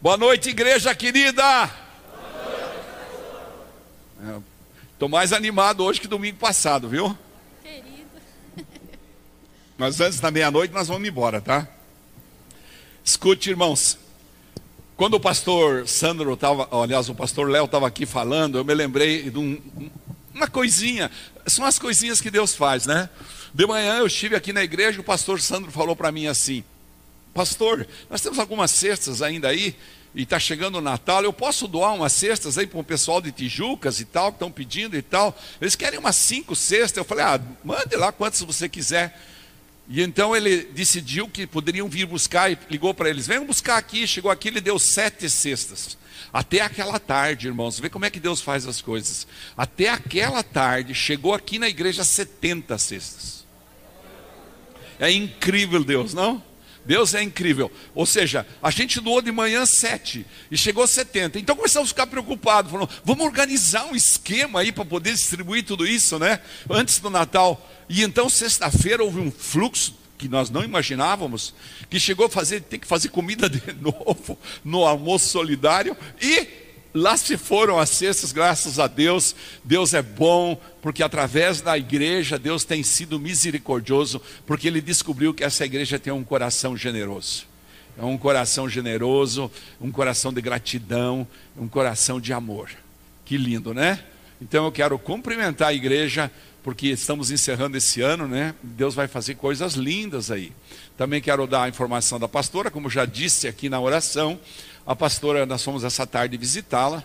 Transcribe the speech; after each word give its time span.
Boa 0.00 0.16
noite, 0.16 0.50
igreja 0.50 0.94
querida. 0.94 1.68
Estou 4.92 5.08
mais 5.08 5.32
animado 5.32 5.82
hoje 5.82 6.00
que 6.00 6.06
domingo 6.06 6.38
passado, 6.38 6.88
viu? 6.88 7.18
Querido. 7.64 8.06
Mas 9.76 10.00
antes 10.00 10.20
da 10.20 10.30
meia-noite 10.30 10.72
nós 10.72 10.86
vamos 10.86 11.08
embora, 11.08 11.40
tá? 11.40 11.66
Escute, 13.04 13.50
irmãos. 13.50 13.98
Quando 14.96 15.14
o 15.14 15.20
pastor 15.20 15.88
Sandro 15.88 16.32
estava, 16.32 16.68
aliás, 16.80 17.08
o 17.08 17.14
pastor 17.14 17.50
Léo 17.50 17.64
estava 17.64 17.88
aqui 17.88 18.06
falando, 18.06 18.56
eu 18.56 18.64
me 18.64 18.74
lembrei 18.74 19.28
de 19.28 19.38
um, 19.38 19.60
uma 20.32 20.46
coisinha. 20.46 21.10
São 21.44 21.64
as 21.64 21.76
coisinhas 21.76 22.20
que 22.20 22.30
Deus 22.30 22.54
faz, 22.54 22.86
né? 22.86 23.10
De 23.52 23.66
manhã 23.66 23.96
eu 23.96 24.06
estive 24.06 24.36
aqui 24.36 24.52
na 24.52 24.62
igreja, 24.62 25.00
o 25.00 25.04
pastor 25.04 25.40
Sandro 25.40 25.72
falou 25.72 25.96
para 25.96 26.12
mim 26.12 26.28
assim: 26.28 26.62
Pastor, 27.34 27.86
nós 28.10 28.20
temos 28.20 28.38
algumas 28.38 28.70
cestas 28.70 29.22
ainda 29.22 29.48
aí, 29.48 29.76
e 30.14 30.22
está 30.22 30.38
chegando 30.38 30.78
o 30.78 30.80
Natal, 30.80 31.22
eu 31.22 31.32
posso 31.32 31.68
doar 31.68 31.94
umas 31.94 32.12
cestas 32.12 32.58
aí 32.58 32.66
para 32.66 32.80
o 32.80 32.84
pessoal 32.84 33.20
de 33.20 33.30
Tijucas 33.30 34.00
e 34.00 34.04
tal, 34.04 34.32
que 34.32 34.36
estão 34.36 34.50
pedindo 34.50 34.96
e 34.96 35.02
tal. 35.02 35.38
Eles 35.60 35.76
querem 35.76 35.98
umas 35.98 36.16
cinco 36.16 36.56
cestas. 36.56 36.96
Eu 36.96 37.04
falei, 37.04 37.24
ah, 37.24 37.40
mande 37.62 37.94
lá 37.94 38.10
quantas 38.10 38.40
você 38.40 38.68
quiser. 38.68 39.16
E 39.88 40.02
então 40.02 40.36
ele 40.36 40.64
decidiu 40.64 41.28
que 41.28 41.46
poderiam 41.46 41.88
vir 41.88 42.04
buscar 42.04 42.50
e 42.50 42.58
ligou 42.70 42.92
para 42.92 43.08
eles: 43.08 43.26
venham 43.26 43.46
buscar 43.46 43.76
aqui. 43.76 44.06
Chegou 44.06 44.30
aqui, 44.30 44.48
ele 44.48 44.60
deu 44.60 44.78
sete 44.78 45.30
cestas. 45.30 45.96
Até 46.32 46.60
aquela 46.60 46.98
tarde, 46.98 47.46
irmãos, 47.46 47.78
vê 47.80 47.88
como 47.88 48.04
é 48.04 48.10
que 48.10 48.20
Deus 48.20 48.40
faz 48.40 48.66
as 48.66 48.82
coisas. 48.82 49.26
Até 49.56 49.88
aquela 49.88 50.42
tarde, 50.42 50.94
chegou 50.94 51.32
aqui 51.32 51.58
na 51.58 51.68
igreja 51.68 52.04
70 52.04 52.76
cestas. 52.76 53.46
É 54.98 55.10
incrível 55.10 55.82
Deus, 55.84 56.12
não? 56.12 56.42
Deus 56.88 57.12
é 57.12 57.22
incrível. 57.22 57.70
Ou 57.94 58.06
seja, 58.06 58.46
a 58.62 58.70
gente 58.70 58.98
doou 58.98 59.20
de 59.20 59.30
manhã 59.30 59.66
sete 59.66 60.24
e 60.50 60.56
chegou 60.56 60.82
a 60.82 60.86
70. 60.86 61.38
Então 61.38 61.54
começamos 61.54 61.90
a 61.90 61.92
ficar 61.92 62.06
preocupados. 62.06 62.72
Falando, 62.72 62.88
vamos 63.04 63.26
organizar 63.26 63.84
um 63.84 63.94
esquema 63.94 64.60
aí 64.60 64.72
para 64.72 64.86
poder 64.86 65.12
distribuir 65.12 65.66
tudo 65.66 65.86
isso, 65.86 66.18
né? 66.18 66.40
Antes 66.68 66.98
do 66.98 67.10
Natal. 67.10 67.62
E 67.90 68.02
então, 68.02 68.30
sexta-feira, 68.30 69.04
houve 69.04 69.20
um 69.20 69.30
fluxo 69.30 69.98
que 70.16 70.28
nós 70.28 70.48
não 70.48 70.64
imaginávamos, 70.64 71.52
que 71.90 72.00
chegou 72.00 72.24
a 72.24 72.30
fazer, 72.30 72.62
tem 72.62 72.80
que 72.80 72.86
fazer 72.86 73.10
comida 73.10 73.50
de 73.50 73.62
novo 73.78 74.38
no 74.64 74.86
almoço 74.86 75.28
solidário 75.28 75.94
e 76.22 76.48
Lá 76.94 77.16
se 77.16 77.36
foram 77.36 77.78
as 77.78 77.90
cestas, 77.90 78.32
graças 78.32 78.78
a 78.78 78.86
Deus. 78.86 79.34
Deus 79.62 79.92
é 79.92 80.02
bom, 80.02 80.60
porque 80.80 81.02
através 81.02 81.60
da 81.60 81.76
igreja 81.76 82.38
Deus 82.38 82.64
tem 82.64 82.82
sido 82.82 83.20
misericordioso, 83.20 84.20
porque 84.46 84.66
Ele 84.66 84.80
descobriu 84.80 85.34
que 85.34 85.44
essa 85.44 85.64
igreja 85.64 85.98
tem 85.98 86.12
um 86.12 86.24
coração 86.24 86.76
generoso. 86.76 87.46
É 87.98 88.04
um 88.04 88.16
coração 88.16 88.68
generoso, 88.68 89.50
um 89.80 89.90
coração 89.90 90.32
de 90.32 90.40
gratidão, 90.40 91.26
um 91.56 91.68
coração 91.68 92.20
de 92.20 92.32
amor. 92.32 92.70
Que 93.24 93.36
lindo, 93.36 93.74
né? 93.74 94.02
Então 94.40 94.64
eu 94.64 94.72
quero 94.72 94.98
cumprimentar 94.98 95.68
a 95.68 95.74
igreja, 95.74 96.30
porque 96.62 96.88
estamos 96.88 97.30
encerrando 97.30 97.76
esse 97.76 98.00
ano, 98.00 98.28
né? 98.28 98.54
Deus 98.62 98.94
vai 98.94 99.08
fazer 99.08 99.34
coisas 99.34 99.74
lindas 99.74 100.30
aí. 100.30 100.52
Também 100.96 101.20
quero 101.20 101.46
dar 101.46 101.64
a 101.64 101.68
informação 101.68 102.18
da 102.20 102.28
pastora, 102.28 102.70
como 102.70 102.88
já 102.88 103.04
disse 103.04 103.48
aqui 103.48 103.68
na 103.68 103.80
oração, 103.80 104.38
a 104.88 104.96
pastora, 104.96 105.44
nós 105.44 105.62
fomos 105.62 105.84
essa 105.84 106.06
tarde 106.06 106.38
visitá-la. 106.38 107.04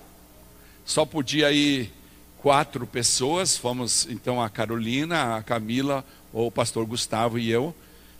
Só 0.85 1.05
podia 1.05 1.51
ir 1.51 1.91
quatro 2.37 2.87
pessoas. 2.87 3.57
Fomos 3.57 4.07
então 4.09 4.41
a 4.41 4.49
Carolina, 4.49 5.35
a 5.35 5.43
Camila, 5.43 6.05
o 6.31 6.49
pastor 6.49 6.85
Gustavo 6.85 7.37
e 7.37 7.51
eu. 7.51 7.75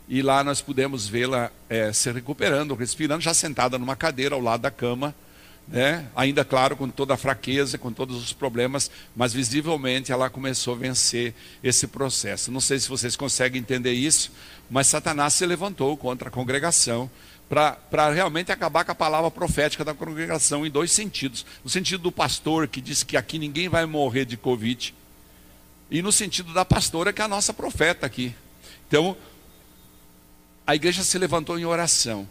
E 0.10 0.22
lá 0.22 0.44
nós 0.44 0.60
pudemos 0.60 1.08
vê-la 1.08 1.50
é, 1.70 1.94
se 1.94 2.12
recuperando, 2.12 2.76
respirando, 2.76 3.22
já 3.22 3.34
sentada 3.34 3.80
numa 3.80 3.96
cadeira 3.96 4.36
ao 4.36 4.42
lado 4.42 4.60
da 4.60 4.70
cama. 4.70 5.16
Né? 5.66 6.10
Ainda, 6.14 6.44
claro, 6.44 6.76
com 6.76 6.90
toda 6.90 7.14
a 7.14 7.18
fraqueza, 7.18 7.78
com 7.78 7.94
todos 7.94 8.22
os 8.22 8.34
problemas, 8.34 8.92
mas 9.16 9.32
visivelmente 9.32 10.12
ela 10.12 10.30
começou 10.30 10.74
a 10.74 10.78
vencer 10.78 11.34
esse 11.64 11.88
processo. 11.88 12.52
Não 12.52 12.60
sei 12.60 12.80
se 12.80 12.90
vocês 12.90 13.16
conseguem 13.16 13.62
entender 13.62 13.94
isso, 13.94 14.30
mas 14.70 14.88
Satanás 14.88 15.36
se 15.36 15.46
levantou 15.46 15.96
contra 15.96 16.28
a 16.28 16.32
congregação 16.32 17.10
para 17.50 18.10
realmente 18.12 18.52
acabar 18.52 18.84
com 18.84 18.92
a 18.92 18.96
palavra 18.96 19.30
profética 19.30 19.86
da 19.86 19.94
congregação 19.94 20.66
em 20.66 20.72
dois 20.72 20.92
sentidos. 20.92 21.46
No 21.64 21.70
sentido 21.70 22.02
do 22.02 22.12
pastor, 22.12 22.68
que 22.68 22.82
diz 22.82 23.04
que 23.04 23.16
aqui 23.16 23.38
ninguém 23.38 23.70
vai 23.70 23.86
morrer 23.86 24.26
de 24.26 24.38
Covid, 24.38 24.94
e 25.92 26.02
no 26.02 26.12
sentido 26.12 26.54
da 26.54 26.66
pastora, 26.66 27.14
que 27.14 27.22
é 27.22 27.26
a 27.26 27.28
nossa 27.28 27.54
profeta 27.54 28.06
aqui. 28.06 28.34
Então, 28.88 29.16
a 30.66 30.74
igreja 30.76 31.04
se 31.04 31.18
levantou 31.18 31.60
em 31.60 31.66
oração. 31.66 32.28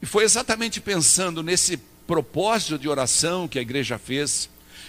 E 0.00 0.06
foi 0.06 0.24
exatamente 0.24 0.80
pensando 0.80 1.42
nesse 1.42 1.76
propósito 2.06 2.78
de 2.78 2.88
oração 2.88 3.48
que 3.48 3.58
a 3.58 3.62
igreja 3.62 3.98
fez, 3.98 4.48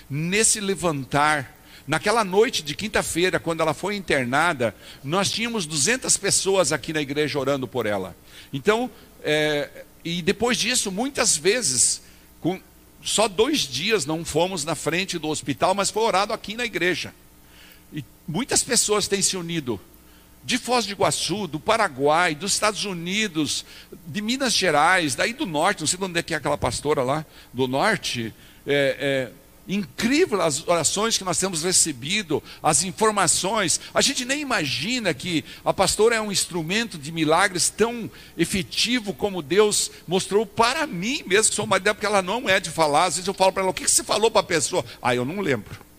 nesse 0.09 0.59
levantar. 0.59 1.57
Naquela 1.87 2.23
noite 2.23 2.61
de 2.61 2.75
quinta-feira, 2.75 3.39
quando 3.39 3.61
ela 3.61 3.73
foi 3.73 3.95
internada, 3.95 4.75
nós 5.03 5.31
tínhamos 5.31 5.65
200 5.65 6.15
pessoas 6.17 6.71
aqui 6.71 6.93
na 6.93 7.01
igreja 7.01 7.39
orando 7.39 7.67
por 7.67 7.85
ela. 7.85 8.15
Então, 8.53 8.89
é, 9.23 9.69
e 10.03 10.21
depois 10.21 10.57
disso, 10.57 10.91
muitas 10.91 11.35
vezes, 11.35 12.01
com 12.39 12.59
só 13.03 13.27
dois 13.27 13.61
dias 13.61 14.05
não 14.05 14.23
fomos 14.23 14.63
na 14.63 14.75
frente 14.75 15.17
do 15.17 15.27
hospital, 15.27 15.73
mas 15.73 15.89
foi 15.89 16.03
orado 16.03 16.33
aqui 16.33 16.55
na 16.55 16.65
igreja. 16.65 17.13
E 17.91 18.03
muitas 18.27 18.63
pessoas 18.63 19.07
têm 19.07 19.21
se 19.21 19.35
unido. 19.35 19.79
De 20.43 20.57
Foz 20.57 20.85
do 20.85 20.91
Iguaçu, 20.91 21.47
do 21.47 21.59
Paraguai, 21.59 22.33
dos 22.33 22.53
Estados 22.53 22.83
Unidos, 22.85 23.63
de 24.07 24.21
Minas 24.21 24.53
Gerais, 24.53 25.13
daí 25.13 25.33
do 25.33 25.45
norte, 25.45 25.81
não 25.81 25.87
sei 25.87 25.99
de 25.99 26.05
onde 26.05 26.19
é 26.19 26.23
que 26.23 26.33
é 26.33 26.37
aquela 26.37 26.57
pastora 26.57 27.03
lá, 27.03 27.25
do 27.53 27.67
norte, 27.67 28.33
é, 28.65 29.29
é, 29.29 29.31
Incrível 29.67 30.41
as 30.41 30.67
orações 30.67 31.17
que 31.17 31.23
nós 31.23 31.37
temos 31.37 31.63
recebido, 31.63 32.41
as 32.61 32.83
informações. 32.83 33.79
A 33.93 34.01
gente 34.01 34.25
nem 34.25 34.41
imagina 34.41 35.13
que 35.13 35.45
a 35.63 35.73
pastora 35.73 36.15
é 36.15 36.21
um 36.21 36.31
instrumento 36.31 36.97
de 36.97 37.11
milagres 37.11 37.69
tão 37.69 38.09
efetivo 38.37 39.13
como 39.13 39.41
Deus 39.41 39.91
mostrou 40.07 40.45
para 40.45 40.87
mim 40.87 41.23
mesmo, 41.25 41.49
que 41.49 41.55
sou 41.55 41.65
uma 41.65 41.79
dela, 41.79 41.95
porque 41.95 42.05
ela 42.05 42.21
não 42.21 42.49
é 42.49 42.59
de 42.59 42.69
falar. 42.69 43.05
Às 43.05 43.15
vezes 43.15 43.27
eu 43.27 43.33
falo 43.33 43.51
para 43.51 43.63
ela: 43.63 43.71
o 43.71 43.73
que 43.73 43.87
você 43.87 44.03
falou 44.03 44.31
para 44.31 44.41
a 44.41 44.43
pessoa? 44.43 44.83
Ah, 45.01 45.15
eu 45.15 45.25
não 45.25 45.41
lembro. 45.41 45.90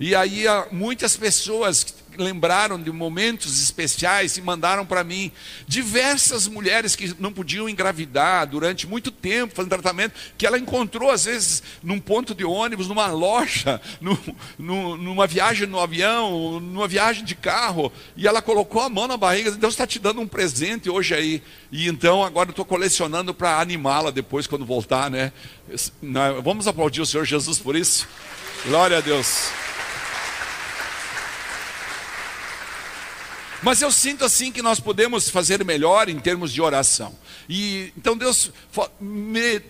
E 0.00 0.14
aí 0.14 0.44
muitas 0.70 1.16
pessoas 1.16 1.84
lembraram 2.18 2.80
de 2.80 2.90
momentos 2.90 3.62
especiais 3.62 4.36
e 4.36 4.42
mandaram 4.42 4.84
para 4.84 5.04
mim 5.04 5.30
diversas 5.66 6.48
mulheres 6.48 6.96
que 6.96 7.14
não 7.18 7.32
podiam 7.32 7.68
engravidar 7.68 8.46
durante 8.46 8.86
muito 8.86 9.10
tempo 9.10 9.54
fazendo 9.54 9.70
tratamento, 9.70 10.14
que 10.36 10.46
ela 10.46 10.58
encontrou 10.58 11.10
às 11.10 11.24
vezes 11.24 11.62
num 11.82 12.00
ponto 12.00 12.34
de 12.34 12.44
ônibus, 12.44 12.88
numa 12.88 13.06
loja, 13.06 13.80
no, 14.00 14.18
no, 14.58 14.96
numa 14.96 15.26
viagem 15.26 15.66
no 15.66 15.78
avião, 15.78 16.60
numa 16.60 16.88
viagem 16.88 17.24
de 17.24 17.34
carro, 17.34 17.92
e 18.16 18.26
ela 18.26 18.42
colocou 18.42 18.82
a 18.82 18.88
mão 18.88 19.06
na 19.06 19.16
barriga, 19.16 19.50
Deus 19.52 19.74
está 19.74 19.86
te 19.86 19.98
dando 19.98 20.20
um 20.20 20.26
presente 20.26 20.90
hoje 20.90 21.14
aí. 21.14 21.42
E 21.70 21.88
então 21.88 22.24
agora 22.24 22.48
eu 22.48 22.52
estou 22.52 22.64
colecionando 22.64 23.32
para 23.32 23.60
animá-la 23.60 24.10
depois 24.10 24.46
quando 24.46 24.64
voltar, 24.64 25.10
né? 25.10 25.32
Vamos 26.42 26.66
aplaudir 26.66 27.00
o 27.00 27.06
Senhor 27.06 27.24
Jesus 27.24 27.58
por 27.58 27.76
isso? 27.76 28.08
Glória 28.64 28.98
a 28.98 29.00
Deus. 29.00 29.67
Mas 33.62 33.82
eu 33.82 33.90
sinto 33.90 34.24
assim 34.24 34.52
que 34.52 34.62
nós 34.62 34.78
podemos 34.78 35.28
fazer 35.28 35.64
melhor 35.64 36.08
em 36.08 36.18
termos 36.18 36.52
de 36.52 36.62
oração. 36.62 37.16
E 37.48 37.92
então 37.96 38.16
Deus 38.16 38.52
me, 39.00 39.60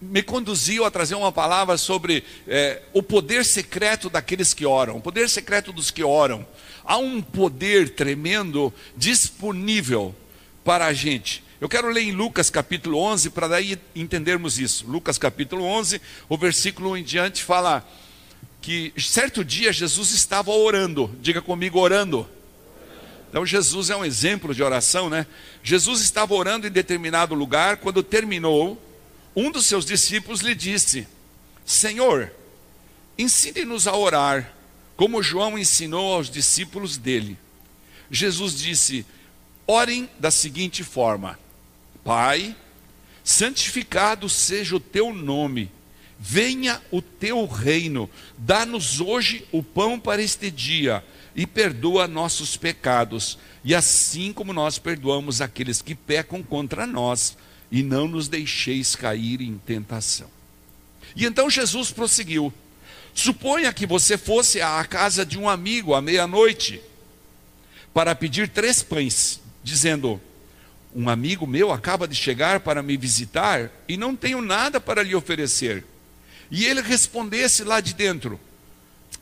me 0.00 0.22
conduziu 0.22 0.84
a 0.84 0.90
trazer 0.90 1.14
uma 1.14 1.32
palavra 1.32 1.78
sobre 1.78 2.22
é, 2.46 2.82
o 2.92 3.02
poder 3.02 3.44
secreto 3.44 4.10
daqueles 4.10 4.52
que 4.52 4.66
oram, 4.66 4.96
o 4.96 5.00
poder 5.00 5.28
secreto 5.30 5.72
dos 5.72 5.90
que 5.90 6.04
oram. 6.04 6.46
Há 6.84 6.98
um 6.98 7.22
poder 7.22 7.90
tremendo 7.90 8.72
disponível 8.96 10.14
para 10.62 10.86
a 10.86 10.92
gente. 10.92 11.42
Eu 11.60 11.68
quero 11.68 11.88
ler 11.88 12.02
em 12.02 12.12
Lucas 12.12 12.50
capítulo 12.50 12.98
11 12.98 13.30
para 13.30 13.48
daí 13.48 13.78
entendermos 13.96 14.58
isso. 14.58 14.86
Lucas 14.86 15.16
capítulo 15.16 15.64
11, 15.64 16.00
o 16.28 16.36
versículo 16.36 16.96
em 16.96 17.02
diante 17.02 17.42
fala 17.42 17.88
que 18.60 18.92
certo 18.98 19.44
dia 19.44 19.72
Jesus 19.72 20.12
estava 20.12 20.50
orando. 20.50 21.10
Diga 21.20 21.40
comigo, 21.40 21.78
orando. 21.78 22.28
Então 23.28 23.44
Jesus 23.44 23.90
é 23.90 23.96
um 23.96 24.04
exemplo 24.04 24.54
de 24.54 24.62
oração, 24.62 25.10
né? 25.10 25.26
Jesus 25.62 26.00
estava 26.00 26.34
orando 26.34 26.66
em 26.66 26.70
determinado 26.70 27.34
lugar, 27.34 27.76
quando 27.76 28.02
terminou, 28.02 28.82
um 29.36 29.50
dos 29.50 29.66
seus 29.66 29.84
discípulos 29.84 30.40
lhe 30.40 30.54
disse: 30.54 31.06
Senhor, 31.64 32.32
ensine-nos 33.18 33.86
a 33.86 33.94
orar, 33.94 34.52
como 34.96 35.22
João 35.22 35.58
ensinou 35.58 36.14
aos 36.14 36.30
discípulos 36.30 36.96
dele. 36.96 37.36
Jesus 38.10 38.58
disse: 38.58 39.04
Orem 39.66 40.08
da 40.18 40.30
seguinte 40.30 40.82
forma: 40.82 41.38
Pai, 42.02 42.56
santificado 43.22 44.26
seja 44.26 44.74
o 44.74 44.80
teu 44.80 45.12
nome, 45.12 45.70
venha 46.18 46.80
o 46.90 47.02
teu 47.02 47.44
reino, 47.44 48.08
dá-nos 48.38 49.02
hoje 49.02 49.46
o 49.52 49.62
pão 49.62 50.00
para 50.00 50.22
este 50.22 50.50
dia 50.50 51.04
e 51.34 51.46
perdoa 51.46 52.08
nossos 52.08 52.56
pecados, 52.56 53.38
e 53.64 53.74
assim 53.74 54.32
como 54.32 54.52
nós 54.52 54.78
perdoamos 54.78 55.40
aqueles 55.40 55.82
que 55.82 55.94
pecam 55.94 56.42
contra 56.42 56.86
nós, 56.86 57.36
e 57.70 57.82
não 57.82 58.08
nos 58.08 58.28
deixeis 58.28 58.96
cair 58.96 59.40
em 59.40 59.58
tentação. 59.58 60.28
E 61.14 61.24
então 61.24 61.50
Jesus 61.50 61.90
prosseguiu: 61.90 62.52
Suponha 63.14 63.72
que 63.72 63.86
você 63.86 64.16
fosse 64.16 64.60
à 64.60 64.82
casa 64.84 65.24
de 65.24 65.38
um 65.38 65.48
amigo 65.48 65.94
à 65.94 66.00
meia-noite 66.00 66.80
para 67.92 68.14
pedir 68.14 68.48
três 68.48 68.82
pães, 68.82 69.40
dizendo: 69.62 70.20
Um 70.94 71.08
amigo 71.08 71.46
meu 71.46 71.72
acaba 71.72 72.06
de 72.06 72.14
chegar 72.14 72.60
para 72.60 72.82
me 72.82 72.96
visitar 72.96 73.70
e 73.88 73.96
não 73.96 74.14
tenho 74.14 74.40
nada 74.40 74.80
para 74.80 75.02
lhe 75.02 75.14
oferecer. 75.14 75.84
E 76.50 76.64
ele 76.64 76.80
respondesse 76.80 77.64
lá 77.64 77.80
de 77.80 77.94
dentro: 77.94 78.40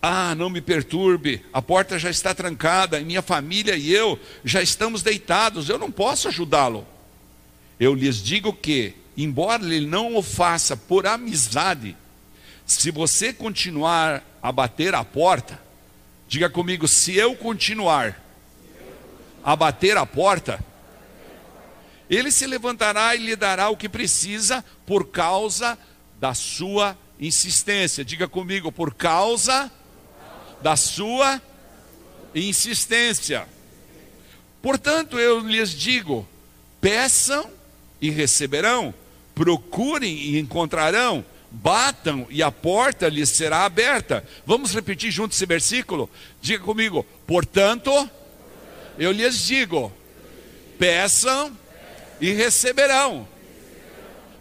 Ah, 0.01 0.35
não 0.35 0.51
me 0.51 0.61
perturbe, 0.61 1.45
a 1.53 1.61
porta 1.61 1.99
já 1.99 2.11
está 2.11 2.35
trancada, 2.35 3.01
minha 3.01 3.23
família 3.23 3.77
e 3.77 3.93
eu 3.93 4.19
já 4.45 4.63
estamos 4.63 5.03
deitados, 5.03 5.69
eu 5.69 5.79
não 5.79 5.91
posso 5.91 6.29
ajudá-lo. 6.29 6.87
Eu 7.81 7.95
lhes 7.95 8.23
digo 8.23 8.53
que, 8.53 8.95
embora 9.17 9.65
ele 9.65 9.87
não 9.87 10.15
o 10.15 10.23
faça 10.23 10.77
por 10.77 11.07
amizade, 11.07 11.97
se 12.65 12.91
você 12.91 13.33
continuar 13.33 14.23
a 14.43 14.53
bater 14.53 14.95
a 14.95 15.05
porta, 15.05 15.61
diga 16.29 16.49
comigo, 16.51 16.87
se 16.87 17.17
eu 17.17 17.35
continuar 17.35 18.23
a 19.43 19.57
bater 19.57 19.97
a 19.97 20.05
porta, 20.05 20.59
ele 22.09 22.31
se 22.31 22.47
levantará 22.47 23.15
e 23.15 23.19
lhe 23.19 23.37
dará 23.37 23.69
o 23.69 23.77
que 23.77 23.89
precisa 23.89 24.65
por 24.85 25.09
causa 25.09 25.79
da 26.21 26.35
sua 26.35 26.97
insistência. 27.19 28.05
Diga 28.05 28.29
comigo, 28.29 28.71
por 28.71 28.95
causa 28.95 29.71
da 30.63 30.77
sua 30.77 31.41
insistência. 32.35 33.47
Portanto, 34.63 35.19
eu 35.19 35.41
lhes 35.41 35.71
digo: 35.71 36.27
peçam 36.81 37.51
e 38.01 38.11
receberão, 38.11 38.95
procurem 39.35 40.17
e 40.17 40.39
encontrarão, 40.39 41.25
batam 41.51 42.27
e 42.31 42.43
a 42.43 42.51
porta 42.51 43.09
lhes 43.09 43.31
será 43.31 43.65
aberta. 43.65 44.27
Vamos 44.45 44.75
repetir 44.75 45.11
junto 45.11 45.33
esse 45.33 45.47
versículo? 45.47 46.11
Diga 46.41 46.63
comigo: 46.65 47.07
portanto, 47.27 47.91
eu 48.99 49.13
lhes 49.13 49.39
digo: 49.39 49.93
peçam 50.79 51.57
e 52.21 52.33
receberão, 52.33 53.29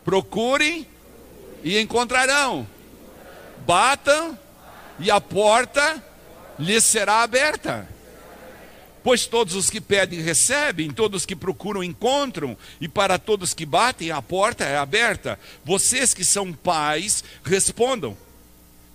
procurem 0.04 0.88
e 1.64 1.80
encontrarão, 1.80 2.68
batam 3.66 4.38
e 5.00 5.12
a 5.12 5.20
porta 5.20 6.04
lhes 6.58 6.84
será 6.84 7.22
aberta. 7.22 7.88
Pois 9.04 9.28
todos 9.28 9.54
os 9.54 9.70
que 9.70 9.80
pedem 9.80 10.20
recebem, 10.20 10.92
todos 10.92 11.22
os 11.22 11.26
que 11.26 11.36
procuram 11.36 11.84
encontram, 11.84 12.58
e 12.82 12.88
para 12.88 13.20
todos 13.20 13.54
que 13.54 13.66
batem 13.66 14.10
a 14.10 14.22
porta 14.22 14.64
é 14.64 14.78
aberta. 14.78 15.40
Vocês 15.64 16.14
que 16.14 16.26
são 16.26 16.52
pais, 16.52 17.24
respondam: 17.44 18.18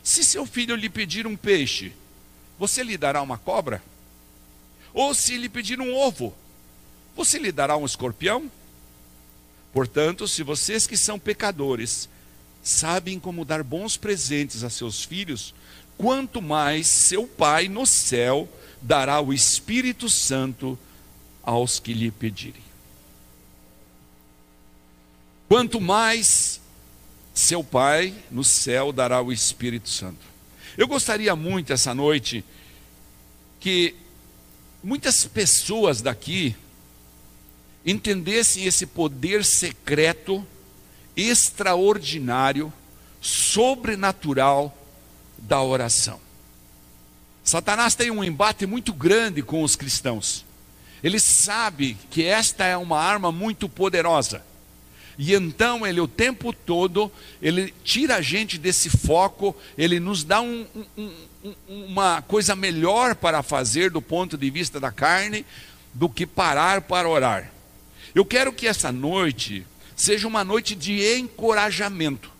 Se 0.02 0.24
seu 0.24 0.44
filho 0.44 0.74
lhe 0.74 0.90
pedir 0.90 1.28
um 1.28 1.36
peixe, 1.36 1.92
você 2.58 2.82
lhe 2.82 2.98
dará 2.98 3.22
uma 3.22 3.38
cobra? 3.38 3.80
Ou 4.92 5.14
se 5.14 5.36
lhe 5.36 5.48
pedir 5.48 5.80
um 5.80 5.94
ovo, 5.94 6.34
você 7.14 7.38
lhe 7.38 7.52
dará 7.52 7.76
um 7.76 7.86
escorpião? 7.86 8.50
Portanto, 9.72 10.26
se 10.26 10.42
vocês 10.42 10.86
que 10.86 10.96
são 10.96 11.18
pecadores 11.18 12.08
sabem 12.62 13.20
como 13.20 13.44
dar 13.44 13.62
bons 13.62 13.96
presentes 13.96 14.64
a 14.64 14.70
seus 14.70 15.04
filhos, 15.04 15.54
quanto 16.00 16.40
mais 16.40 16.86
seu 16.86 17.26
Pai 17.26 17.68
no 17.68 17.84
céu 17.84 18.48
dará 18.80 19.20
o 19.20 19.34
Espírito 19.34 20.08
Santo 20.08 20.78
aos 21.42 21.78
que 21.78 21.92
lhe 21.92 22.10
pedirem. 22.10 22.62
Quanto 25.46 25.78
mais 25.78 26.58
seu 27.34 27.62
Pai 27.62 28.14
no 28.30 28.42
céu 28.42 28.92
dará 28.92 29.20
o 29.20 29.30
Espírito 29.30 29.90
Santo. 29.90 30.20
Eu 30.74 30.88
gostaria 30.88 31.36
muito 31.36 31.70
essa 31.70 31.94
noite 31.94 32.42
que 33.60 33.94
muitas 34.82 35.26
pessoas 35.26 36.00
daqui 36.00 36.56
entendessem 37.84 38.64
esse 38.64 38.86
poder 38.86 39.44
secreto, 39.44 40.46
extraordinário, 41.14 42.72
sobrenatural 43.20 44.79
da 45.40 45.62
oração. 45.62 46.20
Satanás 47.42 47.94
tem 47.94 48.10
um 48.10 48.22
embate 48.22 48.66
muito 48.66 48.92
grande 48.92 49.42
com 49.42 49.62
os 49.62 49.74
cristãos. 49.74 50.44
Ele 51.02 51.18
sabe 51.18 51.96
que 52.10 52.24
esta 52.24 52.64
é 52.64 52.76
uma 52.76 52.98
arma 52.98 53.32
muito 53.32 53.68
poderosa. 53.68 54.44
E 55.18 55.34
então 55.34 55.86
ele 55.86 56.00
o 56.00 56.08
tempo 56.08 56.52
todo, 56.52 57.10
ele 57.42 57.74
tira 57.84 58.16
a 58.16 58.22
gente 58.22 58.56
desse 58.56 58.88
foco, 58.88 59.54
ele 59.76 60.00
nos 60.00 60.24
dá 60.24 60.40
um, 60.40 60.66
um, 60.96 61.12
um, 61.44 61.54
uma 61.68 62.22
coisa 62.22 62.56
melhor 62.56 63.14
para 63.14 63.42
fazer 63.42 63.90
do 63.90 64.00
ponto 64.00 64.38
de 64.38 64.50
vista 64.50 64.80
da 64.80 64.90
carne, 64.90 65.44
do 65.92 66.08
que 66.08 66.26
parar 66.26 66.82
para 66.82 67.08
orar. 67.08 67.50
Eu 68.14 68.24
quero 68.24 68.52
que 68.52 68.66
essa 68.66 68.90
noite 68.90 69.66
seja 69.94 70.26
uma 70.26 70.42
noite 70.42 70.74
de 70.74 71.18
encorajamento. 71.18 72.30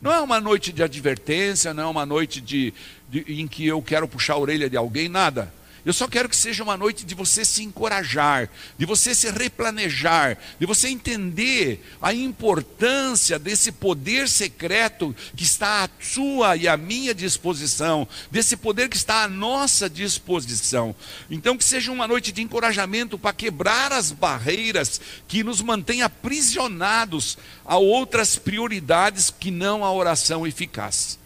Não 0.00 0.12
é 0.12 0.20
uma 0.20 0.40
noite 0.40 0.72
de 0.72 0.82
advertência, 0.82 1.74
não 1.74 1.82
é 1.82 1.86
uma 1.86 2.06
noite 2.06 2.40
de, 2.40 2.72
de, 3.08 3.24
em 3.40 3.48
que 3.48 3.66
eu 3.66 3.82
quero 3.82 4.06
puxar 4.06 4.34
a 4.34 4.38
orelha 4.38 4.70
de 4.70 4.76
alguém, 4.76 5.08
nada. 5.08 5.52
Eu 5.84 5.92
só 5.92 6.06
quero 6.08 6.28
que 6.28 6.36
seja 6.36 6.62
uma 6.62 6.76
noite 6.76 7.04
de 7.04 7.14
você 7.14 7.44
se 7.44 7.62
encorajar, 7.62 8.48
de 8.76 8.84
você 8.84 9.14
se 9.14 9.30
replanejar, 9.30 10.36
de 10.58 10.66
você 10.66 10.88
entender 10.88 11.84
a 12.02 12.12
importância 12.12 13.38
desse 13.38 13.72
poder 13.72 14.28
secreto 14.28 15.14
que 15.36 15.44
está 15.44 15.84
à 15.84 15.88
sua 16.00 16.56
e 16.56 16.66
à 16.66 16.76
minha 16.76 17.14
disposição, 17.14 18.06
desse 18.30 18.56
poder 18.56 18.88
que 18.88 18.96
está 18.96 19.24
à 19.24 19.28
nossa 19.28 19.88
disposição. 19.88 20.94
Então, 21.30 21.56
que 21.56 21.64
seja 21.64 21.92
uma 21.92 22.08
noite 22.08 22.32
de 22.32 22.42
encorajamento 22.42 23.18
para 23.18 23.32
quebrar 23.32 23.92
as 23.92 24.10
barreiras 24.10 25.00
que 25.26 25.44
nos 25.44 25.62
mantêm 25.62 26.02
aprisionados 26.02 27.38
a 27.64 27.76
outras 27.76 28.36
prioridades 28.36 29.30
que 29.30 29.50
não 29.50 29.84
a 29.84 29.92
oração 29.92 30.46
eficaz. 30.46 31.18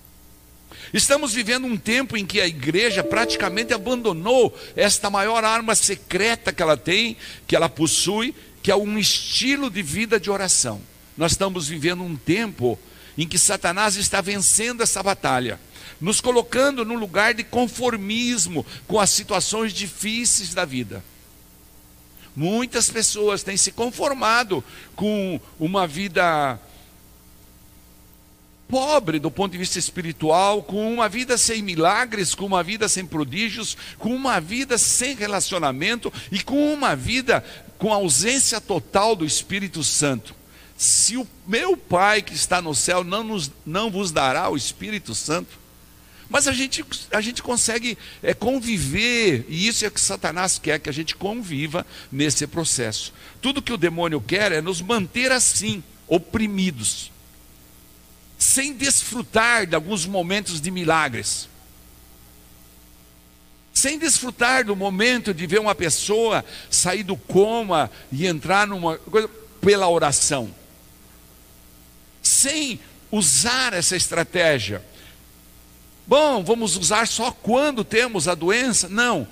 Estamos 0.92 1.32
vivendo 1.32 1.66
um 1.66 1.76
tempo 1.76 2.16
em 2.18 2.26
que 2.26 2.40
a 2.40 2.46
igreja 2.46 3.02
praticamente 3.02 3.72
abandonou 3.72 4.54
esta 4.76 5.08
maior 5.08 5.42
arma 5.42 5.74
secreta 5.74 6.52
que 6.52 6.62
ela 6.62 6.76
tem, 6.76 7.16
que 7.46 7.56
ela 7.56 7.68
possui, 7.68 8.34
que 8.62 8.70
é 8.70 8.76
um 8.76 8.98
estilo 8.98 9.70
de 9.70 9.82
vida 9.82 10.20
de 10.20 10.30
oração. 10.30 10.82
Nós 11.16 11.32
estamos 11.32 11.66
vivendo 11.66 12.02
um 12.02 12.14
tempo 12.14 12.78
em 13.16 13.26
que 13.26 13.38
Satanás 13.38 13.96
está 13.96 14.20
vencendo 14.20 14.82
essa 14.82 15.02
batalha, 15.02 15.58
nos 15.98 16.20
colocando 16.20 16.84
num 16.84 16.98
lugar 16.98 17.32
de 17.32 17.44
conformismo 17.44 18.64
com 18.86 19.00
as 19.00 19.10
situações 19.10 19.72
difíceis 19.72 20.52
da 20.52 20.66
vida. 20.66 21.02
Muitas 22.36 22.90
pessoas 22.90 23.42
têm 23.42 23.56
se 23.56 23.72
conformado 23.72 24.64
com 24.94 25.40
uma 25.58 25.86
vida 25.86 26.58
pobre 28.72 29.18
do 29.18 29.30
ponto 29.30 29.52
de 29.52 29.58
vista 29.58 29.78
espiritual, 29.78 30.62
com 30.62 30.94
uma 30.94 31.06
vida 31.06 31.36
sem 31.36 31.60
milagres, 31.60 32.34
com 32.34 32.46
uma 32.46 32.62
vida 32.62 32.88
sem 32.88 33.04
prodígios, 33.04 33.76
com 33.98 34.16
uma 34.16 34.40
vida 34.40 34.78
sem 34.78 35.14
relacionamento 35.14 36.10
e 36.30 36.42
com 36.42 36.72
uma 36.72 36.96
vida 36.96 37.44
com 37.76 37.92
ausência 37.92 38.62
total 38.62 39.14
do 39.14 39.26
Espírito 39.26 39.84
Santo. 39.84 40.34
Se 40.74 41.18
o 41.18 41.28
meu 41.46 41.76
Pai 41.76 42.22
que 42.22 42.32
está 42.32 42.62
no 42.62 42.74
céu 42.74 43.04
não, 43.04 43.22
nos, 43.22 43.52
não 43.66 43.90
vos 43.90 44.10
dará 44.10 44.48
o 44.48 44.56
Espírito 44.56 45.14
Santo, 45.14 45.60
mas 46.30 46.48
a 46.48 46.52
gente, 46.52 46.82
a 47.10 47.20
gente 47.20 47.42
consegue 47.42 47.98
é, 48.22 48.32
conviver, 48.32 49.44
e 49.50 49.68
isso 49.68 49.84
é 49.84 49.90
que 49.90 50.00
Satanás 50.00 50.58
quer, 50.58 50.80
que 50.80 50.88
a 50.88 50.94
gente 50.94 51.14
conviva 51.14 51.86
nesse 52.10 52.46
processo. 52.46 53.12
Tudo 53.42 53.60
que 53.60 53.74
o 53.74 53.76
demônio 53.76 54.18
quer 54.18 54.50
é 54.50 54.62
nos 54.62 54.80
manter 54.80 55.30
assim, 55.30 55.84
oprimidos 56.08 57.11
sem 58.42 58.74
desfrutar 58.74 59.66
de 59.66 59.76
alguns 59.76 60.04
momentos 60.04 60.60
de 60.60 60.68
milagres, 60.68 61.48
sem 63.72 63.96
desfrutar 63.96 64.64
do 64.64 64.74
momento 64.74 65.32
de 65.32 65.46
ver 65.46 65.60
uma 65.60 65.76
pessoa 65.76 66.44
sair 66.68 67.04
do 67.04 67.16
coma 67.16 67.88
e 68.10 68.26
entrar 68.26 68.66
numa 68.66 68.98
coisa 68.98 69.30
pela 69.60 69.88
oração, 69.88 70.52
sem 72.20 72.80
usar 73.12 73.74
essa 73.74 73.94
estratégia. 73.94 74.84
Bom, 76.04 76.42
vamos 76.42 76.76
usar 76.76 77.06
só 77.06 77.30
quando 77.30 77.84
temos 77.84 78.26
a 78.26 78.34
doença? 78.34 78.88
Não. 78.88 79.26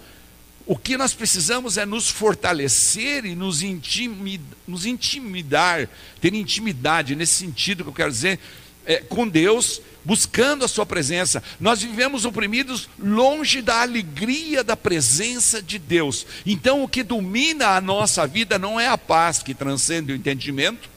O 0.65 0.77
que 0.79 0.97
nós 0.97 1.13
precisamos 1.13 1.77
é 1.77 1.85
nos 1.85 2.09
fortalecer 2.09 3.25
e 3.25 3.35
nos 3.35 3.61
intimidar, 3.61 4.57
nos 4.69 4.87
intimidar 4.87 5.89
ter 6.21 6.33
intimidade, 6.33 7.17
nesse 7.17 7.35
sentido 7.35 7.83
que 7.83 7.91
eu 7.91 7.95
quero 7.95 8.13
dizer, 8.13 8.39
é, 8.87 8.99
com 8.99 9.29
Deus, 9.29 9.81
buscando 10.05 10.65
a 10.65 10.69
Sua 10.69 10.87
presença. 10.87 11.43
Nós 11.59 11.83
vivemos 11.83 12.25
oprimidos 12.25 12.89
longe 12.99 13.63
da 13.63 13.83
alegria 13.83 14.65
da 14.65 14.77
presença 14.77 15.63
de 15.63 15.79
Deus. 15.79 16.27
Então, 16.45 16.83
o 16.83 16.89
que 16.89 17.03
domina 17.03 17.69
a 17.69 17.81
nossa 17.81 18.27
vida 18.27 18.59
não 18.59 18.79
é 18.79 18.87
a 18.87 18.99
paz 18.99 19.43
que 19.43 19.55
transcende 19.55 20.13
o 20.13 20.17
entendimento, 20.17 20.89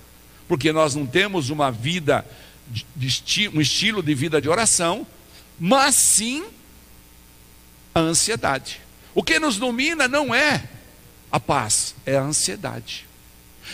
porque 0.48 0.72
nós 0.72 0.96
não 0.96 1.06
temos 1.06 1.50
uma 1.50 1.72
vida, 1.72 2.25
de, 2.68 2.86
de 2.96 3.50
um 3.50 3.62
estilo 3.62 4.02
de 4.02 4.13
vida 4.13 4.42
de 4.42 4.50
oração, 4.50 5.06
mas 5.60 5.96
sim 5.96 6.46
a 7.94 8.00
ansiedade. 8.00 8.82
O 9.13 9.24
que 9.24 9.40
nos 9.40 9.58
domina 9.58 10.08
não 10.08 10.34
é 10.34 10.63
a 11.32 11.40
paz, 11.40 11.96
é 12.06 12.18
a 12.18 12.22
ansiedade. 12.22 13.08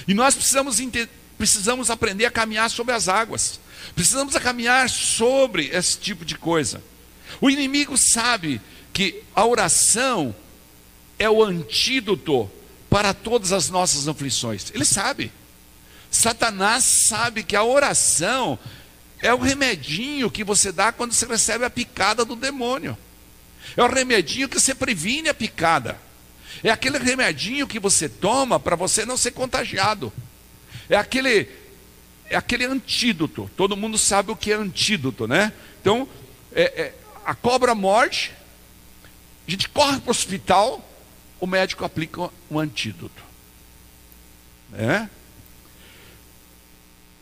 E 0.07 0.13
nós 0.13 0.35
precisamos, 0.35 0.77
precisamos 1.37 1.89
aprender 1.89 2.25
a 2.25 2.31
caminhar 2.31 2.69
sobre 2.69 2.93
as 2.93 3.07
águas, 3.07 3.59
precisamos 3.95 4.37
caminhar 4.37 4.89
sobre 4.89 5.67
esse 5.67 5.97
tipo 5.97 6.25
de 6.25 6.35
coisa. 6.35 6.81
O 7.41 7.49
inimigo 7.49 7.97
sabe 7.97 8.61
que 8.93 9.23
a 9.35 9.45
oração 9.45 10.35
é 11.17 11.29
o 11.29 11.43
antídoto 11.43 12.49
para 12.89 13.13
todas 13.13 13.51
as 13.51 13.69
nossas 13.69 14.07
aflições. 14.07 14.71
Ele 14.73 14.85
sabe. 14.85 15.31
Satanás 16.09 16.83
sabe 16.83 17.43
que 17.43 17.55
a 17.55 17.63
oração 17.63 18.57
é 19.21 19.33
o 19.33 19.37
remedinho 19.37 20.31
que 20.31 20.43
você 20.43 20.71
dá 20.71 20.91
quando 20.91 21.13
você 21.13 21.25
recebe 21.25 21.65
a 21.65 21.69
picada 21.69 22.25
do 22.25 22.35
demônio. 22.35 22.97
É 23.77 23.83
o 23.83 23.87
remedinho 23.87 24.49
que 24.49 24.59
você 24.59 24.73
previne 24.73 25.29
a 25.29 25.33
picada. 25.33 25.99
É 26.63 26.69
aquele 26.69 26.97
remedinho 26.97 27.67
que 27.67 27.79
você 27.79 28.09
toma 28.09 28.59
para 28.59 28.75
você 28.75 29.05
não 29.05 29.17
ser 29.17 29.31
contagiado. 29.31 30.11
É 30.89 30.95
aquele 30.95 31.47
é 32.29 32.35
aquele 32.35 32.65
antídoto. 32.65 33.49
Todo 33.57 33.75
mundo 33.75 33.97
sabe 33.97 34.31
o 34.31 34.35
que 34.35 34.51
é 34.51 34.55
antídoto, 34.55 35.27
né? 35.27 35.51
Então, 35.81 36.07
é, 36.53 36.61
é, 36.61 36.93
a 37.25 37.33
cobra 37.33 37.73
morde, 37.73 38.31
a 39.47 39.51
gente 39.51 39.67
corre 39.69 39.99
para 39.99 40.09
o 40.09 40.11
hospital, 40.11 40.87
o 41.39 41.47
médico 41.47 41.83
aplica 41.83 42.29
um 42.49 42.59
antídoto. 42.59 43.23
Né? 44.69 45.09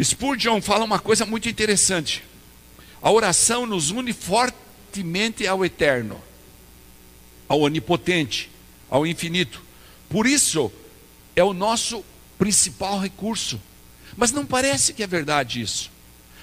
Spurgeon 0.02 0.62
fala 0.62 0.84
uma 0.84 1.00
coisa 1.00 1.26
muito 1.26 1.50
interessante. 1.50 2.24
A 3.02 3.12
oração 3.12 3.66
nos 3.66 3.90
une 3.90 4.14
fortemente 4.14 5.48
ao 5.48 5.64
eterno, 5.64 6.22
ao 7.48 7.62
onipotente, 7.62 8.52
ao 8.90 9.06
infinito. 9.06 9.64
Por 10.10 10.28
isso, 10.28 10.72
é 11.36 11.44
o 11.44 11.54
nosso 11.54 12.04
principal 12.38 13.00
recurso. 13.00 13.60
Mas 14.18 14.32
não 14.32 14.46
parece 14.46 14.94
que 14.94 15.04
é 15.04 15.08
verdade 15.08 15.62
isso. 15.62 15.92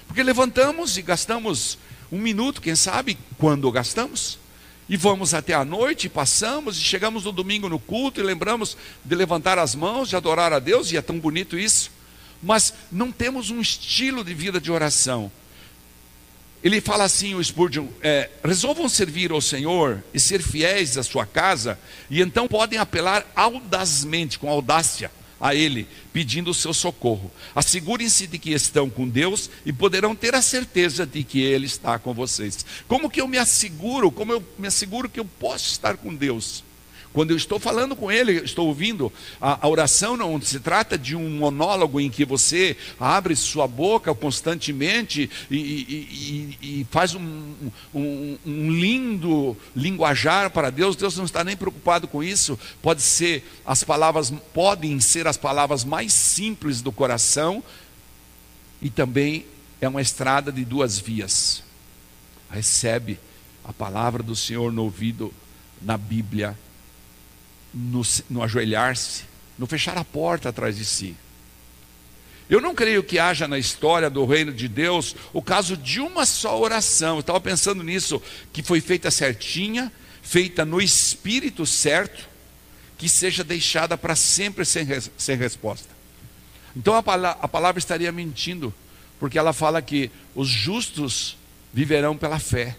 Porque 0.07 0.23
levantamos 0.23 0.97
e 0.97 1.01
gastamos 1.01 1.77
um 2.09 2.17
minuto, 2.17 2.61
quem 2.61 2.75
sabe, 2.75 3.17
quando 3.37 3.69
gastamos, 3.69 4.39
e 4.87 4.95
vamos 4.95 5.33
até 5.33 5.53
a 5.53 5.65
noite, 5.65 6.07
passamos, 6.07 6.77
e 6.77 6.81
chegamos 6.81 7.25
no 7.25 7.33
domingo 7.33 7.67
no 7.67 7.77
culto 7.77 8.21
e 8.21 8.23
lembramos 8.23 8.77
de 9.03 9.15
levantar 9.15 9.59
as 9.59 9.75
mãos, 9.75 10.09
de 10.09 10.15
adorar 10.15 10.53
a 10.53 10.59
Deus, 10.59 10.91
e 10.91 10.97
é 10.97 11.01
tão 11.01 11.19
bonito 11.19 11.57
isso. 11.57 11.91
Mas 12.41 12.73
não 12.91 13.11
temos 13.11 13.49
um 13.49 13.59
estilo 13.59 14.23
de 14.23 14.33
vida 14.33 14.61
de 14.61 14.71
oração. 14.71 15.29
Ele 16.63 16.79
fala 16.79 17.03
assim, 17.03 17.35
o 17.35 17.43
Spurgeon, 17.43 17.87
é, 18.01 18.29
resolvam 18.43 18.87
servir 18.87 19.31
ao 19.31 19.41
Senhor 19.41 20.03
e 20.13 20.19
ser 20.19 20.41
fiéis 20.41 20.97
à 20.97 21.03
sua 21.03 21.25
casa, 21.25 21.77
e 22.09 22.21
então 22.21 22.47
podem 22.47 22.79
apelar 22.79 23.25
audazmente, 23.35 24.39
com 24.39 24.49
audácia, 24.49 25.11
a 25.39 25.53
Ele, 25.53 25.87
pedindo 26.13 26.51
o 26.51 26.53
seu 26.53 26.73
socorro. 26.73 27.31
Assegurem-se 27.53 28.27
de 28.27 28.37
que 28.37 28.51
estão 28.51 28.89
com 28.89 29.07
Deus 29.07 29.49
e 29.65 29.73
poderão 29.73 30.15
ter 30.15 30.35
a 30.35 30.41
certeza 30.41 31.05
de 31.05 31.23
que 31.23 31.41
Ele 31.41 31.65
está 31.65 31.99
com 31.99 32.13
vocês. 32.13 32.65
Como 32.87 33.09
que 33.09 33.21
eu 33.21 33.27
me 33.27 33.37
asseguro? 33.37 34.11
Como 34.11 34.31
eu 34.31 34.43
me 34.57 34.67
asseguro 34.67 35.09
que 35.09 35.19
eu 35.19 35.25
posso 35.25 35.71
estar 35.71 35.97
com 35.97 36.13
Deus? 36.13 36.63
Quando 37.15 37.31
eu 37.31 37.37
estou 37.37 37.57
falando 37.57 37.95
com 37.95 38.11
ele, 38.11 38.33
estou 38.43 38.67
ouvindo, 38.67 39.09
a, 39.39 39.65
a, 39.65 39.69
oração 39.69 40.17
não 40.17 40.41
se 40.41 40.59
trata 40.59 40.97
de 40.97 41.15
um 41.15 41.29
monólogo 41.37 42.01
em 42.01 42.09
que 42.09 42.25
você 42.25 42.75
abre 42.99 43.37
sua 43.37 43.69
boca 43.69 44.13
constantemente 44.13 45.29
e, 45.49 45.55
e, 45.55 46.57
e, 46.61 46.81
e 46.81 46.87
faz 46.91 47.15
um, 47.15 47.53
um, 47.93 48.37
um, 48.45 48.69
lindo 48.69 49.55
linguajar 49.73 50.49
para 50.49 50.69
Deus. 50.69 50.97
Deus 50.97 51.15
não 51.15 51.23
está 51.23 51.41
nem 51.41 51.55
preocupado 51.55 52.05
com 52.05 52.21
isso. 52.21 52.59
Pode 52.81 53.01
ser 53.01 53.49
as 53.65 53.81
palavras, 53.81 54.33
podem 54.53 54.99
ser 54.99 55.25
as 55.25 55.37
palavras 55.37 55.85
mais 55.85 56.11
simples 56.11 56.81
do 56.81 56.91
coração 56.91 57.63
e 58.81 58.89
também 58.89 59.45
é 59.79 59.87
uma 59.87 60.01
estrada 60.01 60.51
de 60.51 60.65
duas 60.65 60.99
vias. 60.99 61.63
Recebe 62.51 63.17
a 63.63 63.71
palavra 63.71 64.21
do 64.21 64.35
Senhor 64.35 64.69
no 64.69 64.83
ouvido 64.83 65.33
na 65.81 65.97
Bíblia 65.97 66.57
no, 67.75 68.01
no 68.29 68.41
ajoelhar-se, 68.41 69.23
no 69.59 69.67
fechar 69.67 69.97
a 69.97 70.05
porta 70.05 70.49
atrás 70.49 70.77
de 70.77 70.85
si. 70.85 71.15
Eu 72.49 72.61
não 72.61 72.73
creio 72.73 73.03
que 73.03 73.19
haja 73.19 73.47
na 73.47 73.57
história 73.57 74.09
do 74.09 74.23
reino 74.23 74.53
de 74.53 74.67
Deus 74.67 75.15
o 75.33 75.41
caso 75.41 75.75
de 75.75 75.99
uma 75.99 76.25
só 76.25 76.59
oração. 76.59 77.15
Eu 77.15 77.21
estava 77.21 77.41
pensando 77.41 77.83
nisso, 77.83 78.21
que 78.53 78.63
foi 78.63 78.79
feita 78.79 79.09
certinha, 79.11 79.91
feita 80.21 80.63
no 80.63 80.79
espírito 80.79 81.65
certo, 81.65 82.29
que 82.97 83.09
seja 83.09 83.43
deixada 83.43 83.97
para 83.97 84.15
sempre 84.15 84.63
sem, 84.63 84.87
sem 85.17 85.35
resposta. 85.35 85.89
Então 86.75 86.93
a, 86.93 86.99
a 86.99 87.47
palavra 87.47 87.79
estaria 87.79 88.11
mentindo, 88.11 88.73
porque 89.19 89.39
ela 89.39 89.51
fala 89.51 89.81
que 89.81 90.11
os 90.35 90.47
justos 90.47 91.35
viverão 91.73 92.15
pela 92.15 92.37
fé. 92.37 92.77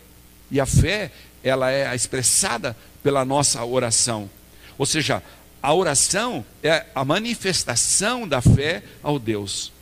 E 0.48 0.60
a 0.60 0.66
fé, 0.66 1.10
ela 1.42 1.72
é 1.72 1.92
expressada 1.94 2.76
pela 3.02 3.24
nossa 3.24 3.64
oração. 3.64 4.30
Ou 4.78 4.86
seja, 4.86 5.22
a 5.62 5.74
oração 5.74 6.44
é 6.62 6.86
a 6.94 7.04
manifestação 7.04 8.26
da 8.26 8.40
fé 8.40 8.82
ao 9.02 9.18
Deus. 9.18 9.72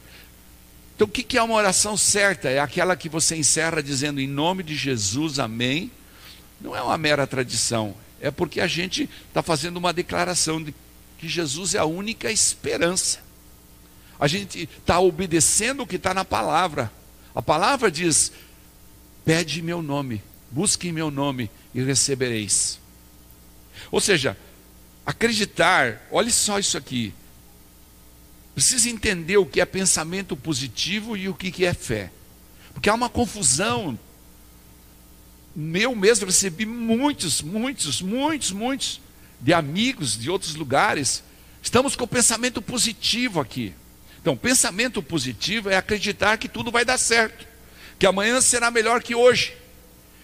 Então, 0.95 1.07
o 1.07 1.11
que 1.11 1.37
é 1.37 1.43
uma 1.43 1.55
oração 1.55 1.97
certa? 1.97 2.49
É 2.49 2.61
aquela 2.61 2.97
que 2.97 3.09
você 3.09 3.37
encerra 3.37 3.83
dizendo 3.83 4.21
em 4.21 4.29
nome 4.29 4.63
de 4.63 4.77
Jesus, 4.77 5.39
amém. 5.39 5.91
Não 6.61 6.75
é 6.75 6.81
uma 6.81 6.97
mera 6.97 7.27
tradição, 7.27 7.95
é 8.21 8.31
porque 8.31 8.61
a 8.61 8.67
gente 8.67 9.11
está 9.29 9.43
fazendo 9.43 9.77
uma 9.77 9.93
declaração 9.93 10.63
de 10.63 10.73
que 11.19 11.29
Jesus 11.29 11.75
é 11.75 11.79
a 11.79 11.85
única 11.85 12.31
esperança. 12.31 13.19
A 14.19 14.29
gente 14.29 14.69
está 14.79 15.01
obedecendo 15.01 15.83
o 15.83 15.87
que 15.87 15.97
está 15.97 16.15
na 16.15 16.25
palavra. 16.25 16.91
A 17.35 17.43
palavra 17.43 17.91
diz: 17.91 18.33
pede 19.25 19.61
meu 19.61 19.83
nome, 19.83 20.23
busque 20.51 20.93
meu 20.93 21.11
nome 21.11 21.51
e 21.75 21.83
recebereis. 21.83 22.79
Ou 23.91 24.01
seja, 24.01 24.39
acreditar, 25.05 26.07
olhe 26.11 26.31
só 26.31 26.59
isso 26.59 26.77
aqui. 26.77 27.13
Precisa 28.55 28.89
entender 28.89 29.37
o 29.37 29.47
que 29.47 29.61
é 29.61 29.65
pensamento 29.65 30.37
positivo 30.37 31.17
e 31.17 31.29
o 31.29 31.35
que 31.35 31.65
é 31.65 31.75
fé. 31.75 32.11
Porque 32.73 32.89
há 32.89 32.95
uma 32.95 33.09
confusão. 33.09 33.99
Eu 35.75 35.95
mesmo 35.95 36.27
recebi 36.27 36.65
muitos, 36.65 37.43
muitos, 37.43 38.01
muitos, 38.01 38.51
muitos 38.51 39.01
de 39.41 39.53
amigos 39.53 40.17
de 40.17 40.31
outros 40.31 40.55
lugares. 40.55 41.23
Estamos 41.63 41.97
com 41.97 42.05
o 42.05 42.09
pensamento 42.09 42.63
positivo 42.63 43.41
aqui. 43.41 43.75
Então, 44.21 44.37
pensamento 44.37 45.03
positivo 45.03 45.69
é 45.69 45.77
acreditar 45.77 46.39
que 46.39 46.49
tudo 46.49 46.71
vai 46.71 46.85
dar 46.85 46.97
certo, 46.97 47.47
que 47.99 48.07
amanhã 48.07 48.41
será 48.41 48.71
melhor 48.71 49.03
que 49.03 49.15
hoje. 49.15 49.55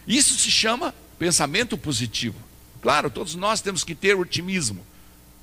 Isso 0.07 0.39
se 0.39 0.51
chama 0.51 0.95
pensamento 1.19 1.77
positivo. 1.77 2.50
Claro, 2.83 3.11
todos 3.11 3.35
nós 3.35 3.61
temos 3.61 3.85
que 3.85 3.95
ter 3.95 4.17
otimismo, 4.17 4.85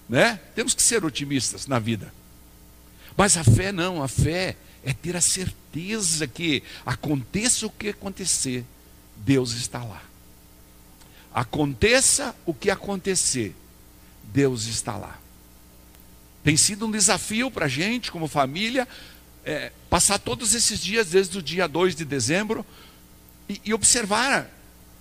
né? 0.10 0.40
Temos 0.56 0.74
que 0.74 0.82
ser 0.82 1.06
otimistas 1.06 1.68
na 1.68 1.80
vida. 1.80 2.14
Mas 3.16 3.38
a 3.38 3.44
fé 3.44 3.72
não, 3.72 4.02
a 4.02 4.08
fé 4.08 4.56
é 4.84 4.94
ter 4.94 5.16
a 5.16 5.22
certeza 5.22 6.28
que 6.28 6.64
aconteça 6.86 7.66
o 7.66 7.70
que 7.70 7.90
acontecer, 7.90 8.64
Deus 9.18 9.54
está 9.54 9.84
lá. 9.84 10.02
Aconteça 11.34 12.36
o 12.46 12.54
que 12.54 12.70
acontecer, 12.70 13.56
Deus 14.24 14.66
está 14.66 14.96
lá. 14.96 15.20
Tem 16.44 16.56
sido 16.56 16.86
um 16.86 16.92
desafio 16.92 17.52
para 17.52 17.66
a 17.66 17.70
gente, 17.70 18.12
como 18.12 18.28
família, 18.28 18.88
é, 19.44 19.72
passar 19.90 20.20
todos 20.20 20.54
esses 20.56 20.80
dias, 20.80 21.10
desde 21.10 21.38
o 21.38 21.42
dia 21.42 21.68
2 21.68 21.96
de 21.96 22.06
dezembro, 22.06 22.66
e, 23.50 23.62
e 23.66 23.74
observar 23.74 24.50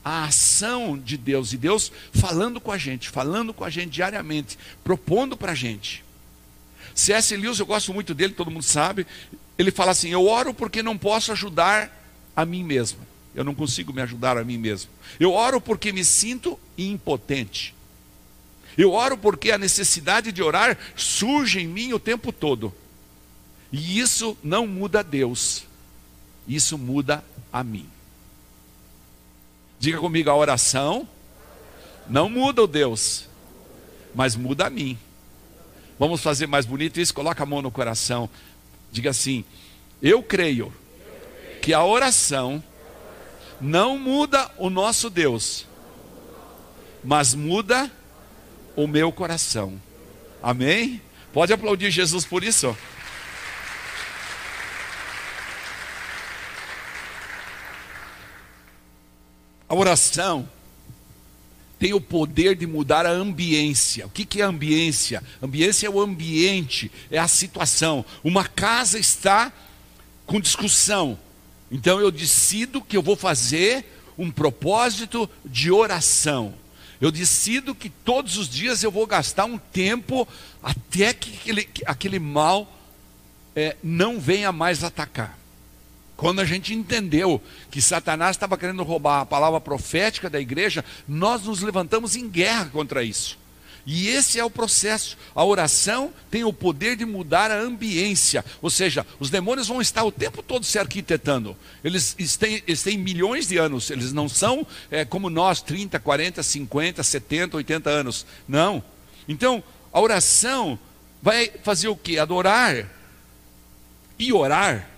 a 0.06 0.26
ação 0.26 0.96
de 0.96 1.16
Deus 1.16 1.52
e 1.52 1.56
Deus 1.56 1.90
falando 2.12 2.60
com 2.60 2.70
a 2.70 2.78
gente, 2.78 3.10
falando 3.10 3.52
com 3.52 3.64
a 3.64 3.70
gente 3.70 3.90
diariamente, 3.90 4.56
propondo 4.84 5.36
para 5.36 5.50
a 5.50 5.54
gente. 5.56 6.04
C.S. 6.94 7.36
Lewis, 7.36 7.58
eu 7.58 7.66
gosto 7.66 7.92
muito 7.92 8.14
dele, 8.14 8.32
todo 8.32 8.48
mundo 8.48 8.62
sabe. 8.62 9.04
Ele 9.58 9.72
fala 9.72 9.90
assim: 9.90 10.10
Eu 10.10 10.24
oro 10.28 10.54
porque 10.54 10.80
não 10.80 10.96
posso 10.96 11.32
ajudar 11.32 11.90
a 12.36 12.44
mim 12.44 12.62
mesmo. 12.62 13.00
Eu 13.34 13.42
não 13.42 13.52
consigo 13.52 13.92
me 13.92 14.00
ajudar 14.00 14.38
a 14.38 14.44
mim 14.44 14.56
mesmo. 14.56 14.92
Eu 15.18 15.32
oro 15.32 15.60
porque 15.60 15.90
me 15.90 16.04
sinto 16.04 16.56
impotente. 16.78 17.74
Eu 18.78 18.92
oro 18.92 19.18
porque 19.18 19.50
a 19.50 19.58
necessidade 19.58 20.30
de 20.30 20.40
orar 20.40 20.78
surge 20.94 21.58
em 21.58 21.66
mim 21.66 21.92
o 21.92 21.98
tempo 21.98 22.30
todo. 22.30 22.72
E 23.72 23.98
isso 23.98 24.38
não 24.40 24.68
muda 24.68 25.02
Deus, 25.02 25.64
isso 26.46 26.78
muda 26.78 27.24
a 27.52 27.64
mim. 27.64 27.88
Diga 29.78 29.98
comigo, 29.98 30.30
a 30.30 30.36
oração 30.36 31.08
não 32.08 32.28
muda 32.28 32.62
o 32.62 32.66
Deus, 32.66 33.28
mas 34.14 34.36
muda 34.36 34.66
a 34.66 34.70
mim. 34.70 34.98
Vamos 35.98 36.22
fazer 36.22 36.46
mais 36.46 36.66
bonito 36.66 37.00
isso? 37.00 37.14
Coloca 37.14 37.42
a 37.42 37.46
mão 37.46 37.62
no 37.62 37.70
coração. 37.70 38.28
Diga 38.92 39.10
assim: 39.10 39.44
Eu 40.02 40.22
creio 40.22 40.72
que 41.62 41.72
a 41.72 41.84
oração 41.84 42.62
não 43.60 43.98
muda 43.98 44.50
o 44.58 44.68
nosso 44.68 45.08
Deus, 45.08 45.66
mas 47.02 47.34
muda 47.34 47.90
o 48.74 48.86
meu 48.86 49.10
coração. 49.10 49.80
Amém? 50.42 51.00
Pode 51.32 51.52
aplaudir 51.52 51.90
Jesus 51.90 52.24
por 52.24 52.44
isso? 52.44 52.76
A 59.68 59.74
oração 59.74 60.48
tem 61.78 61.92
o 61.92 62.00
poder 62.00 62.56
de 62.56 62.66
mudar 62.66 63.04
a 63.04 63.10
ambiência. 63.10 64.06
O 64.06 64.10
que, 64.10 64.40
é 64.40 64.44
ambiência? 64.44 65.22
Ambiência 65.42 65.86
é 65.86 65.90
o 65.90 66.00
ambiente, 66.00 66.90
é 67.10 67.18
a 67.18 67.28
situação. 67.28 68.04
Uma 68.24 68.44
casa 68.44 68.98
está 68.98 69.52
com 70.24 70.40
discussão. 70.40 71.18
Então 71.70 72.00
eu 72.00 72.10
decido 72.10 72.80
que 72.80 72.96
eu 72.96 73.02
vou 73.02 73.16
fazer 73.16 73.84
um 74.16 74.30
propósito 74.30 75.28
de 75.44 75.70
oração. 75.70 76.54
Eu 77.00 77.10
decido 77.10 77.74
que 77.74 77.90
todos 77.90 78.38
os 78.38 78.48
dias 78.48 78.82
eu 78.82 78.90
vou 78.90 79.06
gastar 79.06 79.44
um 79.44 79.58
tempo 79.58 80.26
até 80.62 81.12
que 81.12 81.34
aquele, 81.36 81.68
aquele 81.84 82.18
mal 82.18 82.72
é, 83.54 83.76
não 83.82 84.18
venha 84.18 84.50
mais 84.50 84.82
atacar. 84.82 85.38
Quando 86.16 86.40
a 86.40 86.44
gente 86.44 86.72
entendeu 86.72 87.40
que 87.70 87.82
Satanás 87.82 88.36
estava 88.36 88.56
querendo 88.56 88.82
roubar 88.82 89.20
a 89.20 89.26
palavra 89.26 89.60
profética 89.60 90.30
da 90.30 90.40
igreja, 90.40 90.84
nós 91.06 91.42
nos 91.42 91.60
levantamos 91.60 92.16
em 92.16 92.28
guerra 92.28 92.70
contra 92.72 93.04
isso. 93.04 93.38
E 93.86 94.08
esse 94.08 94.40
é 94.40 94.44
o 94.44 94.50
processo. 94.50 95.16
A 95.32 95.44
oração 95.44 96.12
tem 96.28 96.42
o 96.42 96.52
poder 96.52 96.96
de 96.96 97.04
mudar 97.04 97.52
a 97.52 97.60
ambiência. 97.60 98.44
Ou 98.60 98.68
seja, 98.68 99.06
os 99.20 99.30
demônios 99.30 99.68
vão 99.68 99.80
estar 99.80 100.02
o 100.02 100.10
tempo 100.10 100.42
todo 100.42 100.64
se 100.64 100.76
arquitetando. 100.76 101.56
Eles 101.84 102.16
têm, 102.36 102.62
eles 102.66 102.82
têm 102.82 102.98
milhões 102.98 103.46
de 103.46 103.58
anos. 103.58 103.90
Eles 103.90 104.12
não 104.12 104.28
são 104.28 104.66
é, 104.90 105.04
como 105.04 105.30
nós, 105.30 105.62
30, 105.62 106.00
40, 106.00 106.42
50, 106.42 107.02
70, 107.02 107.56
80 107.58 107.88
anos. 107.90 108.26
Não. 108.48 108.82
Então, 109.28 109.62
a 109.92 110.00
oração 110.00 110.76
vai 111.22 111.52
fazer 111.62 111.86
o 111.86 111.96
que? 111.96 112.18
Adorar 112.18 112.88
e 114.18 114.32
orar 114.32 114.95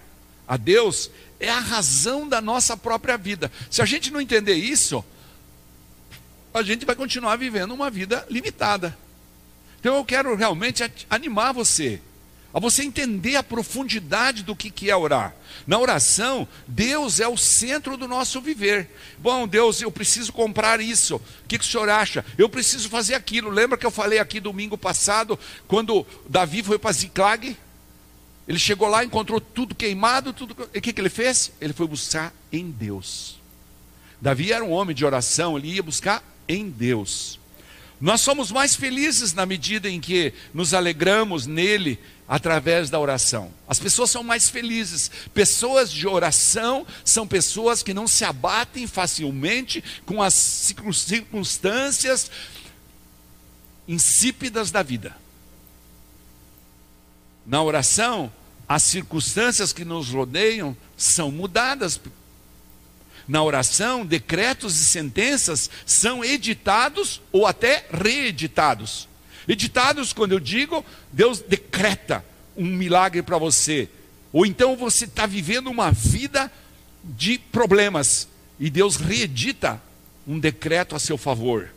a 0.49 0.57
Deus 0.57 1.11
é 1.39 1.51
a 1.51 1.61
razão 1.61 2.27
da 2.27 2.41
nossa 2.41 2.77
própria 2.77 3.19
vida. 3.19 3.53
Se 3.71 3.83
a 3.83 3.85
gente 3.85 4.11
não 4.11 4.21
entender 4.21 4.55
isso, 4.55 5.05
a 6.55 6.63
gente 6.63 6.87
vai 6.87 6.97
continuar 6.97 7.37
vivendo 7.37 7.75
uma 7.75 7.91
vida 7.91 8.27
limitada. 8.31 8.97
Então 9.79 9.95
eu 9.95 10.05
quero 10.05 10.35
realmente 10.35 10.91
animar 11.09 11.53
você, 11.53 12.01
a 12.53 12.59
você 12.59 12.83
entender 12.83 13.37
a 13.37 13.43
profundidade 13.43 14.43
do 14.43 14.57
que 14.57 14.91
é 14.91 14.97
orar. 14.97 15.35
Na 15.67 15.79
oração, 15.79 16.49
Deus 16.67 17.21
é 17.21 17.29
o 17.29 17.37
centro 17.37 17.97
do 17.97 18.09
nosso 18.09 18.41
viver. 18.41 18.89
Bom, 19.19 19.47
Deus, 19.47 19.83
eu 19.83 19.93
preciso 19.93 20.33
comprar 20.33 20.81
isso. 20.81 21.17
O 21.17 21.23
que, 21.47 21.59
que 21.59 21.65
o 21.65 21.69
senhor 21.69 21.91
acha? 21.91 22.25
Eu 22.39 22.49
preciso 22.49 22.89
fazer 22.89 23.15
aquilo. 23.15 23.51
Lembra 23.51 23.77
que 23.77 23.85
eu 23.85 23.91
falei 23.91 24.19
aqui 24.19 24.41
domingo 24.41 24.79
passado, 24.79 25.39
quando 25.69 26.07
Davi 26.27 26.63
foi 26.63 26.79
para 26.79 26.93
Ziclag? 26.93 27.57
Ele 28.49 28.59
chegou 28.59 28.89
lá, 28.89 29.05
encontrou 29.05 29.39
tudo 29.39 29.75
queimado, 29.75 30.33
tudo. 30.33 30.57
E 30.73 30.79
o 30.79 30.81
que, 30.81 30.91
que 30.91 31.01
ele 31.01 31.11
fez? 31.11 31.53
Ele 31.61 31.75
foi 31.75 31.87
buscar 31.87 32.33
em 32.51 32.71
Deus. 32.71 33.39
Davi 34.19 34.51
era 34.51 34.65
um 34.65 34.71
homem 34.71 34.97
de 34.97 35.05
oração, 35.05 35.59
ele 35.59 35.75
ia 35.75 35.83
buscar 35.83 36.25
em 36.49 36.71
Deus. 36.71 37.39
Nós 38.01 38.23
somos 38.23 38.51
mais 38.51 38.75
felizes 38.75 39.35
na 39.35 39.45
medida 39.45 39.91
em 39.91 40.01
que 40.01 40.33
nos 40.55 40.73
alegramos 40.73 41.47
nele 41.47 41.99
através 42.27 42.89
da 42.89 42.99
oração. 42.99 43.53
As 43.67 43.79
pessoas 43.79 44.11
são 44.11 44.23
mais 44.23 44.49
felizes. 44.49 45.11
Pessoas 45.35 45.91
de 45.91 46.07
oração 46.07 46.87
são 47.05 47.27
pessoas 47.29 47.83
que 47.83 47.93
não 47.93 48.09
se 48.09 48.25
abatem 48.25 48.87
facilmente 48.87 49.85
com 50.07 50.23
as 50.23 50.33
circunstâncias 50.35 52.31
insípidas 53.87 54.71
da 54.71 54.83
vida. 54.83 55.15
Na 57.49 57.63
oração, 57.63 58.31
as 58.69 58.83
circunstâncias 58.83 59.73
que 59.73 59.83
nos 59.83 60.11
rodeiam 60.11 60.77
são 60.99 61.33
mudadas. 61.33 61.99
Na 63.27 63.43
oração, 63.43 64.05
decretos 64.05 64.79
e 64.79 64.85
sentenças 64.85 65.71
são 65.87 66.23
editados 66.23 67.23
ou 67.33 67.47
até 67.47 67.87
reeditados. 67.91 69.09
Editados, 69.49 70.13
quando 70.13 70.33
eu 70.33 70.41
digo, 70.41 70.85
Deus 71.11 71.41
decreta 71.41 72.23
um 72.55 72.67
milagre 72.67 73.23
para 73.23 73.39
você. 73.39 73.89
Ou 74.31 74.45
então 74.45 74.77
você 74.77 75.07
está 75.07 75.25
vivendo 75.25 75.69
uma 75.69 75.91
vida 75.91 76.53
de 77.03 77.39
problemas 77.39 78.29
e 78.61 78.69
Deus 78.69 78.97
reedita 78.97 79.81
um 80.27 80.39
decreto 80.39 80.95
a 80.95 80.99
seu 80.99 81.17
favor 81.17 81.71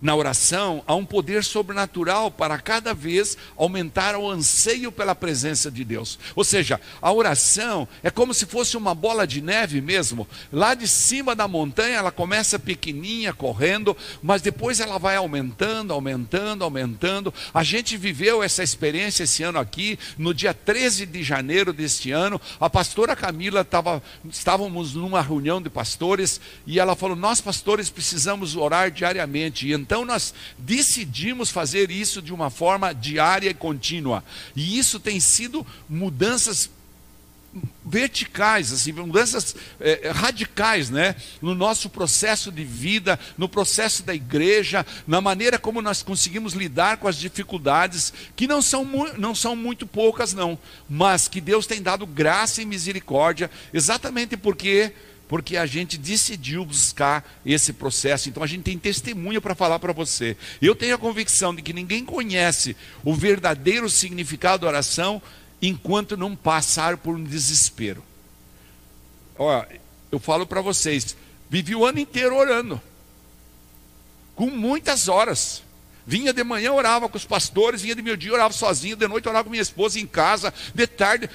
na 0.00 0.14
oração, 0.14 0.82
há 0.86 0.94
um 0.94 1.04
poder 1.04 1.44
sobrenatural 1.44 2.30
para 2.30 2.58
cada 2.58 2.94
vez 2.94 3.36
aumentar 3.56 4.16
o 4.16 4.28
anseio 4.28 4.90
pela 4.90 5.14
presença 5.14 5.70
de 5.70 5.84
Deus. 5.84 6.18
Ou 6.34 6.42
seja, 6.42 6.80
a 7.02 7.12
oração 7.12 7.86
é 8.02 8.10
como 8.10 8.32
se 8.32 8.46
fosse 8.46 8.76
uma 8.76 8.94
bola 8.94 9.26
de 9.26 9.42
neve 9.42 9.80
mesmo. 9.80 10.26
Lá 10.50 10.74
de 10.74 10.88
cima 10.88 11.34
da 11.34 11.46
montanha 11.46 11.98
ela 11.98 12.10
começa 12.10 12.58
pequenininha, 12.58 13.32
correndo, 13.32 13.96
mas 14.22 14.40
depois 14.40 14.80
ela 14.80 14.98
vai 14.98 15.16
aumentando, 15.16 15.92
aumentando, 15.92 16.64
aumentando. 16.64 17.34
A 17.52 17.62
gente 17.62 17.96
viveu 17.96 18.42
essa 18.42 18.62
experiência 18.62 19.24
esse 19.24 19.42
ano 19.42 19.58
aqui, 19.58 19.98
no 20.16 20.32
dia 20.32 20.54
13 20.54 21.04
de 21.06 21.22
janeiro 21.22 21.72
deste 21.72 22.10
ano. 22.10 22.40
A 22.58 22.70
pastora 22.70 23.14
Camila 23.14 23.60
estava, 23.60 24.02
estávamos 24.30 24.94
numa 24.94 25.20
reunião 25.20 25.60
de 25.60 25.68
pastores 25.68 26.40
e 26.66 26.80
ela 26.80 26.96
falou: 26.96 27.16
Nós, 27.16 27.40
pastores, 27.40 27.90
precisamos 27.90 28.56
orar 28.56 28.90
diariamente. 28.90 29.66
E 29.66 29.72
então 29.90 30.04
nós 30.04 30.32
decidimos 30.56 31.50
fazer 31.50 31.90
isso 31.90 32.22
de 32.22 32.32
uma 32.32 32.48
forma 32.48 32.94
diária 32.94 33.50
e 33.50 33.54
contínua. 33.54 34.22
E 34.54 34.78
isso 34.78 35.00
tem 35.00 35.18
sido 35.18 35.66
mudanças 35.88 36.70
verticais, 37.84 38.72
assim, 38.72 38.92
mudanças 38.92 39.56
é, 39.80 40.12
radicais, 40.14 40.90
né? 40.90 41.16
No 41.42 41.56
nosso 41.56 41.90
processo 41.90 42.52
de 42.52 42.62
vida, 42.62 43.18
no 43.36 43.48
processo 43.48 44.04
da 44.04 44.14
igreja, 44.14 44.86
na 45.08 45.20
maneira 45.20 45.58
como 45.58 45.82
nós 45.82 46.04
conseguimos 46.04 46.52
lidar 46.52 46.98
com 46.98 47.08
as 47.08 47.16
dificuldades, 47.16 48.12
que 48.36 48.46
não 48.46 48.62
são, 48.62 48.84
não 49.18 49.34
são 49.34 49.56
muito 49.56 49.88
poucas, 49.88 50.32
não, 50.32 50.56
mas 50.88 51.26
que 51.26 51.40
Deus 51.40 51.66
tem 51.66 51.82
dado 51.82 52.06
graça 52.06 52.62
e 52.62 52.64
misericórdia, 52.64 53.50
exatamente 53.74 54.36
porque 54.36 54.92
porque 55.30 55.56
a 55.56 55.64
gente 55.64 55.96
decidiu 55.96 56.64
buscar 56.64 57.24
esse 57.46 57.72
processo. 57.72 58.28
Então 58.28 58.42
a 58.42 58.48
gente 58.48 58.64
tem 58.64 58.76
testemunho 58.76 59.40
para 59.40 59.54
falar 59.54 59.78
para 59.78 59.92
você. 59.92 60.36
Eu 60.60 60.74
tenho 60.74 60.96
a 60.96 60.98
convicção 60.98 61.54
de 61.54 61.62
que 61.62 61.72
ninguém 61.72 62.04
conhece 62.04 62.76
o 63.04 63.14
verdadeiro 63.14 63.88
significado 63.88 64.62
da 64.62 64.66
oração 64.66 65.22
enquanto 65.62 66.16
não 66.16 66.34
passar 66.34 66.96
por 66.96 67.14
um 67.14 67.22
desespero. 67.22 68.02
Olha, 69.38 69.68
eu 70.10 70.18
falo 70.18 70.44
para 70.44 70.60
vocês, 70.60 71.16
vivi 71.48 71.76
o 71.76 71.86
ano 71.86 72.00
inteiro 72.00 72.34
orando, 72.34 72.82
com 74.34 74.50
muitas 74.50 75.06
horas. 75.06 75.62
Vinha 76.04 76.32
de 76.32 76.42
manhã, 76.42 76.72
orava 76.72 77.08
com 77.08 77.16
os 77.16 77.24
pastores, 77.24 77.82
vinha 77.82 77.94
de 77.94 78.02
meio 78.02 78.16
dia, 78.16 78.32
orava 78.32 78.52
sozinho, 78.52 78.96
de 78.96 79.06
noite 79.06 79.28
orava 79.28 79.44
com 79.44 79.50
minha 79.50 79.62
esposa 79.62 80.00
em 80.00 80.08
casa, 80.08 80.52
de 80.74 80.88
tarde. 80.88 81.30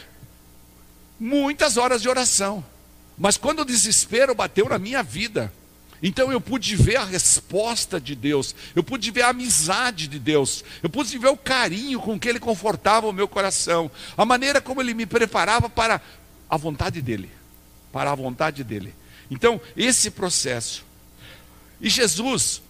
Muitas 1.18 1.78
horas 1.78 2.02
de 2.02 2.10
oração. 2.10 2.62
Mas 3.18 3.38
quando 3.38 3.62
o 3.62 3.66
desespero 3.66 4.36
bateu 4.36 4.68
na 4.68 4.78
minha 4.78 5.02
vida, 5.02 5.52
então 6.04 6.32
eu 6.32 6.42
pude 6.42 6.76
ver 6.76 6.98
a 6.98 7.06
resposta 7.06 8.00
de 8.00 8.16
Deus, 8.16 8.56
eu 8.76 8.84
pude 8.84 9.10
ver 9.12 9.24
a 9.24 9.30
amizade 9.30 10.08
de 10.08 10.20
Deus, 10.20 10.64
eu 10.84 10.90
pude 10.90 11.18
ver 11.18 11.30
o 11.30 11.38
carinho 11.38 12.00
com 12.00 12.20
que 12.20 12.28
Ele 12.28 12.40
confortava 12.40 13.08
o 13.08 13.14
meu 13.14 13.28
coração, 13.28 13.90
a 14.18 14.26
maneira 14.26 14.60
como 14.60 14.82
Ele 14.82 14.94
me 14.94 15.06
preparava 15.06 15.70
para 15.70 16.02
a 16.50 16.58
vontade 16.58 17.02
dEle, 17.02 17.32
para 17.92 18.12
a 18.12 18.16
vontade 18.16 18.64
dEle. 18.64 18.94
Então, 19.32 19.60
esse 19.76 20.12
processo. 20.12 20.84
E 21.82 21.90
Jesus 21.90 22.62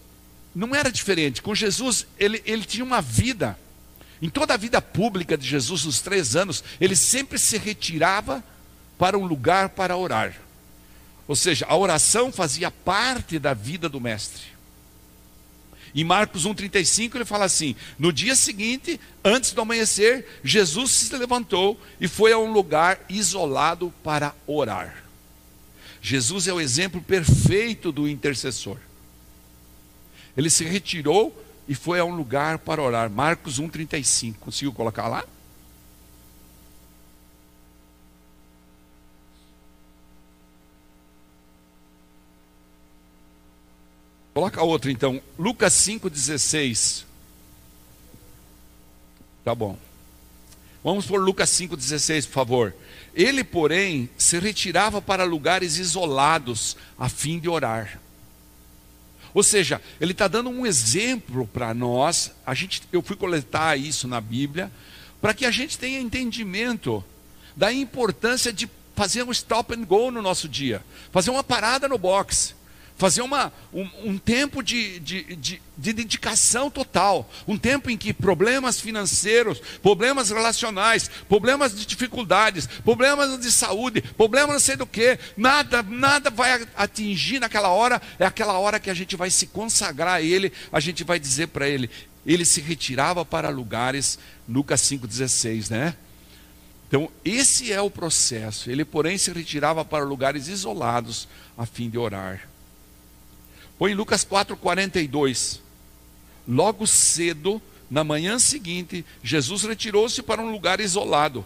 não 0.54 0.74
era 0.74 0.90
diferente, 0.90 1.42
com 1.42 1.54
Jesus 1.54 2.06
ele, 2.18 2.42
ele 2.46 2.64
tinha 2.64 2.84
uma 2.84 3.02
vida, 3.02 3.58
em 4.22 4.30
toda 4.30 4.54
a 4.54 4.56
vida 4.56 4.80
pública 4.80 5.36
de 5.36 5.46
Jesus, 5.46 5.84
nos 5.84 6.00
três 6.00 6.34
anos, 6.34 6.64
ele 6.80 6.96
sempre 6.96 7.38
se 7.38 7.58
retirava 7.58 8.42
para 8.98 9.18
um 9.18 9.26
lugar 9.26 9.70
para 9.70 9.96
orar. 9.96 10.36
Ou 11.28 11.34
seja, 11.34 11.66
a 11.68 11.76
oração 11.76 12.30
fazia 12.30 12.70
parte 12.70 13.38
da 13.38 13.52
vida 13.52 13.88
do 13.88 14.00
mestre. 14.00 14.56
Em 15.94 16.04
Marcos 16.04 16.46
1,35 16.46 17.14
ele 17.14 17.24
fala 17.24 17.46
assim: 17.46 17.74
No 17.98 18.12
dia 18.12 18.36
seguinte, 18.36 19.00
antes 19.24 19.52
do 19.52 19.62
amanhecer, 19.62 20.26
Jesus 20.44 20.90
se 20.90 21.16
levantou 21.16 21.80
e 22.00 22.06
foi 22.06 22.32
a 22.32 22.38
um 22.38 22.52
lugar 22.52 23.00
isolado 23.08 23.92
para 24.04 24.34
orar. 24.46 25.04
Jesus 26.02 26.46
é 26.46 26.52
o 26.52 26.60
exemplo 26.60 27.00
perfeito 27.00 27.90
do 27.90 28.06
intercessor. 28.06 28.76
Ele 30.36 30.50
se 30.50 30.64
retirou 30.64 31.34
e 31.66 31.74
foi 31.74 31.98
a 31.98 32.04
um 32.04 32.14
lugar 32.14 32.58
para 32.58 32.82
orar. 32.82 33.10
Marcos 33.10 33.58
1,35. 33.58 34.34
Conseguiu 34.38 34.72
colocar 34.72 35.08
lá? 35.08 35.24
Coloca 44.36 44.62
outra 44.62 44.92
então, 44.92 45.18
Lucas 45.38 45.72
5,16. 45.72 47.04
Tá 49.42 49.54
bom. 49.54 49.78
Vamos 50.84 51.06
por 51.06 51.18
Lucas 51.18 51.48
5,16, 51.48 52.26
por 52.26 52.32
favor. 52.34 52.76
Ele, 53.14 53.42
porém, 53.42 54.10
se 54.18 54.38
retirava 54.38 55.00
para 55.00 55.24
lugares 55.24 55.78
isolados 55.78 56.76
a 56.98 57.08
fim 57.08 57.38
de 57.38 57.48
orar. 57.48 57.98
Ou 59.32 59.42
seja, 59.42 59.80
ele 59.98 60.12
está 60.12 60.28
dando 60.28 60.50
um 60.50 60.66
exemplo 60.66 61.46
para 61.46 61.72
nós. 61.72 62.30
A 62.44 62.52
gente, 62.52 62.82
eu 62.92 63.00
fui 63.00 63.16
coletar 63.16 63.78
isso 63.78 64.06
na 64.06 64.20
Bíblia 64.20 64.70
para 65.18 65.32
que 65.32 65.46
a 65.46 65.50
gente 65.50 65.78
tenha 65.78 65.98
entendimento 65.98 67.02
da 67.56 67.72
importância 67.72 68.52
de 68.52 68.68
fazer 68.94 69.22
um 69.22 69.32
stop 69.32 69.72
and 69.72 69.84
go 69.84 70.10
no 70.10 70.20
nosso 70.20 70.46
dia, 70.46 70.84
fazer 71.10 71.30
uma 71.30 71.42
parada 71.42 71.88
no 71.88 71.96
box, 71.96 72.54
fazer 72.96 73.20
uma, 73.20 73.52
um, 73.72 73.88
um 74.04 74.18
tempo 74.18 74.62
de, 74.62 74.98
de, 75.00 75.36
de, 75.36 75.62
de, 75.76 75.92
dedicação 75.92 76.70
total, 76.70 77.30
um 77.46 77.56
tempo 77.56 77.90
em 77.90 77.96
que 77.96 78.12
problemas 78.12 78.80
financeiros, 78.80 79.60
problemas 79.82 80.30
relacionais, 80.30 81.10
problemas 81.28 81.74
de 81.74 81.84
dificuldades, 81.84 82.66
problemas 82.84 83.38
de 83.38 83.52
saúde, 83.52 84.00
problemas 84.00 84.54
não 84.54 84.60
sei 84.60 84.76
do 84.76 84.86
que, 84.86 85.18
nada, 85.36 85.82
nada 85.82 86.30
vai 86.30 86.66
atingir 86.74 87.38
naquela 87.38 87.68
hora, 87.68 88.00
é 88.18 88.24
aquela 88.24 88.58
hora 88.58 88.80
que 88.80 88.90
a 88.90 88.94
gente 88.94 89.14
vai 89.14 89.30
se 89.30 89.46
consagrar 89.46 90.14
a 90.14 90.22
Ele, 90.22 90.52
a 90.72 90.80
gente 90.80 91.04
vai 91.04 91.18
dizer 91.18 91.48
para 91.48 91.68
Ele, 91.68 91.90
ele 92.24 92.44
se 92.44 92.60
retirava 92.60 93.24
para 93.24 93.50
lugares, 93.50 94.18
Lucas 94.48 94.80
5,16, 94.80 95.70
né? 95.70 95.94
Então, 96.88 97.10
esse 97.24 97.72
é 97.72 97.80
o 97.80 97.90
processo. 97.90 98.70
Ele, 98.70 98.84
porém, 98.84 99.18
se 99.18 99.30
retirava 99.32 99.84
para 99.84 100.04
lugares 100.04 100.48
isolados 100.48 101.28
a 101.58 101.66
fim 101.66 101.90
de 101.90 101.98
orar. 101.98 102.48
Põe 103.78 103.94
Lucas 103.94 104.24
4,42. 104.24 105.60
Logo 106.48 106.86
cedo, 106.86 107.60
na 107.90 108.02
manhã 108.02 108.38
seguinte, 108.38 109.04
Jesus 109.22 109.62
retirou-se 109.64 110.22
para 110.22 110.40
um 110.40 110.50
lugar 110.50 110.80
isolado. 110.80 111.44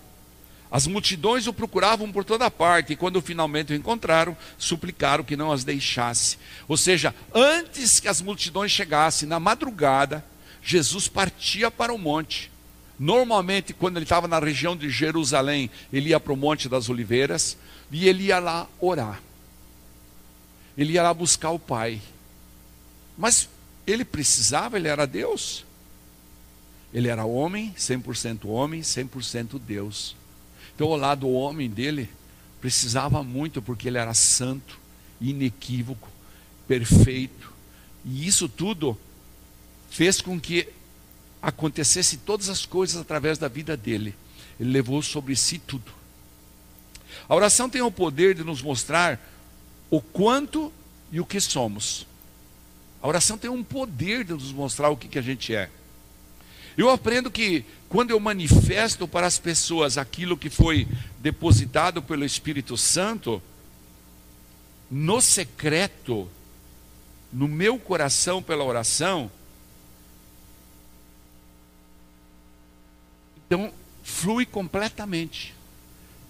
As 0.70 0.86
multidões 0.86 1.48
o 1.48 1.52
procuravam 1.52 2.12
por 2.12 2.24
toda 2.24 2.50
parte, 2.50 2.92
e 2.92 2.96
quando 2.96 3.20
finalmente 3.20 3.72
o 3.72 3.76
encontraram, 3.76 4.36
suplicaram 4.56 5.24
que 5.24 5.36
não 5.36 5.50
as 5.50 5.64
deixasse. 5.64 6.38
Ou 6.68 6.76
seja, 6.76 7.12
antes 7.34 7.98
que 7.98 8.06
as 8.06 8.20
multidões 8.20 8.70
chegassem, 8.70 9.28
na 9.28 9.40
madrugada, 9.40 10.24
Jesus 10.62 11.08
partia 11.08 11.70
para 11.70 11.92
o 11.92 11.98
monte. 11.98 12.50
Normalmente, 13.00 13.72
quando 13.72 13.96
ele 13.96 14.04
estava 14.04 14.28
na 14.28 14.38
região 14.38 14.76
de 14.76 14.90
Jerusalém, 14.90 15.70
ele 15.90 16.10
ia 16.10 16.20
para 16.20 16.34
o 16.34 16.36
Monte 16.36 16.68
das 16.68 16.90
Oliveiras 16.90 17.56
e 17.90 18.06
ele 18.06 18.24
ia 18.24 18.38
lá 18.38 18.68
orar. 18.78 19.22
Ele 20.76 20.92
ia 20.92 21.02
lá 21.02 21.14
buscar 21.14 21.50
o 21.50 21.58
Pai. 21.58 21.98
Mas 23.20 23.50
ele 23.86 24.02
precisava, 24.02 24.78
ele 24.78 24.88
era 24.88 25.06
Deus. 25.06 25.66
Ele 26.92 27.06
era 27.06 27.26
homem, 27.26 27.74
100% 27.76 28.46
homem, 28.46 28.80
100% 28.80 29.60
Deus. 29.60 30.16
Então, 30.74 30.88
o 30.88 30.96
lado 30.96 31.28
homem 31.28 31.68
dele 31.68 32.08
precisava 32.62 33.22
muito, 33.22 33.60
porque 33.60 33.88
ele 33.88 33.98
era 33.98 34.14
santo, 34.14 34.78
inequívoco, 35.20 36.08
perfeito. 36.66 37.52
E 38.06 38.26
isso 38.26 38.48
tudo 38.48 38.98
fez 39.90 40.22
com 40.22 40.40
que 40.40 40.66
acontecesse 41.42 42.16
todas 42.16 42.48
as 42.48 42.64
coisas 42.64 42.96
através 42.98 43.36
da 43.36 43.48
vida 43.48 43.76
dele. 43.76 44.14
Ele 44.58 44.70
levou 44.70 45.02
sobre 45.02 45.36
si 45.36 45.58
tudo. 45.58 45.92
A 47.28 47.34
oração 47.34 47.68
tem 47.68 47.82
o 47.82 47.90
poder 47.90 48.34
de 48.34 48.42
nos 48.42 48.62
mostrar 48.62 49.20
o 49.90 50.00
quanto 50.00 50.72
e 51.12 51.20
o 51.20 51.26
que 51.26 51.38
somos. 51.38 52.06
A 53.02 53.08
oração 53.08 53.38
tem 53.38 53.50
um 53.50 53.64
poder 53.64 54.24
de 54.24 54.32
nos 54.32 54.52
mostrar 54.52 54.90
o 54.90 54.96
que, 54.96 55.08
que 55.08 55.18
a 55.18 55.22
gente 55.22 55.54
é. 55.54 55.70
Eu 56.76 56.88
aprendo 56.90 57.30
que 57.30 57.64
quando 57.88 58.10
eu 58.10 58.20
manifesto 58.20 59.08
para 59.08 59.26
as 59.26 59.38
pessoas 59.38 59.98
aquilo 59.98 60.36
que 60.36 60.48
foi 60.48 60.86
depositado 61.18 62.02
pelo 62.02 62.24
Espírito 62.24 62.76
Santo, 62.76 63.42
no 64.90 65.20
secreto, 65.20 66.28
no 67.32 67.48
meu 67.48 67.78
coração 67.78 68.42
pela 68.42 68.64
oração, 68.64 69.30
Então, 73.50 73.72
flui 74.04 74.46
completamente. 74.46 75.52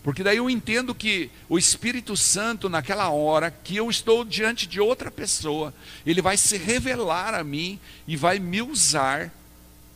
Porque 0.03 0.23
daí 0.23 0.39
eu 0.39 0.49
entendo 0.49 0.95
que 0.95 1.31
o 1.49 1.59
Espírito 1.59 2.17
Santo, 2.17 2.69
naquela 2.71 3.11
hora 3.11 3.51
que 3.51 3.77
eu 3.77 3.91
estou 3.91 4.25
diante 4.25 4.67
de 4.67 4.81
outra 4.81 5.11
pessoa, 5.11 5.75
ele 6.07 6.23
vai 6.23 6.37
se 6.37 6.57
revelar 6.57 7.35
a 7.35 7.45
mim 7.45 7.79
e 8.09 8.17
vai 8.17 8.39
me 8.39 8.63
usar 8.63 9.31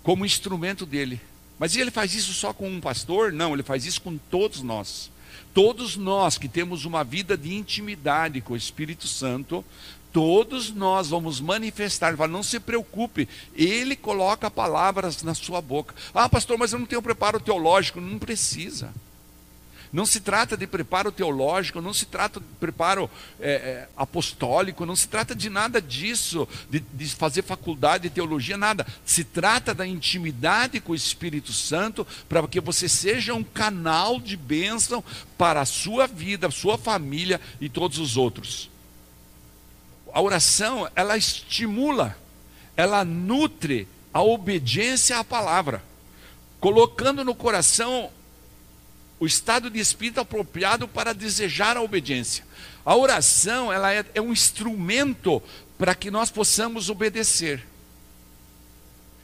como 0.02 0.26
instrumento 0.26 0.84
dele. 0.84 1.20
Mas 1.58 1.74
ele 1.74 1.90
faz 1.90 2.14
isso 2.14 2.34
só 2.34 2.52
com 2.52 2.68
um 2.68 2.80
pastor? 2.80 3.32
Não, 3.32 3.54
ele 3.54 3.62
faz 3.62 3.86
isso 3.86 4.02
com 4.02 4.18
todos 4.18 4.60
nós. 4.60 5.10
Todos 5.54 5.96
nós 5.96 6.36
que 6.36 6.48
temos 6.48 6.84
uma 6.84 7.02
vida 7.02 7.36
de 7.36 7.54
intimidade 7.54 8.40
com 8.40 8.52
o 8.52 8.56
Espírito 8.56 9.06
Santo, 9.06 9.64
todos 10.12 10.70
nós 10.70 11.08
vamos 11.08 11.40
manifestar. 11.40 12.14
Fala, 12.16 12.30
não 12.30 12.42
se 12.42 12.60
preocupe, 12.60 13.28
ele 13.54 13.96
coloca 13.96 14.50
palavras 14.50 15.22
na 15.22 15.32
sua 15.32 15.62
boca. 15.62 15.94
Ah, 16.12 16.28
pastor, 16.28 16.58
mas 16.58 16.72
eu 16.72 16.78
não 16.78 16.86
tenho 16.86 17.00
preparo 17.00 17.40
teológico. 17.40 18.00
Não 18.00 18.18
precisa. 18.18 18.92
Não 19.94 20.04
se 20.04 20.20
trata 20.20 20.56
de 20.56 20.66
preparo 20.66 21.10
teológico, 21.10 21.80
não 21.80 21.94
se 21.94 22.04
trata 22.04 22.40
de 22.40 22.46
preparo 22.60 23.08
é, 23.40 23.52
é, 23.52 23.88
apostólico, 23.96 24.84
não 24.84 24.94
se 24.94 25.08
trata 25.08 25.34
de 25.34 25.48
nada 25.48 25.80
disso, 25.80 26.46
de, 26.68 26.80
de, 26.80 27.06
fazer 27.14 27.42
faculdade 27.42 28.08
de 28.08 28.10
teologia, 28.10 28.58
nada. 28.58 28.86
Se 29.06 29.24
trata 29.24 29.72
da 29.72 29.86
intimidade 29.86 30.80
com 30.80 30.92
o 30.92 30.96
Espírito 30.96 31.52
Santo 31.52 32.06
para 32.28 32.46
que 32.48 32.60
você 32.60 32.88
seja 32.88 33.32
um 33.32 33.44
canal 33.44 34.20
de 34.20 34.36
bênção 34.36 35.02
para 35.38 35.62
a 35.62 35.64
sua 35.64 36.06
vida, 36.06 36.50
sua 36.50 36.76
família 36.76 37.40
e 37.60 37.68
todos 37.68 37.98
os 37.98 38.16
outros 38.16 38.74
a 40.14 40.20
oração, 40.22 40.88
ela 40.94 41.16
estimula, 41.16 42.16
ela 42.76 43.04
nutre 43.04 43.88
a 44.12 44.22
obediência 44.22 45.18
à 45.18 45.24
palavra, 45.24 45.82
colocando 46.60 47.24
no 47.24 47.34
coração 47.34 48.12
o 49.24 49.26
estado 49.26 49.70
de 49.70 49.80
espírito 49.80 50.20
apropriado 50.20 50.86
para 50.86 51.14
desejar 51.14 51.78
a 51.78 51.82
obediência. 51.82 52.44
A 52.84 52.94
oração, 52.94 53.72
ela 53.72 53.90
é, 53.90 54.04
é 54.14 54.20
um 54.20 54.30
instrumento 54.30 55.42
para 55.78 55.94
que 55.94 56.10
nós 56.10 56.30
possamos 56.30 56.90
obedecer. 56.90 57.66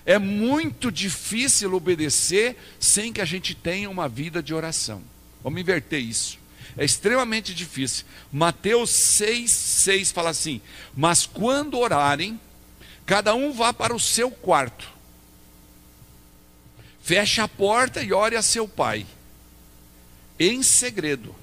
É 0.06 0.18
muito 0.18 0.90
difícil 0.90 1.74
obedecer 1.74 2.56
sem 2.78 3.12
que 3.12 3.20
a 3.20 3.26
gente 3.26 3.54
tenha 3.54 3.90
uma 3.90 4.08
vida 4.08 4.42
de 4.42 4.54
oração. 4.54 5.02
Vamos 5.44 5.60
inverter 5.60 6.00
isso. 6.00 6.38
É 6.78 6.84
extremamente 6.84 7.54
difícil. 7.54 8.06
Mateus 8.32 8.88
6, 8.88 9.50
6 9.52 10.12
fala 10.12 10.30
assim: 10.30 10.62
Mas 10.96 11.26
quando 11.26 11.78
orarem, 11.78 12.40
cada 13.04 13.34
um 13.34 13.52
vá 13.52 13.74
para 13.74 13.94
o 13.94 14.00
seu 14.00 14.30
quarto, 14.30 14.88
feche 17.02 17.42
a 17.42 17.46
porta 17.46 18.02
e 18.02 18.14
ore 18.14 18.36
a 18.36 18.42
seu 18.42 18.66
pai, 18.66 19.06
em 20.40 20.62
segredo. 20.62 21.35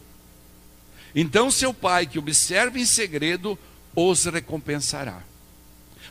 Então 1.15 1.51
seu 1.51 1.73
pai, 1.73 2.07
que 2.07 2.17
observa 2.17 2.79
em 2.79 2.85
segredo, 2.85 3.57
os 3.95 4.25
recompensará. 4.25 5.21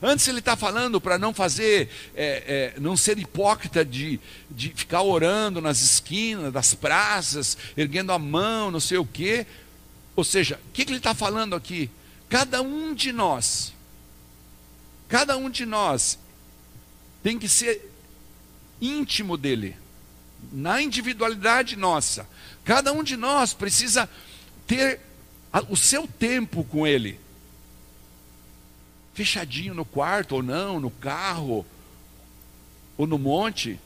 Antes 0.00 0.28
ele 0.28 0.40
está 0.40 0.56
falando 0.56 1.00
para 1.00 1.18
não 1.18 1.32
fazer, 1.32 1.88
é, 2.14 2.72
é, 2.76 2.80
não 2.80 2.96
ser 2.96 3.18
hipócrita 3.18 3.84
de, 3.84 4.20
de 4.50 4.68
ficar 4.74 5.02
orando 5.02 5.60
nas 5.60 5.80
esquinas 5.80 6.52
das 6.52 6.74
praças, 6.74 7.56
erguendo 7.76 8.12
a 8.12 8.18
mão, 8.18 8.70
não 8.70 8.80
sei 8.80 8.98
o 8.98 9.06
quê. 9.06 9.46
Ou 10.14 10.22
seja, 10.22 10.60
o 10.68 10.72
que, 10.72 10.84
que 10.84 10.90
ele 10.90 10.98
está 10.98 11.14
falando 11.14 11.56
aqui? 11.56 11.90
Cada 12.28 12.60
um 12.60 12.94
de 12.94 13.10
nós, 13.10 13.72
cada 15.08 15.36
um 15.36 15.48
de 15.48 15.64
nós 15.64 16.18
tem 17.22 17.38
que 17.38 17.48
ser 17.48 17.90
íntimo 18.80 19.36
dele, 19.36 19.76
na 20.52 20.82
individualidade 20.82 21.74
nossa. 21.74 22.28
Cada 22.66 22.92
um 22.92 23.02
de 23.02 23.16
nós 23.16 23.54
precisa 23.54 24.06
ter 24.66 25.00
o 25.70 25.76
seu 25.76 26.06
tempo 26.06 26.62
com 26.64 26.86
ele 26.86 27.18
fechadinho 29.16 29.72
no 29.72 29.84
quarto 29.86 30.34
ou 30.36 30.42
não, 30.42 30.78
no 30.78 30.90
carro 30.90 31.64
ou 32.98 33.06
no 33.06 33.16
monte. 33.16 33.80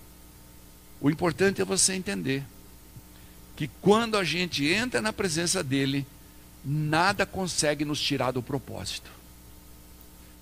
O 1.01 1.09
importante 1.09 1.63
é 1.63 1.65
você 1.65 1.95
entender 1.95 2.43
que 3.55 3.71
quando 3.81 4.17
a 4.17 4.25
gente 4.25 4.67
entra 4.67 5.01
na 5.01 5.13
presença 5.13 5.63
dele, 5.63 6.05
nada 6.65 7.25
consegue 7.25 7.85
nos 7.85 8.01
tirar 8.01 8.33
do 8.33 8.43
propósito. 8.43 9.09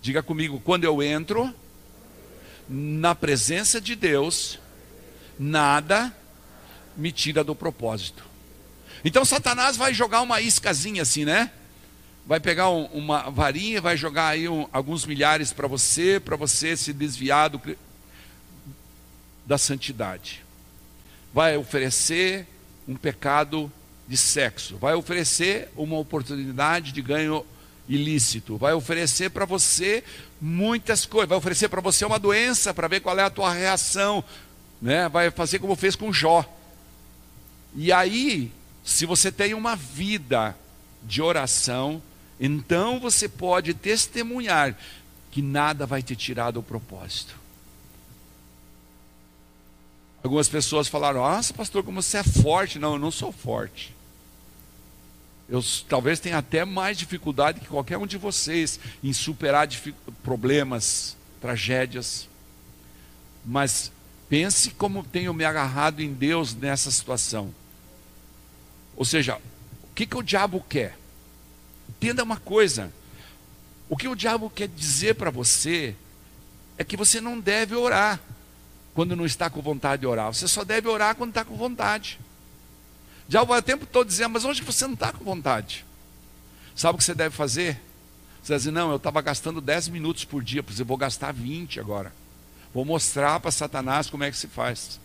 Diga 0.00 0.22
comigo, 0.22 0.58
quando 0.64 0.84
eu 0.84 1.02
entro 1.02 1.52
na 2.66 3.14
presença 3.14 3.78
de 3.78 3.94
Deus, 3.94 4.58
nada 5.38 6.16
me 6.98 7.10
tira 7.12 7.42
do 7.42 7.54
propósito. 7.54 8.22
Então 9.02 9.24
Satanás 9.24 9.76
vai 9.76 9.94
jogar 9.94 10.20
uma 10.20 10.40
iscazinha 10.40 11.00
assim, 11.02 11.24
né? 11.24 11.50
vai 12.28 12.38
pegar 12.38 12.68
um, 12.68 12.84
uma 12.92 13.30
varinha, 13.30 13.80
vai 13.80 13.96
jogar 13.96 14.28
aí 14.28 14.46
um, 14.46 14.68
alguns 14.70 15.06
milhares 15.06 15.50
para 15.50 15.66
você, 15.66 16.20
para 16.20 16.36
você 16.36 16.76
se 16.76 16.92
desviar 16.92 17.48
do, 17.48 17.58
da 19.46 19.56
santidade. 19.56 20.44
Vai 21.32 21.56
oferecer 21.56 22.46
um 22.86 22.94
pecado 22.94 23.72
de 24.06 24.18
sexo, 24.18 24.76
vai 24.76 24.92
oferecer 24.92 25.70
uma 25.74 25.96
oportunidade 25.96 26.92
de 26.92 27.00
ganho 27.00 27.46
ilícito, 27.88 28.58
vai 28.58 28.74
oferecer 28.74 29.30
para 29.30 29.46
você 29.46 30.04
muitas 30.38 31.06
coisas, 31.06 31.30
vai 31.30 31.38
oferecer 31.38 31.70
para 31.70 31.80
você 31.80 32.04
uma 32.04 32.18
doença 32.18 32.74
para 32.74 32.88
ver 32.88 33.00
qual 33.00 33.18
é 33.18 33.22
a 33.22 33.30
tua 33.30 33.54
reação, 33.54 34.22
né? 34.82 35.08
Vai 35.08 35.30
fazer 35.30 35.60
como 35.60 35.74
fez 35.74 35.96
com 35.96 36.12
Jó. 36.12 36.44
E 37.74 37.92
aí, 37.92 38.50
se 38.84 39.06
você 39.06 39.30
tem 39.30 39.54
uma 39.54 39.76
vida 39.76 40.56
de 41.02 41.20
oração, 41.22 42.02
então 42.40 42.98
você 42.98 43.28
pode 43.28 43.74
testemunhar 43.74 44.76
que 45.30 45.42
nada 45.42 45.86
vai 45.86 46.02
te 46.02 46.16
tirar 46.16 46.50
do 46.50 46.62
propósito. 46.62 47.34
Algumas 50.22 50.48
pessoas 50.48 50.88
falaram: 50.88 51.20
Nossa, 51.20 51.54
pastor, 51.54 51.82
como 51.82 52.02
você 52.02 52.18
é 52.18 52.22
forte. 52.22 52.78
Não, 52.78 52.94
eu 52.94 52.98
não 52.98 53.10
sou 53.10 53.32
forte. 53.32 53.94
Eu 55.48 55.64
talvez 55.88 56.20
tenha 56.20 56.38
até 56.38 56.64
mais 56.64 56.98
dificuldade 56.98 57.60
que 57.60 57.66
qualquer 57.66 57.96
um 57.96 58.06
de 58.06 58.18
vocês 58.18 58.78
em 59.02 59.12
superar 59.12 59.66
problemas, 60.22 61.16
tragédias. 61.40 62.28
Mas 63.44 63.90
pense 64.28 64.70
como 64.70 65.04
tenho 65.04 65.32
me 65.32 65.44
agarrado 65.44 66.00
em 66.00 66.12
Deus 66.12 66.54
nessa 66.54 66.90
situação. 66.90 67.54
Ou 68.96 69.04
seja, 69.04 69.36
o 69.82 69.94
que, 69.94 70.06
que 70.06 70.16
o 70.16 70.22
diabo 70.22 70.64
quer? 70.68 70.96
Entenda 71.88 72.22
uma 72.22 72.36
coisa: 72.36 72.92
o 73.88 73.96
que 73.96 74.08
o 74.08 74.14
diabo 74.14 74.50
quer 74.50 74.68
dizer 74.68 75.14
para 75.14 75.30
você 75.30 75.94
é 76.76 76.84
que 76.84 76.96
você 76.96 77.20
não 77.20 77.40
deve 77.40 77.74
orar 77.74 78.20
quando 78.94 79.14
não 79.14 79.24
está 79.24 79.48
com 79.48 79.62
vontade 79.62 80.00
de 80.00 80.06
orar, 80.06 80.32
você 80.34 80.48
só 80.48 80.64
deve 80.64 80.88
orar 80.88 81.14
quando 81.14 81.30
está 81.30 81.44
com 81.44 81.56
vontade. 81.56 82.18
O 83.28 83.30
diabo 83.30 83.46
vai 83.46 83.60
o 83.60 83.62
tempo 83.62 83.86
todo 83.86 84.08
dizendo, 84.08 84.30
mas 84.30 84.44
hoje 84.44 84.62
você 84.62 84.86
não 84.86 84.94
está 84.94 85.12
com 85.12 85.24
vontade. 85.24 85.84
Sabe 86.74 86.96
o 86.96 86.98
que 86.98 87.04
você 87.04 87.14
deve 87.14 87.34
fazer? 87.34 87.80
Você 88.42 88.56
dizer, 88.56 88.70
não, 88.70 88.90
eu 88.90 88.96
estava 88.96 89.20
gastando 89.20 89.60
10 89.60 89.88
minutos 89.88 90.24
por 90.24 90.42
dia, 90.42 90.62
pois 90.62 90.80
eu 90.80 90.86
vou 90.86 90.96
gastar 90.96 91.32
20 91.32 91.78
agora. 91.78 92.12
Vou 92.72 92.84
mostrar 92.84 93.40
para 93.40 93.50
Satanás 93.50 94.08
como 94.10 94.24
é 94.24 94.30
que 94.30 94.36
se 94.36 94.46
faz. 94.46 95.00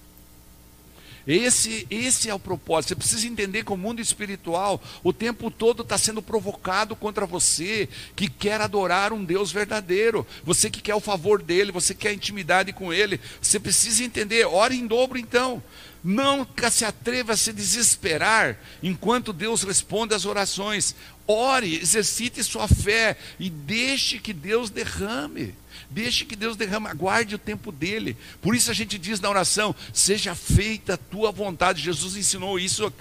Esse, 1.26 1.88
esse 1.89 2.30
é 2.30 2.34
o 2.34 2.39
propósito. 2.39 2.89
Você 2.89 2.95
precisa 2.95 3.28
entender 3.28 3.63
que 3.63 3.71
o 3.71 3.78
mundo 3.78 4.02
espiritual 4.02 4.82
o 5.04 5.13
tempo 5.13 5.49
todo 5.49 5.82
está 5.82 5.97
sendo 5.97 6.21
provocado 6.21 6.95
contra 6.95 7.26
você, 7.26 7.88
que 8.15 8.30
quer 8.30 8.60
adorar 8.60 9.13
um 9.13 9.23
Deus 9.23 9.52
verdadeiro. 9.52 10.28
Você 10.43 10.69
que 10.69 10.82
quer 10.82 10.95
o 10.95 10.99
favor 10.99 11.41
dele, 11.41 11.71
você 11.71 11.95
quer 11.95 12.13
intimidade 12.13 12.73
com 12.73 12.91
ele. 12.91 13.19
Você 13.41 13.60
precisa 13.60 14.04
entender. 14.04 14.45
Ore 14.45 14.76
em 14.76 14.86
dobro 14.86 15.17
então. 15.17 15.63
Nunca 16.04 16.70
se 16.70 16.84
atreva 16.84 17.32
a 17.32 17.38
se 17.38 17.54
desesperar 17.54 18.60
enquanto 18.82 19.32
Deus 19.32 19.63
responde 19.63 20.13
às 20.13 20.26
orações. 20.26 20.94
Ore, 21.26 21.80
exercite 21.80 22.44
sua 22.44 22.68
fé 22.68 23.18
e 23.39 23.50
deixe 23.50 24.20
que 24.20 24.34
Deus 24.34 24.70
derrame. 24.70 25.56
Deixe 25.89 26.26
que 26.26 26.36
Deus 26.36 26.58
derrame, 26.58 26.88
aguarde 26.88 27.36
o 27.36 27.39
tempo 27.39 27.72
dele. 27.72 28.18
Por 28.42 28.54
isso 28.54 28.70
a 28.70 28.74
gente 28.74 28.98
diz 28.98 29.22
na 29.22 29.30
oração: 29.30 29.74
seja 29.94 30.36
feita 30.36 30.96
a 30.96 30.98
tua 30.98 31.32
vontade. 31.32 31.82
Jesus 31.82 32.18
ensinou 32.18 32.60
isso 32.60 32.92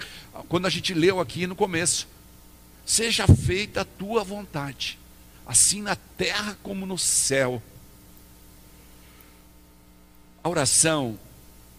quando 0.47 0.65
a 0.65 0.69
gente 0.69 0.93
leu 0.93 1.19
aqui 1.19 1.45
no 1.45 1.57
começo. 1.57 2.07
Seja 2.85 3.27
feita 3.27 3.81
a 3.81 3.85
tua 3.85 4.23
vontade, 4.23 4.97
assim 5.45 5.81
na 5.81 5.95
terra 5.95 6.57
como 6.63 6.85
no 6.85 6.97
céu. 6.97 7.61
A 10.41 10.47
oração 10.47 11.19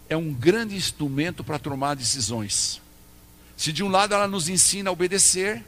é 0.09 0.17
um 0.17 0.33
grande 0.33 0.75
instrumento 0.75 1.43
para 1.43 1.59
tomar 1.59 1.95
decisões. 1.95 2.81
Se 3.57 3.73
de 3.73 3.83
um 3.83 3.89
lado 3.89 4.15
ela 4.15 4.29
nos 4.29 4.49
ensina 4.49 4.91
a 4.91 4.93
obedecer, 4.93 5.65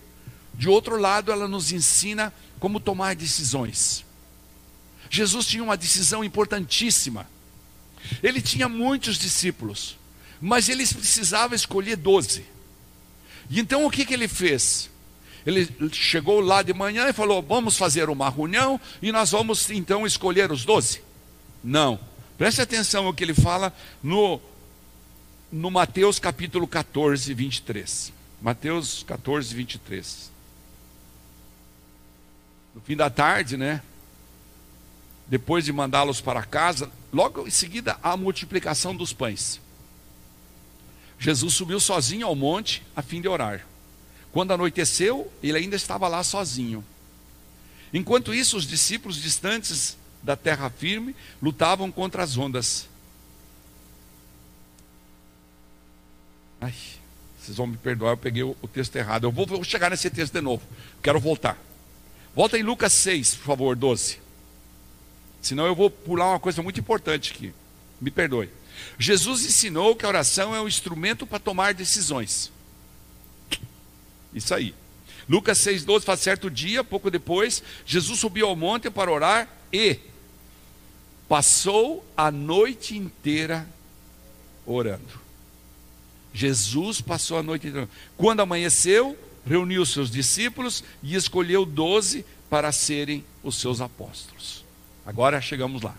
de 0.54 0.68
outro 0.68 0.96
lado 0.98 1.30
ela 1.30 1.46
nos 1.46 1.72
ensina 1.72 2.32
como 2.58 2.80
tomar 2.80 3.14
decisões. 3.14 4.04
Jesus 5.08 5.46
tinha 5.46 5.62
uma 5.62 5.76
decisão 5.76 6.24
importantíssima. 6.24 7.28
Ele 8.22 8.40
tinha 8.40 8.68
muitos 8.68 9.18
discípulos, 9.18 9.96
mas 10.40 10.68
eles 10.68 10.92
precisavam 10.92 11.54
escolher 11.54 11.96
doze. 11.96 12.44
E 13.48 13.60
então 13.60 13.84
o 13.84 13.90
que, 13.90 14.04
que 14.04 14.14
ele 14.14 14.28
fez? 14.28 14.90
Ele 15.44 15.68
chegou 15.92 16.40
lá 16.40 16.62
de 16.62 16.74
manhã 16.74 17.08
e 17.08 17.12
falou: 17.12 17.40
Vamos 17.40 17.76
fazer 17.76 18.10
uma 18.10 18.28
reunião 18.28 18.80
e 19.00 19.12
nós 19.12 19.30
vamos 19.30 19.70
então 19.70 20.04
escolher 20.06 20.50
os 20.50 20.64
doze. 20.64 21.02
Não. 21.62 21.98
Preste 22.36 22.60
atenção 22.60 23.04
no 23.04 23.14
que 23.14 23.24
ele 23.24 23.34
fala 23.34 23.72
no, 24.02 24.40
no 25.50 25.70
Mateus 25.70 26.18
capítulo 26.18 26.66
14, 26.66 27.32
23. 27.32 28.12
Mateus 28.42 29.02
14, 29.02 29.54
23. 29.54 30.30
No 32.74 32.80
fim 32.82 32.94
da 32.94 33.08
tarde, 33.08 33.56
né? 33.56 33.80
depois 35.26 35.64
de 35.64 35.72
mandá-los 35.72 36.20
para 36.20 36.42
casa, 36.44 36.90
logo 37.12 37.46
em 37.46 37.50
seguida 37.50 37.98
a 38.02 38.16
multiplicação 38.16 38.94
dos 38.94 39.12
pães. 39.12 39.60
Jesus 41.18 41.54
subiu 41.54 41.80
sozinho 41.80 42.26
ao 42.26 42.36
monte 42.36 42.82
a 42.94 43.02
fim 43.02 43.20
de 43.20 43.28
orar. 43.28 43.66
Quando 44.30 44.52
anoiteceu, 44.52 45.30
ele 45.42 45.58
ainda 45.58 45.74
estava 45.74 46.06
lá 46.08 46.22
sozinho. 46.22 46.84
Enquanto 47.92 48.34
isso, 48.34 48.56
os 48.56 48.66
discípulos 48.66 49.16
distantes 49.16 49.96
da 50.22 50.36
terra 50.36 50.70
firme 50.70 51.14
lutavam 51.40 51.90
contra 51.90 52.22
as 52.22 52.36
ondas. 52.36 52.88
Ai, 56.60 56.74
vocês 57.38 57.56
vão 57.56 57.66
me 57.66 57.76
perdoar, 57.76 58.12
eu 58.12 58.16
peguei 58.16 58.42
o, 58.42 58.54
texto 58.72 58.96
errado. 58.96 59.24
Eu 59.24 59.32
vou, 59.32 59.46
vou 59.46 59.62
chegar 59.62 59.90
nesse 59.90 60.10
texto 60.10 60.32
de 60.32 60.40
novo. 60.40 60.62
Quero 61.02 61.20
voltar. 61.20 61.58
Volta 62.34 62.58
em 62.58 62.62
Lucas 62.62 62.92
6, 62.92 63.36
por 63.36 63.44
favor, 63.44 63.76
12. 63.76 64.18
Senão 65.40 65.64
eu 65.66 65.74
vou 65.74 65.88
pular 65.88 66.30
uma 66.30 66.40
coisa 66.40 66.62
muito 66.62 66.80
importante 66.80 67.32
aqui. 67.32 67.54
Me 68.00 68.10
perdoe. 68.10 68.50
Jesus 68.98 69.44
ensinou 69.44 69.94
que 69.94 70.04
a 70.04 70.08
oração 70.08 70.54
é 70.54 70.60
um 70.60 70.68
instrumento 70.68 71.26
para 71.26 71.38
tomar 71.38 71.72
decisões. 71.72 72.50
Isso 74.34 74.54
aí. 74.54 74.74
Lucas 75.28 75.58
6,12 75.58 76.02
faz 76.02 76.20
certo 76.20 76.50
dia, 76.50 76.84
pouco 76.84 77.10
depois, 77.10 77.62
Jesus 77.84 78.20
subiu 78.20 78.48
ao 78.48 78.54
monte 78.54 78.90
para 78.90 79.10
orar 79.10 79.48
e 79.76 80.00
passou 81.28 82.04
a 82.16 82.30
noite 82.30 82.96
inteira 82.96 83.68
orando. 84.64 85.20
Jesus 86.32 87.00
passou 87.00 87.38
a 87.38 87.42
noite 87.42 87.66
inteira. 87.66 87.88
Quando 88.16 88.40
amanheceu, 88.40 89.18
reuniu 89.44 89.84
seus 89.84 90.10
discípulos 90.10 90.82
e 91.02 91.14
escolheu 91.14 91.66
doze 91.66 92.24
para 92.48 92.72
serem 92.72 93.24
os 93.42 93.56
seus 93.56 93.80
apóstolos. 93.80 94.64
Agora 95.04 95.40
chegamos 95.40 95.82
lá. 95.82 95.94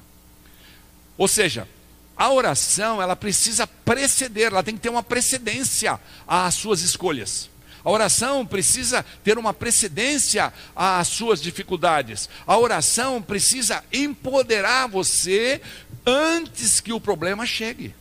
Ou 1.18 1.28
seja, 1.28 1.68
a 2.16 2.32
oração, 2.32 3.02
ela 3.02 3.16
precisa 3.16 3.68
preceder, 3.68 4.52
ela 4.52 4.64
tem 4.64 4.76
que 4.76 4.82
ter 4.82 4.90
uma 4.90 5.04
precedência 5.04 6.00
às 6.28 6.56
suas 6.56 6.82
escolhas. 6.82 7.50
A 7.88 7.90
oração 7.90 8.46
precisa 8.46 9.02
ter 9.24 9.38
uma 9.38 9.54
precedência 9.54 10.52
às 10.76 11.08
suas 11.08 11.42
dificuldades. 11.42 12.28
A 12.46 12.58
oração 12.58 13.22
precisa 13.22 13.82
empoderar 13.94 14.90
você 14.90 15.62
antes 16.06 16.82
que 16.82 16.92
o 16.92 17.00
problema 17.00 17.46
chegue. 17.46 17.96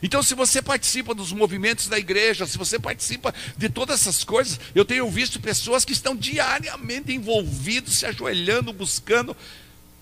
Então, 0.00 0.22
se 0.22 0.32
você 0.32 0.62
participa 0.62 1.12
dos 1.12 1.32
movimentos 1.32 1.88
da 1.88 1.98
igreja, 1.98 2.46
se 2.46 2.56
você 2.56 2.78
participa 2.78 3.34
de 3.56 3.68
todas 3.68 4.02
essas 4.02 4.22
coisas, 4.22 4.60
eu 4.76 4.84
tenho 4.84 5.10
visto 5.10 5.40
pessoas 5.40 5.84
que 5.84 5.92
estão 5.92 6.14
diariamente 6.14 7.12
envolvidos, 7.12 7.98
se 7.98 8.06
ajoelhando, 8.06 8.72
buscando 8.72 9.36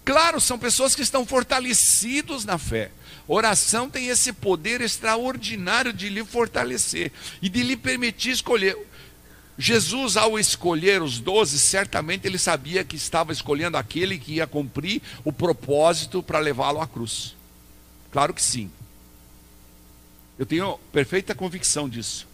Claro, 0.08 0.40
são 0.40 0.58
pessoas 0.58 0.94
que 0.94 1.02
estão 1.02 1.26
fortalecidos 1.26 2.46
na 2.46 2.56
fé. 2.56 2.90
Oração 3.26 3.90
tem 3.90 4.08
esse 4.08 4.32
poder 4.32 4.80
extraordinário 4.80 5.92
de 5.92 6.08
lhe 6.08 6.24
fortalecer 6.24 7.12
e 7.42 7.48
de 7.50 7.62
lhe 7.62 7.76
permitir 7.76 8.30
escolher. 8.30 8.74
Jesus, 9.60 10.16
ao 10.16 10.38
escolher 10.38 11.02
os 11.02 11.18
doze, 11.18 11.58
certamente 11.58 12.26
ele 12.26 12.38
sabia 12.38 12.84
que 12.84 12.94
estava 12.94 13.32
escolhendo 13.32 13.76
aquele 13.76 14.16
que 14.16 14.34
ia 14.34 14.46
cumprir 14.46 15.02
o 15.24 15.32
propósito 15.32 16.22
para 16.22 16.38
levá-lo 16.38 16.80
à 16.80 16.86
cruz. 16.86 17.34
Claro 18.12 18.32
que 18.32 18.40
sim. 18.40 18.70
Eu 20.38 20.46
tenho 20.46 20.78
perfeita 20.92 21.34
convicção 21.34 21.88
disso. 21.88 22.28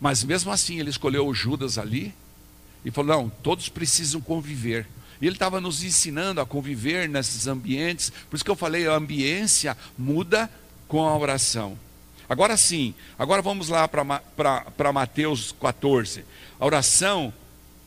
Mas 0.00 0.24
mesmo 0.24 0.50
assim, 0.50 0.80
ele 0.80 0.88
escolheu 0.88 1.26
o 1.26 1.34
Judas 1.34 1.76
ali 1.76 2.14
e 2.82 2.90
falou: 2.90 3.16
não, 3.16 3.28
todos 3.28 3.68
precisam 3.68 4.18
conviver. 4.18 4.86
E 5.20 5.26
ele 5.26 5.36
estava 5.36 5.60
nos 5.60 5.82
ensinando 5.82 6.40
a 6.40 6.46
conviver 6.46 7.06
nesses 7.06 7.46
ambientes. 7.46 8.10
Por 8.30 8.36
isso 8.36 8.44
que 8.44 8.50
eu 8.50 8.56
falei, 8.56 8.86
a 8.86 8.94
ambiência 8.94 9.76
muda 9.96 10.50
com 10.88 11.06
a 11.06 11.16
oração. 11.16 11.78
Agora 12.28 12.56
sim, 12.56 12.94
agora 13.18 13.42
vamos 13.42 13.68
lá 13.68 13.86
para 13.86 14.92
Mateus 14.92 15.54
14. 15.60 16.24
A 16.58 16.64
oração 16.64 17.32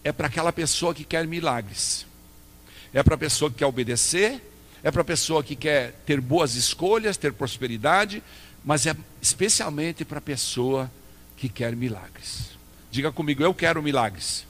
é 0.03 0.11
para 0.11 0.27
aquela 0.27 0.53
pessoa 0.53 0.93
que 0.93 1.03
quer 1.03 1.25
milagres. 1.27 2.05
É 2.93 3.03
para 3.03 3.15
a 3.15 3.17
pessoa 3.17 3.51
que 3.51 3.57
quer 3.57 3.65
obedecer, 3.65 4.41
é 4.83 4.91
para 4.91 5.01
a 5.01 5.05
pessoa 5.05 5.43
que 5.43 5.55
quer 5.55 5.93
ter 6.05 6.21
boas 6.21 6.55
escolhas, 6.55 7.17
ter 7.17 7.33
prosperidade, 7.33 8.23
mas 8.63 8.85
é 8.85 8.95
especialmente 9.21 10.05
para 10.05 10.19
a 10.19 10.21
pessoa 10.21 10.91
que 11.35 11.49
quer 11.49 11.75
milagres. 11.75 12.51
Diga 12.91 13.11
comigo, 13.11 13.43
eu 13.43 13.53
quero 13.53 13.81
milagres. 13.81 14.45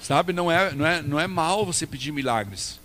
Sabe, 0.00 0.32
não 0.32 0.50
é, 0.50 0.72
não 0.72 0.86
é, 0.86 1.02
não 1.02 1.20
é 1.20 1.26
mal 1.26 1.66
você 1.66 1.86
pedir 1.86 2.12
milagres. 2.12 2.78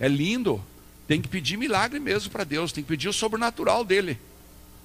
É 0.00 0.08
lindo. 0.08 0.64
Tem 1.06 1.20
que 1.20 1.28
pedir 1.28 1.56
milagre 1.56 2.00
mesmo 2.00 2.30
para 2.30 2.42
Deus, 2.42 2.72
tem 2.72 2.82
que 2.82 2.88
pedir 2.88 3.08
o 3.08 3.12
sobrenatural 3.12 3.84
dele. 3.84 4.18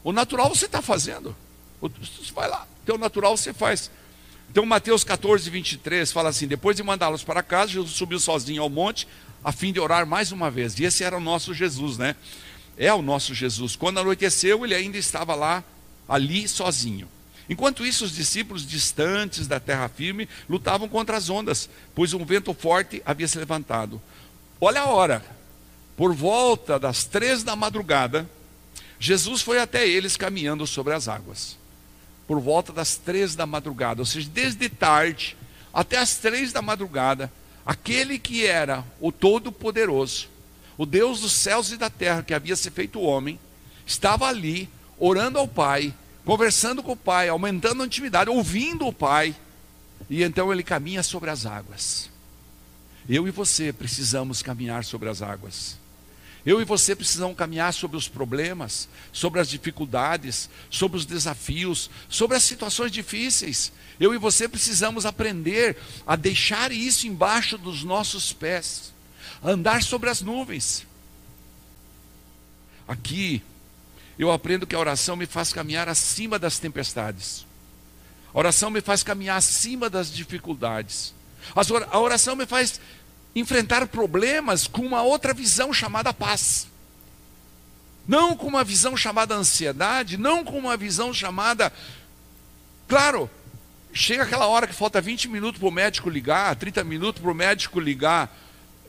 O 0.04 0.12
natural 0.12 0.50
você 0.50 0.66
está 0.66 0.82
fazendo. 0.82 1.36
Você 1.82 2.32
vai 2.34 2.50
lá, 2.50 2.68
teu 2.86 2.98
natural 2.98 3.36
você 3.36 3.54
faz. 3.54 3.90
Então, 4.50 4.66
Mateus 4.66 5.04
14, 5.04 5.50
23 5.50 6.12
fala 6.12 6.30
assim: 6.30 6.48
depois 6.48 6.76
de 6.76 6.84
mandá-los 6.84 7.24
para 7.24 7.42
casa, 7.42 7.72
Jesus 7.72 7.96
subiu 7.96 8.20
sozinho 8.20 8.62
ao 8.62 8.70
monte, 8.70 9.08
a 9.44 9.52
fim 9.52 9.72
de 9.72 9.80
orar 9.80 10.06
mais 10.06 10.32
uma 10.32 10.52
vez. 10.52 10.78
E 10.78 10.84
esse 10.84 11.04
era 11.04 11.16
o 11.16 11.22
nosso 11.22 11.54
Jesus, 11.54 11.98
né? 11.98 12.16
É 12.78 12.94
o 12.94 13.02
nosso 13.02 13.34
Jesus. 13.34 13.76
Quando 13.76 14.00
anoiteceu, 14.00 14.66
ele 14.66 14.76
ainda 14.76 14.98
estava 14.98 15.36
lá, 15.36 15.64
ali 16.08 16.48
sozinho. 16.48 17.08
Enquanto 17.50 17.86
isso, 17.86 18.06
os 18.06 18.16
discípulos 18.16 18.66
distantes 18.66 19.48
da 19.48 19.60
terra 19.60 19.90
firme 19.90 20.28
lutavam 20.50 20.88
contra 20.88 21.18
as 21.18 21.30
ondas, 21.30 21.70
pois 21.96 22.14
um 22.14 22.26
vento 22.26 22.54
forte 22.54 23.02
havia 23.06 23.28
se 23.28 23.38
levantado. 23.38 24.02
Olha 24.60 24.82
a 24.82 24.86
hora, 24.86 25.26
por 25.98 26.14
volta 26.14 26.78
das 26.78 27.06
três 27.06 27.44
da 27.44 27.56
madrugada, 27.56 28.30
Jesus 29.02 29.42
foi 29.42 29.58
até 29.58 29.90
eles 29.90 30.16
caminhando 30.16 30.68
sobre 30.68 30.94
as 30.94 31.08
águas. 31.08 31.58
Por 32.28 32.40
volta 32.40 32.72
das 32.72 32.98
três 32.98 33.36
da 33.36 33.48
madrugada, 33.48 34.00
ou 34.00 34.06
seja, 34.06 34.30
desde 34.32 34.70
tarde 34.70 35.36
até 35.74 35.98
as 35.98 36.18
três 36.18 36.54
da 36.54 36.62
madrugada, 36.62 37.32
aquele 37.66 38.20
que 38.20 38.46
era 38.46 38.86
o 39.00 39.12
Todo-Poderoso, 39.12 40.30
o 40.78 40.86
Deus 40.86 41.22
dos 41.22 41.32
céus 41.32 41.72
e 41.72 41.78
da 41.78 41.90
terra, 41.90 42.22
que 42.22 42.32
havia 42.32 42.56
se 42.56 42.70
feito 42.70 43.02
homem, 43.02 43.40
estava 43.88 44.28
ali, 44.28 44.70
orando 45.00 45.40
ao 45.40 45.48
Pai, 45.48 45.92
conversando 46.24 46.84
com 46.84 46.92
o 46.92 46.98
Pai, 46.98 47.28
aumentando 47.28 47.82
a 47.82 47.88
intimidade, 47.88 48.30
ouvindo 48.30 48.86
o 48.86 48.94
Pai, 48.94 49.36
e 50.12 50.22
então 50.22 50.54
ele 50.54 50.62
caminha 50.62 51.02
sobre 51.02 51.32
as 51.32 51.48
águas. 51.48 52.08
Eu 53.10 53.28
e 53.28 53.32
você 53.32 53.74
precisamos 53.74 54.44
caminhar 54.44 54.84
sobre 54.84 55.10
as 55.10 55.24
águas. 55.24 55.81
Eu 56.46 56.60
e 56.60 56.66
você 56.66 56.96
precisamos 56.96 57.38
caminhar 57.38 57.72
sobre 57.74 57.98
os 57.98 58.08
problemas, 58.08 58.90
sobre 59.14 59.40
as 59.40 59.48
dificuldades, 59.48 60.50
sobre 60.72 60.98
os 60.98 61.06
desafios, 61.06 61.90
sobre 62.10 62.36
as 62.36 62.44
situações 62.44 62.92
difíceis. 62.92 63.72
Eu 64.00 64.14
e 64.14 64.18
você 64.18 64.48
precisamos 64.48 65.06
aprender 65.06 65.78
a 66.06 66.16
deixar 66.16 66.72
isso 66.72 67.08
embaixo 67.08 67.58
dos 67.58 67.84
nossos 67.84 68.34
pés, 68.34 68.92
andar 69.44 69.84
sobre 69.84 70.10
as 70.10 70.22
nuvens. 70.22 70.88
Aqui, 72.88 73.44
eu 74.18 74.32
aprendo 74.32 74.66
que 74.66 74.76
a 74.76 74.80
oração 74.80 75.16
me 75.16 75.28
faz 75.28 75.54
caminhar 75.54 75.88
acima 75.88 76.40
das 76.40 76.58
tempestades. 76.58 77.46
A 78.34 78.40
oração 78.40 78.72
me 78.72 78.82
faz 78.82 79.04
caminhar 79.04 79.38
acima 79.38 79.90
das 79.90 80.12
dificuldades. 80.12 81.14
A 81.90 82.00
oração 82.00 82.36
me 82.36 82.46
faz 82.46 82.80
enfrentar 83.36 83.88
problemas 83.88 84.68
com 84.68 84.82
uma 84.86 85.02
outra 85.02 85.34
visão 85.34 85.74
chamada 85.74 86.14
paz. 86.14 86.68
Não 88.08 88.36
com 88.36 88.48
uma 88.48 88.64
visão 88.64 88.98
chamada 88.98 89.36
ansiedade, 89.36 90.18
não 90.18 90.44
com 90.44 90.58
uma 90.58 90.76
visão 90.76 91.14
chamada. 91.14 91.72
Claro, 92.88 93.30
chega 93.94 94.24
aquela 94.24 94.48
hora 94.48 94.68
que 94.68 94.74
falta 94.74 95.00
20 95.00 95.30
minutos 95.30 95.60
para 95.60 95.70
o 95.70 95.72
médico 95.72 96.10
ligar, 96.10 96.56
30 96.56 96.84
minutos 96.84 97.22
para 97.22 97.32
o 97.32 97.36
médico 97.36 97.80
ligar 97.80 98.36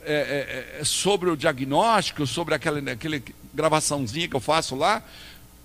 é, 0.05 0.75
é, 0.75 0.79
é, 0.81 0.83
sobre 0.83 1.29
o 1.29 1.37
diagnóstico, 1.37 2.27
sobre 2.27 2.53
aquela, 2.53 2.79
aquela 2.91 3.21
gravaçãozinha 3.53 4.27
que 4.27 4.35
eu 4.35 4.41
faço 4.41 4.75
lá, 4.75 5.01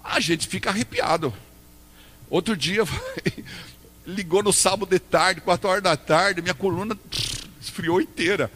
a 0.05 0.21
gente 0.21 0.47
fica 0.47 0.71
arrepiado. 0.71 1.35
Outro 2.31 2.57
dia, 2.57 2.85
ligou 4.07 4.43
no 4.43 4.53
sábado 4.53 4.89
de 4.89 4.99
tarde, 4.99 5.41
4 5.41 5.69
horas 5.69 5.83
da 5.83 5.97
tarde, 5.97 6.43
minha 6.43 6.55
coluna 6.55 6.97
esfriou 7.61 8.01
inteira. 8.01 8.51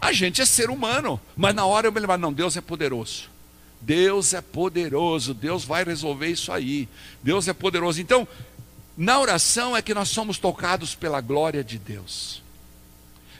A 0.00 0.12
gente 0.12 0.40
é 0.40 0.46
ser 0.46 0.70
humano, 0.70 1.20
mas 1.36 1.54
na 1.54 1.66
hora 1.66 1.86
eu 1.86 1.92
me 1.92 2.00
lembro, 2.00 2.16
não, 2.16 2.32
Deus 2.32 2.56
é 2.56 2.60
poderoso. 2.60 3.28
Deus 3.80 4.34
é 4.34 4.40
poderoso, 4.40 5.34
Deus 5.34 5.64
vai 5.64 5.84
resolver 5.84 6.28
isso 6.28 6.52
aí. 6.52 6.88
Deus 7.22 7.48
é 7.48 7.52
poderoso. 7.52 8.00
Então, 8.00 8.26
na 8.96 9.18
oração 9.18 9.76
é 9.76 9.82
que 9.82 9.94
nós 9.94 10.08
somos 10.08 10.38
tocados 10.38 10.94
pela 10.94 11.20
glória 11.20 11.64
de 11.64 11.78
Deus. 11.78 12.42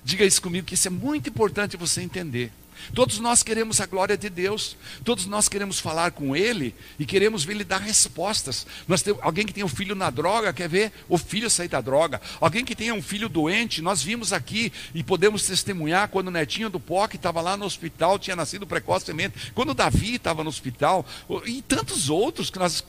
Diga 0.03 0.25
isso 0.25 0.41
comigo, 0.41 0.67
que 0.67 0.75
isso 0.75 0.89
é 0.89 0.91
muito 0.91 1.29
importante 1.29 1.77
você 1.77 2.03
entender. 2.03 2.53
Todos 2.95 3.19
nós 3.19 3.43
queremos 3.43 3.81
a 3.81 3.87
glória 3.87 4.17
de 4.17 4.29
Deus, 4.29 4.77
todos 5.05 5.27
nós 5.27 5.49
queremos 5.49 5.79
falar 5.79 6.13
com 6.13 6.35
Ele 6.35 6.75
e 6.99 7.07
queremos 7.07 7.45
ver 7.45 7.55
Ele 7.55 7.65
dar 7.65 7.81
respostas. 7.81 8.67
Nós 8.87 9.03
temos, 9.03 9.21
alguém 9.23 9.47
que 9.47 9.53
tem 9.53 9.65
um 9.65 9.69
filho 9.69 9.95
na 9.95 10.11
droga 10.11 10.53
quer 10.53 10.69
ver 10.69 10.93
o 11.09 11.19
filho 11.19 11.51
sair 11.51 11.69
da 11.69 11.81
droga. 11.81 12.21
Alguém 12.41 12.65
que 12.65 12.75
tem 12.75 12.93
um 12.93 13.03
filho 13.03 13.29
doente, 13.29 13.83
nós 13.83 14.03
vimos 14.03 14.33
aqui 14.33 14.73
e 14.95 15.03
podemos 15.03 15.45
testemunhar 15.45 16.09
quando 16.09 16.29
o 16.29 16.31
netinho 16.31 16.71
do 16.71 16.81
POC 16.81 17.17
estava 17.17 17.41
lá 17.41 17.57
no 17.57 17.65
hospital, 17.65 18.19
tinha 18.19 18.37
nascido 18.37 18.67
precocemente, 18.67 19.53
quando 19.55 19.75
Davi 19.75 20.15
estava 20.15 20.43
no 20.43 20.51
hospital, 20.51 21.05
e 21.45 21.63
tantos 21.63 22.11
outros 22.11 22.51
que 22.51 22.59
nós 22.59 22.85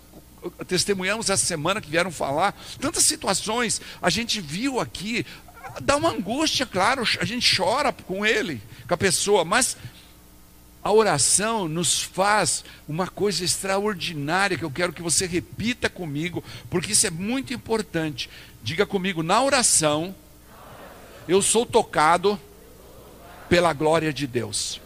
testemunhamos 0.67 1.29
essa 1.29 1.45
semana 1.45 1.81
que 1.81 1.89
vieram 1.89 2.11
falar, 2.11 2.59
tantas 2.79 3.05
situações 3.05 3.81
a 4.01 4.09
gente 4.09 4.41
viu 4.41 4.79
aqui, 4.79 5.25
dá 5.81 5.95
uma 5.95 6.09
angústia, 6.09 6.65
claro, 6.65 7.03
a 7.19 7.25
gente 7.25 7.55
chora 7.55 7.91
com 7.91 8.25
ele 8.25 8.61
com 8.87 8.93
a 8.93 8.97
pessoa, 8.97 9.45
mas 9.45 9.77
a 10.83 10.91
oração 10.91 11.67
nos 11.67 12.01
faz 12.01 12.63
uma 12.87 13.07
coisa 13.07 13.43
extraordinária 13.43 14.57
que 14.57 14.65
eu 14.65 14.71
quero 14.71 14.91
que 14.91 15.01
você 15.01 15.25
repita 15.25 15.89
comigo, 15.89 16.43
porque 16.69 16.93
isso 16.93 17.05
é 17.05 17.11
muito 17.11 17.53
importante. 17.53 18.29
Diga 18.63 18.85
comigo, 18.85 19.21
na 19.21 19.41
oração, 19.41 20.15
eu 21.27 21.41
sou 21.41 21.65
tocado 21.65 22.39
pela 23.47 23.73
glória 23.73 24.11
de 24.11 24.25
Deus. 24.25 24.81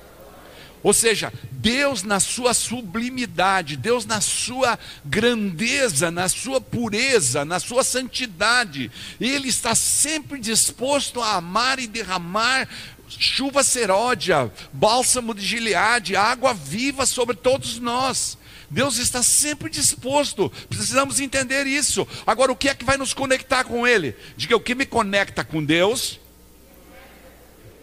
Ou 0.85 0.93
seja, 0.93 1.33
Deus 1.49 2.03
na 2.03 2.19
sua 2.19 2.53
sublimidade, 2.53 3.75
Deus 3.75 4.05
na 4.05 4.21
sua 4.21 4.77
grandeza, 5.03 6.11
na 6.11 6.29
sua 6.29 6.61
pureza, 6.61 7.43
na 7.43 7.59
sua 7.59 7.83
santidade, 7.83 8.91
Ele 9.19 9.47
está 9.47 9.73
sempre 9.73 10.39
disposto 10.39 11.23
a 11.23 11.37
amar 11.37 11.79
e 11.79 11.87
derramar 11.87 12.69
chuva 13.09 13.63
seródia, 13.63 14.51
bálsamo 14.71 15.33
de 15.33 15.43
Gileade, 15.43 16.15
água 16.15 16.53
viva 16.53 17.07
sobre 17.07 17.35
todos 17.35 17.79
nós. 17.79 18.37
Deus 18.69 18.99
está 18.99 19.23
sempre 19.23 19.71
disposto, 19.71 20.51
precisamos 20.69 21.19
entender 21.19 21.65
isso. 21.65 22.07
Agora, 22.27 22.51
o 22.51 22.55
que 22.55 22.69
é 22.69 22.75
que 22.75 22.85
vai 22.85 22.95
nos 22.95 23.11
conectar 23.11 23.63
com 23.63 23.87
Ele? 23.87 24.15
Diga, 24.37 24.55
o 24.55 24.61
que 24.61 24.75
me 24.75 24.85
conecta 24.85 25.43
com 25.43 25.65
Deus 25.65 26.19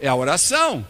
é 0.00 0.06
a 0.06 0.14
oração. 0.14 0.86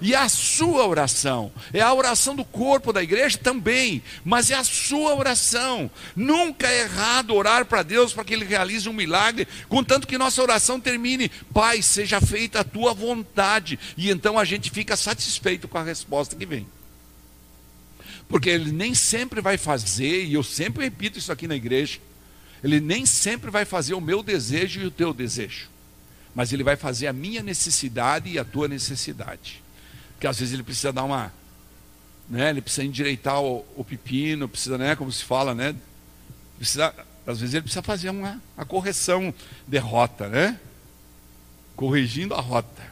E 0.00 0.14
a 0.14 0.30
sua 0.30 0.86
oração, 0.86 1.52
é 1.74 1.80
a 1.82 1.92
oração 1.92 2.34
do 2.34 2.44
corpo 2.44 2.90
da 2.90 3.02
igreja 3.02 3.36
também, 3.36 4.02
mas 4.24 4.50
é 4.50 4.54
a 4.54 4.64
sua 4.64 5.14
oração. 5.14 5.90
Nunca 6.16 6.66
é 6.66 6.84
errado 6.84 7.34
orar 7.34 7.66
para 7.66 7.82
Deus 7.82 8.14
para 8.14 8.24
que 8.24 8.32
Ele 8.32 8.46
realize 8.46 8.88
um 8.88 8.94
milagre, 8.94 9.46
contanto 9.68 10.06
que 10.06 10.16
nossa 10.16 10.40
oração 10.40 10.80
termine, 10.80 11.28
Pai, 11.52 11.82
seja 11.82 12.18
feita 12.18 12.60
a 12.60 12.64
tua 12.64 12.94
vontade, 12.94 13.78
e 13.94 14.08
então 14.10 14.38
a 14.38 14.44
gente 14.44 14.70
fica 14.70 14.96
satisfeito 14.96 15.68
com 15.68 15.76
a 15.76 15.82
resposta 15.82 16.34
que 16.34 16.46
vem. 16.46 16.66
Porque 18.26 18.48
Ele 18.48 18.72
nem 18.72 18.94
sempre 18.94 19.42
vai 19.42 19.58
fazer, 19.58 20.24
e 20.24 20.32
eu 20.32 20.42
sempre 20.42 20.84
repito 20.84 21.18
isso 21.18 21.30
aqui 21.30 21.46
na 21.46 21.56
igreja, 21.56 21.98
Ele 22.64 22.80
nem 22.80 23.04
sempre 23.04 23.50
vai 23.50 23.66
fazer 23.66 23.92
o 23.92 24.00
meu 24.00 24.22
desejo 24.22 24.80
e 24.80 24.86
o 24.86 24.90
teu 24.90 25.12
desejo, 25.12 25.68
mas 26.34 26.54
Ele 26.54 26.64
vai 26.64 26.76
fazer 26.76 27.06
a 27.06 27.12
minha 27.12 27.42
necessidade 27.42 28.30
e 28.30 28.38
a 28.38 28.44
tua 28.46 28.66
necessidade 28.66 29.62
que 30.20 30.26
às 30.26 30.38
vezes 30.38 30.52
ele 30.52 30.62
precisa 30.62 30.92
dar 30.92 31.04
uma, 31.04 31.32
né, 32.28 32.50
ele 32.50 32.60
precisa 32.60 32.84
endireitar 32.84 33.40
o, 33.40 33.64
o 33.74 33.82
pepino, 33.82 34.46
precisa, 34.46 34.76
né, 34.76 34.94
como 34.94 35.10
se 35.10 35.24
fala, 35.24 35.54
né, 35.54 35.74
precisa, 36.58 36.94
às 37.26 37.40
vezes 37.40 37.54
ele 37.54 37.62
precisa 37.62 37.82
fazer 37.82 38.10
uma 38.10 38.40
a 38.56 38.64
correção 38.64 39.32
de 39.66 39.78
rota, 39.78 40.28
né, 40.28 40.60
corrigindo 41.74 42.34
a 42.34 42.40
rota. 42.40 42.90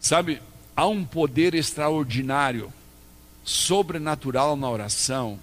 Sabe, 0.00 0.40
há 0.74 0.86
um 0.86 1.04
poder 1.04 1.54
extraordinário, 1.54 2.72
sobrenatural 3.44 4.56
na 4.56 4.70
oração, 4.70 5.38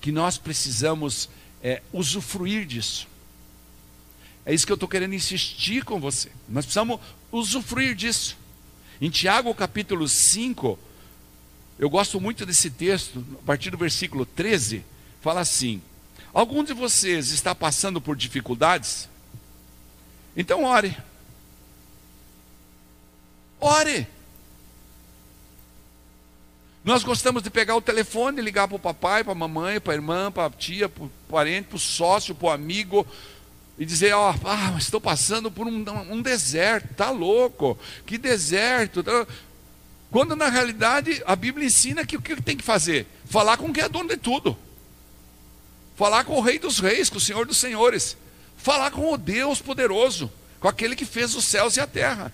que 0.00 0.12
nós 0.12 0.38
precisamos 0.38 1.28
é, 1.62 1.82
usufruir 1.92 2.66
disso. 2.66 3.08
É 4.44 4.52
isso 4.52 4.66
que 4.66 4.72
eu 4.72 4.74
estou 4.74 4.88
querendo 4.88 5.14
insistir 5.14 5.84
com 5.84 6.00
você. 6.00 6.30
Nós 6.48 6.64
precisamos 6.64 7.00
usufruir 7.32 7.94
disso. 7.94 8.36
Em 9.00 9.10
Tiago 9.10 9.52
capítulo 9.54 10.06
5, 10.06 10.78
eu 11.78 11.90
gosto 11.90 12.20
muito 12.20 12.46
desse 12.46 12.70
texto, 12.70 13.24
a 13.42 13.46
partir 13.46 13.70
do 13.70 13.78
versículo 13.78 14.24
13, 14.24 14.84
fala 15.20 15.40
assim: 15.40 15.82
Algum 16.32 16.62
de 16.62 16.72
vocês 16.72 17.30
está 17.30 17.54
passando 17.54 18.00
por 18.00 18.14
dificuldades? 18.14 19.08
Então 20.36 20.64
ore. 20.64 20.96
Ore. 23.60 24.06
Nós 26.84 27.04
gostamos 27.04 27.42
de 27.42 27.50
pegar 27.50 27.76
o 27.76 27.80
telefone 27.80 28.40
e 28.40 28.44
ligar 28.44 28.66
para 28.66 28.76
o 28.76 28.80
papai, 28.80 29.22
para 29.22 29.32
a 29.32 29.36
mamãe, 29.36 29.80
para 29.80 29.92
a 29.92 29.96
irmã, 29.96 30.32
para 30.32 30.46
a 30.46 30.50
tia, 30.50 30.88
para 30.88 31.04
o 31.04 31.10
parente, 31.28 31.68
para 31.68 31.76
o 31.76 31.80
sócio, 31.80 32.34
para 32.34 32.46
o 32.46 32.50
amigo, 32.50 33.06
e 33.78 33.84
dizer: 33.84 34.12
Ó, 34.14 34.30
oh, 34.30 34.48
ah, 34.48 34.74
estou 34.78 35.00
passando 35.00 35.50
por 35.50 35.66
um, 35.66 35.84
um 36.10 36.22
deserto, 36.22 36.94
tá 36.94 37.10
louco, 37.10 37.78
que 38.06 38.18
deserto. 38.18 39.02
Tá... 39.02 39.26
Quando 40.10 40.36
na 40.36 40.48
realidade 40.48 41.22
a 41.26 41.34
Bíblia 41.34 41.66
ensina 41.66 42.04
que 42.04 42.16
o 42.16 42.22
que 42.22 42.40
tem 42.40 42.56
que 42.56 42.64
fazer? 42.64 43.06
Falar 43.24 43.56
com 43.56 43.72
quem 43.72 43.82
é 43.82 43.88
dono 43.88 44.08
de 44.08 44.16
tudo, 44.16 44.56
falar 45.96 46.24
com 46.24 46.36
o 46.36 46.40
Rei 46.40 46.58
dos 46.58 46.78
Reis, 46.78 47.08
com 47.08 47.16
o 47.16 47.20
Senhor 47.20 47.46
dos 47.46 47.56
Senhores, 47.56 48.16
falar 48.56 48.90
com 48.90 49.10
o 49.10 49.16
Deus 49.16 49.60
poderoso, 49.60 50.30
com 50.60 50.68
aquele 50.68 50.94
que 50.94 51.06
fez 51.06 51.34
os 51.34 51.44
céus 51.44 51.76
e 51.76 51.80
a 51.80 51.86
terra. 51.86 52.32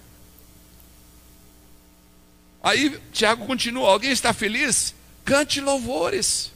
Aí 2.62 3.00
Tiago 3.12 3.46
continua: 3.46 3.90
alguém 3.90 4.10
está 4.10 4.32
feliz? 4.32 4.94
Cante 5.24 5.60
louvores. 5.60 6.50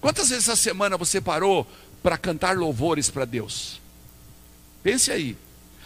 Quantas 0.00 0.30
vezes 0.30 0.48
essa 0.48 0.56
semana 0.56 0.96
você 0.96 1.20
parou 1.20 1.66
para 2.02 2.16
cantar 2.16 2.56
louvores 2.56 3.10
para 3.10 3.24
Deus? 3.24 3.79
Pense 4.82 5.10
aí. 5.10 5.36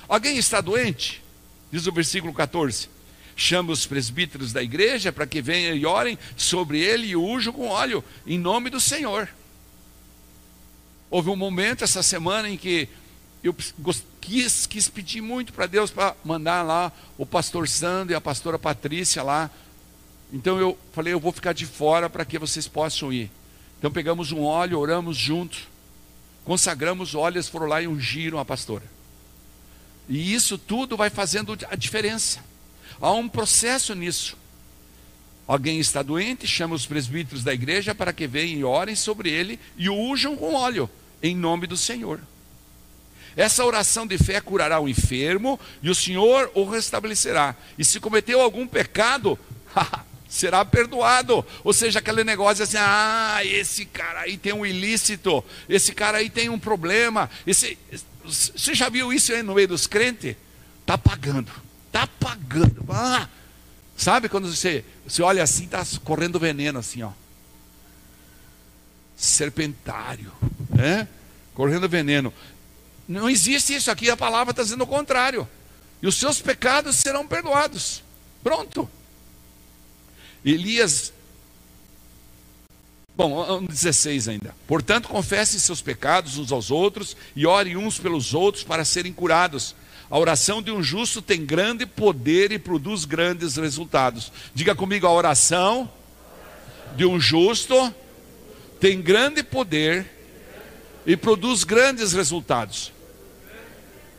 Alguém 0.09 0.37
está 0.37 0.61
doente? 0.61 1.23
Diz 1.71 1.87
o 1.87 1.93
versículo 1.93 2.33
14. 2.33 2.89
Chama 3.37 3.73
os 3.73 3.85
presbíteros 3.85 4.53
da 4.53 4.63
igreja 4.63 5.13
para 5.13 5.27
que 5.27 5.43
venham 5.43 5.77
e 5.77 5.85
orem 5.85 6.19
sobre 6.37 6.81
ele 6.81 7.09
e 7.09 7.17
o 7.17 7.25
ujam 7.25 7.53
com 7.53 7.69
óleo, 7.69 8.05
em 8.27 8.39
nome 8.39 8.71
do 8.71 8.79
Senhor. 8.79 9.29
Houve 11.11 11.31
um 11.31 11.37
momento 11.37 11.83
essa 11.83 12.03
semana 12.03 12.49
em 12.49 12.57
que 12.57 12.89
eu 13.43 13.55
quis, 14.21 14.67
quis 14.67 14.89
pedir 14.89 15.21
muito 15.21 15.53
para 15.53 15.67
Deus 15.67 15.91
para 15.91 16.17
mandar 16.25 16.63
lá 16.63 16.93
o 17.19 17.27
pastor 17.27 17.69
Sandro 17.69 18.13
e 18.13 18.17
a 18.17 18.21
pastora 18.21 18.59
Patrícia 18.59 19.23
lá. 19.23 19.51
Então 20.33 20.59
eu 20.59 20.79
falei, 20.93 21.13
eu 21.13 21.21
vou 21.21 21.33
ficar 21.33 21.53
de 21.53 21.67
fora 21.67 22.09
para 22.09 22.25
que 22.25 22.39
vocês 22.39 22.67
possam 22.67 23.13
ir. 23.13 23.31
Então 23.79 23.91
pegamos 23.91 24.33
um 24.33 24.43
óleo, 24.43 24.79
oramos 24.79 25.17
juntos, 25.17 25.69
consagramos 26.45 27.15
óleos, 27.15 27.49
foram 27.49 27.67
lá 27.67 27.83
e 27.83 27.89
ungiram 27.89 28.39
a 28.39 28.45
pastora. 28.45 28.85
E 30.09 30.35
isso 30.35 30.59
tudo 30.59 30.97
vai 30.97 31.11
fazendo 31.11 31.57
a 31.71 31.75
diferença. 31.75 32.41
Há 33.01 33.13
um 33.13 33.29
processo 33.29 33.95
nisso. 33.95 34.37
Alguém 35.47 35.79
está 35.79 36.03
doente, 36.03 36.47
chama 36.47 36.75
os 36.75 36.87
presbíteros 36.87 37.45
da 37.45 37.53
igreja 37.53 37.95
para 37.95 38.13
que 38.13 38.27
venham 38.27 38.59
e 38.61 38.65
orem 38.65 38.97
sobre 38.97 39.31
ele 39.31 39.59
e 39.77 39.89
o 39.89 39.99
ujam 39.99 40.37
com 40.37 40.55
óleo, 40.55 40.89
em 41.23 41.37
nome 41.37 41.67
do 41.67 41.77
Senhor. 41.77 42.21
Essa 43.37 43.65
oração 43.65 44.07
de 44.07 44.17
fé 44.17 44.41
curará 44.41 44.81
o 44.81 44.89
enfermo 44.89 45.59
e 45.83 45.91
o 45.91 45.95
Senhor 45.95 46.51
o 46.55 46.65
restabelecerá. 46.65 47.55
E 47.77 47.85
se 47.85 47.99
cometeu 47.99 48.41
algum 48.41 48.67
pecado, 48.67 49.39
será 50.35 50.65
perdoado. 50.65 51.47
Ou 51.63 51.73
seja, 51.73 52.01
aquele 52.01 52.25
negócio 52.25 52.65
assim: 52.65 52.77
ah, 52.79 53.39
esse 53.45 53.85
cara 53.85 54.23
aí 54.23 54.37
tem 54.37 54.53
um 54.53 54.67
ilícito, 54.67 55.45
esse 55.69 55.95
cara 55.95 56.19
aí 56.19 56.29
tem 56.29 56.49
um 56.49 56.59
problema. 56.59 57.31
Esse, 57.47 57.79
você 58.25 58.75
já 58.75 58.89
viu 58.89 59.13
isso 59.13 59.33
aí 59.33 59.43
no 59.43 59.55
meio 59.55 59.69
dos 59.69 59.87
crentes? 59.87 60.37
Está 60.81 60.99
pagando, 60.99 61.53
está 61.87 62.07
pagando. 62.07 62.85
Ah, 62.91 63.29
sabe 63.97 64.29
quando 64.29 64.53
você, 64.53 64.85
você 65.07 65.23
olha 65.23 65.43
assim, 65.43 65.65
está 65.65 65.85
correndo 66.03 66.39
veneno 66.39 66.81
assim, 66.81 67.03
ó. 67.03 67.13
Serpentário, 69.17 70.33
né? 70.69 71.07
Correndo 71.55 71.89
veneno. 71.89 72.35
Não 73.07 73.31
existe 73.31 73.75
isso 73.75 73.91
aqui, 73.91 74.11
a 74.11 74.17
palavra 74.17 74.51
está 74.51 74.65
dizendo 74.65 74.83
o 74.83 74.87
contrário. 74.87 75.49
E 76.03 76.09
os 76.09 76.17
seus 76.17 76.43
pecados 76.43 76.97
serão 76.97 77.27
perdoados. 77.27 78.03
Pronto. 78.43 78.91
Elias. 80.45 81.13
Bom, 83.17 83.65
16 83.65 84.29
ainda. 84.29 84.55
Portanto, 84.67 85.09
confessem 85.09 85.59
seus 85.61 85.81
pecados 85.81 86.37
uns 86.37 86.51
aos 86.51 86.71
outros 86.71 87.17
e 87.35 87.47
orem 87.47 87.77
uns 87.77 87.99
pelos 87.99 88.35
outros 88.35 88.65
para 88.65 88.85
serem 88.85 89.13
curados. 89.13 89.75
A 90.11 90.19
oração 90.19 90.61
de 90.61 90.71
um 90.71 90.83
justo 90.83 91.23
tem 91.23 91.47
grande 91.47 91.87
poder 91.87 92.53
e 92.53 92.59
produz 92.59 93.05
grandes 93.05 93.57
resultados. 93.57 94.31
Diga 94.55 94.75
comigo, 94.75 95.07
a 95.07 95.13
oração 95.13 95.91
de 96.97 97.07
um 97.07 97.19
justo 97.19 97.93
tem 98.81 99.01
grande 99.01 99.43
poder 99.43 100.07
e 101.07 101.17
produz 101.17 101.65
grandes 101.65 102.13
resultados. 102.13 102.93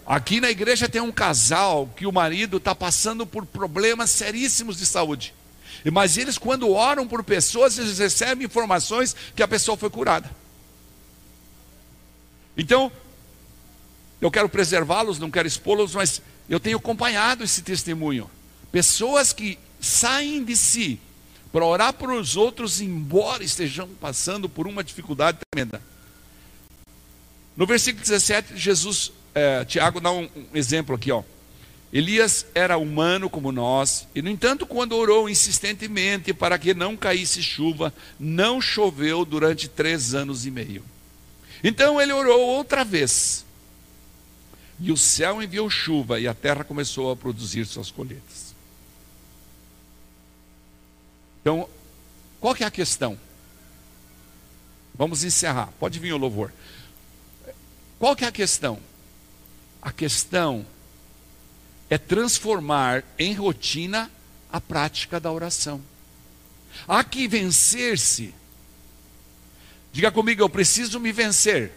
Aqui 0.05 0.39
na 0.39 0.49
igreja 0.49 0.87
tem 0.87 1.01
um 1.01 1.11
casal 1.11 1.89
que 1.95 2.05
o 2.05 2.11
marido 2.11 2.57
está 2.57 2.73
passando 2.73 3.25
por 3.25 3.45
problemas 3.45 4.09
seríssimos 4.09 4.77
de 4.77 4.85
saúde. 4.85 5.33
Mas 5.91 6.17
eles, 6.17 6.37
quando 6.37 6.71
oram 6.71 7.07
por 7.07 7.23
pessoas, 7.23 7.77
eles 7.77 7.99
recebem 7.99 8.45
informações 8.45 9.15
que 9.35 9.43
a 9.43 9.47
pessoa 9.47 9.77
foi 9.77 9.89
curada. 9.89 10.29
Então, 12.57 12.91
eu 14.21 14.31
quero 14.31 14.49
preservá-los, 14.49 15.19
não 15.19 15.29
quero 15.29 15.47
expô-los, 15.47 15.93
mas 15.93 16.21
eu 16.49 16.59
tenho 16.59 16.77
acompanhado 16.77 17.43
esse 17.43 17.61
testemunho. 17.61 18.29
Pessoas 18.71 19.33
que 19.33 19.59
saem 19.79 20.43
de 20.43 20.55
si 20.55 20.99
para 21.51 21.65
orar 21.65 21.93
por 21.93 22.11
os 22.11 22.35
outros, 22.35 22.81
embora 22.81 23.43
estejam 23.43 23.87
passando 23.87 24.49
por 24.49 24.67
uma 24.67 24.83
dificuldade 24.83 25.37
tremenda. 25.51 25.81
No 27.55 27.65
versículo 27.65 28.03
17, 28.03 28.57
Jesus 28.57 29.11
é, 29.33 29.63
Tiago 29.65 29.99
dá 29.99 30.11
um, 30.11 30.29
um 30.35 30.47
exemplo 30.53 30.95
aqui, 30.95 31.11
ó. 31.11 31.23
Elias 31.95 32.45
era 32.53 32.77
humano 32.77 33.29
como 33.29 33.53
nós, 33.53 34.05
e 34.13 34.21
no 34.21 34.29
entanto, 34.29 34.67
quando 34.67 34.97
orou 34.97 35.29
insistentemente 35.29 36.33
para 36.33 36.59
que 36.59 36.73
não 36.73 36.97
caísse 36.97 37.41
chuva, 37.41 37.93
não 38.19 38.59
choveu 38.59 39.23
durante 39.23 39.69
três 39.69 40.13
anos 40.13 40.45
e 40.45 40.51
meio. 40.51 40.83
Então 41.63 42.01
ele 42.01 42.11
orou 42.11 42.37
outra 42.41 42.83
vez, 42.83 43.45
e 44.77 44.91
o 44.91 44.97
céu 44.97 45.41
enviou 45.41 45.69
chuva, 45.69 46.19
e 46.19 46.27
a 46.27 46.33
terra 46.33 46.65
começou 46.65 47.09
a 47.13 47.15
produzir 47.15 47.65
suas 47.65 47.89
colheitas. 47.89 48.53
Então, 51.39 51.69
qual 52.41 52.53
que 52.53 52.65
é 52.65 52.67
a 52.67 52.71
questão? 52.71 53.17
Vamos 54.95 55.23
encerrar, 55.23 55.69
pode 55.79 55.97
vir 55.97 56.11
o 56.11 56.17
louvor. 56.17 56.51
Qual 57.97 58.17
que 58.17 58.25
é 58.25 58.27
a 58.27 58.33
questão? 58.33 58.79
A 59.81 59.93
questão 59.93 60.65
é 61.89 61.97
transformar 61.97 63.03
em 63.17 63.33
rotina 63.33 64.11
a 64.51 64.59
prática 64.59 65.19
da 65.19 65.31
oração. 65.31 65.81
Há 66.87 67.03
que 67.03 67.27
vencer-se. 67.27 68.33
Diga 69.91 70.11
comigo, 70.11 70.41
eu 70.41 70.49
preciso 70.49 70.99
me 70.99 71.11
vencer. 71.11 71.71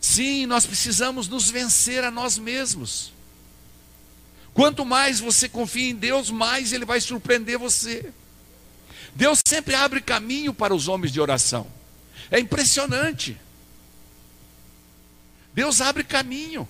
Sim, 0.00 0.46
nós 0.46 0.66
precisamos 0.66 1.28
nos 1.28 1.50
vencer 1.50 2.04
a 2.04 2.10
nós 2.10 2.38
mesmos. 2.38 3.12
Quanto 4.52 4.84
mais 4.84 5.18
você 5.18 5.48
confia 5.48 5.90
em 5.90 5.94
Deus, 5.96 6.30
mais 6.30 6.72
Ele 6.72 6.84
vai 6.84 7.00
surpreender 7.00 7.58
você. 7.58 8.12
Deus 9.14 9.40
sempre 9.46 9.74
abre 9.74 10.00
caminho 10.00 10.52
para 10.52 10.74
os 10.74 10.88
homens 10.88 11.12
de 11.12 11.20
oração. 11.20 11.66
É 12.30 12.38
impressionante. 12.38 13.36
Deus 15.52 15.80
abre 15.80 16.04
caminho. 16.04 16.68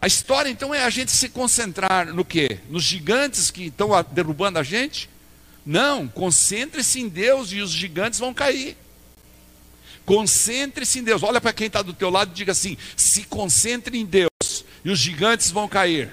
A 0.00 0.06
história 0.06 0.48
então 0.50 0.74
é 0.74 0.84
a 0.84 0.90
gente 0.90 1.10
se 1.10 1.28
concentrar 1.28 2.12
no 2.12 2.24
que? 2.24 2.60
Nos 2.68 2.84
gigantes 2.84 3.50
que 3.50 3.64
estão 3.64 3.90
derrubando 4.12 4.58
a 4.58 4.62
gente? 4.62 5.08
Não, 5.64 6.06
concentre-se 6.06 7.00
em 7.00 7.08
Deus 7.08 7.50
e 7.52 7.60
os 7.60 7.70
gigantes 7.70 8.18
vão 8.18 8.32
cair. 8.32 8.76
Concentre-se 10.04 11.00
em 11.00 11.02
Deus. 11.02 11.22
Olha 11.22 11.40
para 11.40 11.52
quem 11.52 11.66
está 11.66 11.82
do 11.82 11.92
teu 11.92 12.10
lado 12.10 12.30
e 12.30 12.34
diga 12.34 12.52
assim: 12.52 12.76
se 12.96 13.24
concentre 13.24 13.98
em 13.98 14.04
Deus 14.04 14.64
e 14.84 14.90
os 14.90 14.98
gigantes 14.98 15.50
vão 15.50 15.68
cair. 15.68 16.10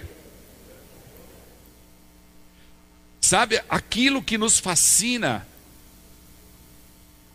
Sabe, 3.21 3.61
aquilo 3.69 4.23
que 4.23 4.37
nos 4.37 4.59
fascina 4.59 5.47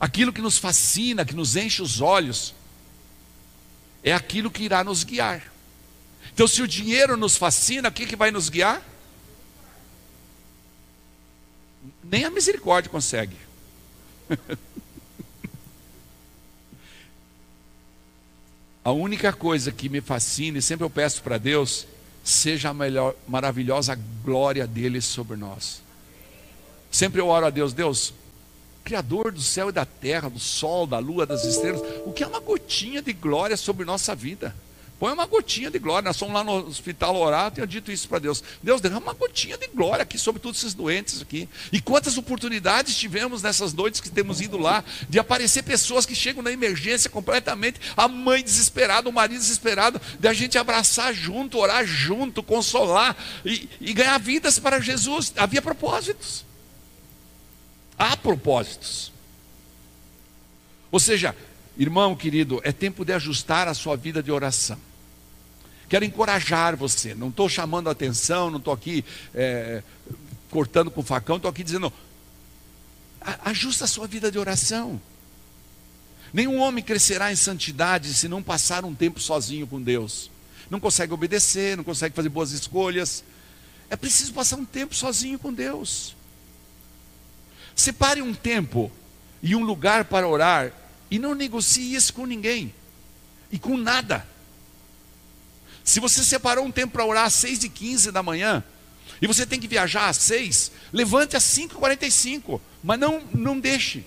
Aquilo 0.01 0.33
que 0.33 0.41
nos 0.41 0.59
fascina, 0.59 1.25
que 1.25 1.35
nos 1.35 1.57
enche 1.57 1.83
os 1.83 2.01
olhos, 2.01 2.55
é 4.03 4.13
aquilo 4.13 4.51
que 4.51 4.63
irá 4.63 4.85
nos 4.85 5.03
guiar. 5.03 5.53
Então, 6.39 6.47
se 6.47 6.63
o 6.63 6.69
dinheiro 6.69 7.17
nos 7.17 7.37
fascina, 7.37 7.89
o 7.89 7.93
que, 7.93 8.07
que 8.07 8.15
vai 8.15 8.31
nos 8.31 8.49
guiar? 8.49 8.81
Nem 12.05 12.25
a 12.25 12.31
misericórdia 12.31 12.89
consegue. 12.89 13.35
a 18.85 18.93
única 18.93 19.33
coisa 19.33 19.73
que 19.73 19.89
me 19.89 20.01
fascina, 20.01 20.59
e 20.59 20.63
sempre 20.63 20.87
eu 20.87 20.91
peço 20.91 21.25
para 21.25 21.39
Deus, 21.39 21.89
seja 22.23 22.69
a 22.69 22.75
melhor, 22.75 23.17
maravilhosa 23.27 23.99
glória 24.23 24.65
dele 24.65 25.01
sobre 25.01 25.37
nós. 25.37 25.83
Sempre 26.89 27.21
eu 27.21 27.27
oro 27.27 27.47
a 27.47 27.51
Deus, 27.51 27.73
Deus, 27.73 28.15
Criador 28.85 29.33
do 29.33 29.43
céu 29.43 29.71
e 29.71 29.73
da 29.73 29.85
terra, 29.85 30.31
do 30.31 30.39
sol, 30.39 30.87
da 30.87 31.01
lua, 31.01 31.27
das 31.27 31.43
estrelas, 31.43 31.83
o 32.07 32.13
que 32.13 32.23
é 32.23 32.29
uma 32.29 32.39
gotinha 32.39 33.03
de 33.03 33.13
glória 33.13 33.57
sobre 33.57 33.85
nossa 33.85 34.15
vida. 34.15 34.55
Põe 34.99 35.13
uma 35.13 35.27
gotinha 35.27 35.71
de 35.71 35.79
glória. 35.79 36.09
Nós 36.09 36.19
fomos 36.19 36.35
lá 36.35 36.43
no 36.43 36.67
hospital 36.67 37.15
orar, 37.17 37.53
tenho 37.53 37.67
dito 37.67 37.93
isso 37.93 38.09
para 38.09 38.19
Deus. 38.19 38.43
Deus, 38.61 38.81
derrama 38.81 39.07
uma 39.07 39.15
gotinha 39.15 39.57
de 39.57 39.69
glória 39.69 40.03
aqui 40.03 40.19
sobre 40.19 40.43
todos 40.43 40.59
esses 40.59 40.75
doentes 40.75 41.23
aqui. 41.23 41.49
E 41.71 41.81
quantas 41.81 42.19
oportunidades 42.19 42.97
tivemos 42.97 43.41
nessas 43.41 43.73
noites 43.73 44.01
que 44.01 44.11
temos 44.11 44.41
ido 44.41 44.59
lá, 44.59 44.83
de 45.09 45.19
aparecer 45.21 45.63
pessoas 45.63 46.05
que 46.05 46.17
chegam 46.17 46.43
na 46.43 46.51
emergência 46.51 47.09
completamente, 47.09 47.81
a 47.97 48.09
mãe 48.09 48.43
desesperada, 48.43 49.09
o 49.09 49.13
marido 49.13 49.39
desesperado, 49.39 50.01
de 50.19 50.27
a 50.27 50.33
gente 50.33 50.59
abraçar 50.59 51.15
junto, 51.15 51.59
orar 51.59 51.87
junto, 51.87 52.43
consolar 52.43 53.17
e, 53.45 53.69
e 53.81 53.93
ganhar 53.93 54.19
vidas 54.19 54.59
para 54.59 54.81
Jesus. 54.81 55.33
Havia 55.37 55.63
propósitos. 55.63 56.45
Há 57.97 58.17
propósitos. 58.17 59.13
Ou 60.91 60.99
seja, 60.99 61.37
irmão 61.77 62.17
querido, 62.17 62.61
é 62.65 62.73
tempo 62.73 63.05
de 63.05 63.13
ajustar 63.13 63.69
a 63.69 63.75
sua 63.75 63.97
vida 63.97 64.21
de 64.21 64.33
oração. 64.33 64.88
Quero 65.89 66.05
encorajar 66.05 66.77
você. 66.77 67.15
Não 67.15 67.29
estou 67.29 67.49
chamando 67.49 67.89
a 67.89 67.93
atenção, 67.93 68.51
não 68.51 68.59
estou 68.59 68.75
aqui 68.75 69.05
é, 69.35 69.83
cortando 70.51 70.91
com 70.91 71.03
facão, 71.03 71.37
estou 71.37 71.51
aqui 71.51 71.65
dizendo: 71.65 71.93
ajusta 73.45 73.85
a 73.85 73.89
sua 73.89 74.07
vida 74.07 74.31
de 74.31 74.39
oração. 74.39 75.01
Nenhum 76.33 76.59
homem 76.59 76.85
crescerá 76.85 77.33
em 77.33 77.37
santidade 77.37 78.13
se 78.13 78.29
não 78.29 78.43
passar 78.43 78.85
um 78.85 78.95
tempo 78.95 79.19
sozinho 79.19 79.67
com 79.67 79.81
Deus. 79.81 80.31
Não 80.71 80.79
consegue 80.79 81.15
obedecer, 81.15 81.77
não 81.77 81.85
consegue 81.85 82.15
fazer 82.15 82.29
boas 82.29 82.53
escolhas. 82.53 83.25
É 83.89 83.97
preciso 83.97 84.35
passar 84.35 84.57
um 84.57 84.65
tempo 84.67 84.95
sozinho 84.95 85.39
com 85.39 85.53
Deus. 85.53 86.15
Separe 87.75 88.21
um 88.21 88.35
tempo 88.35 88.93
e 89.43 89.57
um 89.57 89.65
lugar 89.65 90.05
para 90.05 90.29
orar 90.29 90.73
e 91.11 91.19
não 91.19 91.35
negocie 91.35 91.95
isso 91.95 92.13
com 92.13 92.27
ninguém 92.27 92.75
e 93.51 93.59
com 93.59 93.79
nada. 93.79 94.27
Se 95.89 96.01
você 96.01 96.23
separou 96.23 96.67
um 96.67 96.71
tempo 96.71 96.93
para 96.93 97.07
orar 97.07 97.25
às 97.25 97.33
6 97.33 97.65
e 97.65 97.69
15 97.71 98.13
da 98.13 98.23
manhã, 98.23 98.63
e 99.23 99.27
você 99.27 99.47
tem 99.47 99.59
que 99.59 99.67
viajar 99.67 100.11
às 100.11 100.19
6, 100.19 100.71
levante 100.93 101.35
às 101.35 101.43
5h45, 101.45 102.61
mas 102.85 103.01
não, 103.01 103.23
não 103.33 103.59
deixe. 103.59 104.05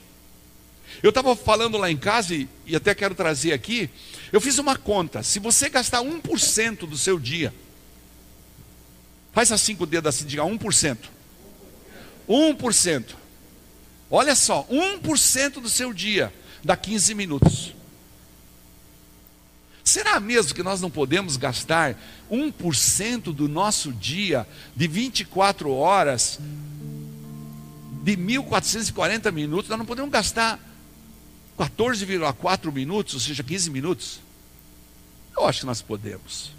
Eu 1.01 1.09
estava 1.09 1.35
falando 1.35 1.79
lá 1.79 1.89
em 1.89 1.97
casa, 1.97 2.35
e, 2.35 2.47
e 2.67 2.75
até 2.75 2.93
quero 2.93 3.15
trazer 3.15 3.51
aqui, 3.51 3.89
eu 4.31 4.39
fiz 4.39 4.59
uma 4.59 4.77
conta, 4.77 5.23
se 5.23 5.39
você 5.39 5.69
gastar 5.69 6.03
1% 6.03 6.87
do 6.87 6.95
seu 6.95 7.17
dia, 7.17 7.51
faz 9.33 9.51
as 9.51 9.59
cinco 9.59 9.87
dedos 9.87 10.15
assim, 10.15 10.27
diga 10.27 10.43
1%. 10.43 10.97
1%. 12.29 13.05
Olha 14.07 14.35
só, 14.35 14.67
1% 14.69 15.53
do 15.53 15.67
seu 15.67 15.91
dia 15.91 16.31
dá 16.63 16.77
15 16.77 17.15
minutos. 17.15 17.73
Será 19.83 20.19
mesmo 20.19 20.53
que 20.53 20.63
nós 20.63 20.79
não 20.79 20.91
podemos 20.91 21.37
gastar 21.37 21.95
1% 22.31 23.33
do 23.33 23.47
nosso 23.47 23.91
dia 23.91 24.47
de 24.75 24.87
24 24.87 25.71
horas, 25.71 26.39
de 28.03 28.15
1440 28.15 29.31
minutos? 29.31 29.69
Nós 29.69 29.79
não 29.79 29.85
podemos 29.85 30.11
gastar 30.11 30.59
14,4 31.57 32.71
minutos, 32.71 33.15
ou 33.15 33.19
seja, 33.19 33.43
15 33.43 33.69
minutos? 33.69 34.19
Eu 35.35 35.45
acho 35.45 35.61
que 35.61 35.65
nós 35.65 35.81
podemos. 35.81 36.51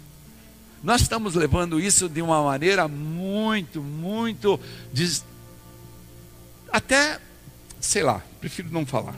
Nós 0.83 1.01
estamos 1.01 1.35
levando 1.35 1.79
isso 1.79 2.09
de 2.09 2.21
uma 2.21 2.43
maneira 2.43 2.87
muito, 2.89 3.81
muito. 3.81 4.59
Até, 6.69 7.21
sei 7.79 8.03
lá, 8.03 8.21
prefiro 8.41 8.69
não 8.69 8.85
falar. 8.85 9.15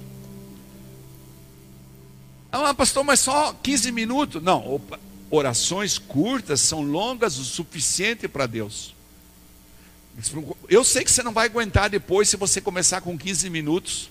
Ah, 2.52 2.74
pastor, 2.74 3.04
mas 3.04 3.20
só 3.20 3.54
15 3.54 3.92
minutos. 3.92 4.42
Não, 4.42 4.76
opa, 4.76 5.00
orações 5.30 5.98
curtas 5.98 6.62
são 6.62 6.82
longas 6.82 7.38
o 7.38 7.44
suficiente 7.44 8.28
para 8.28 8.46
Deus. 8.46 8.96
Eu 10.70 10.84
sei 10.84 11.04
que 11.04 11.12
você 11.12 11.22
não 11.22 11.34
vai 11.34 11.46
aguentar 11.48 11.90
depois 11.90 12.30
se 12.30 12.38
você 12.38 12.62
começar 12.62 13.02
com 13.02 13.18
15 13.18 13.50
minutos. 13.50 14.10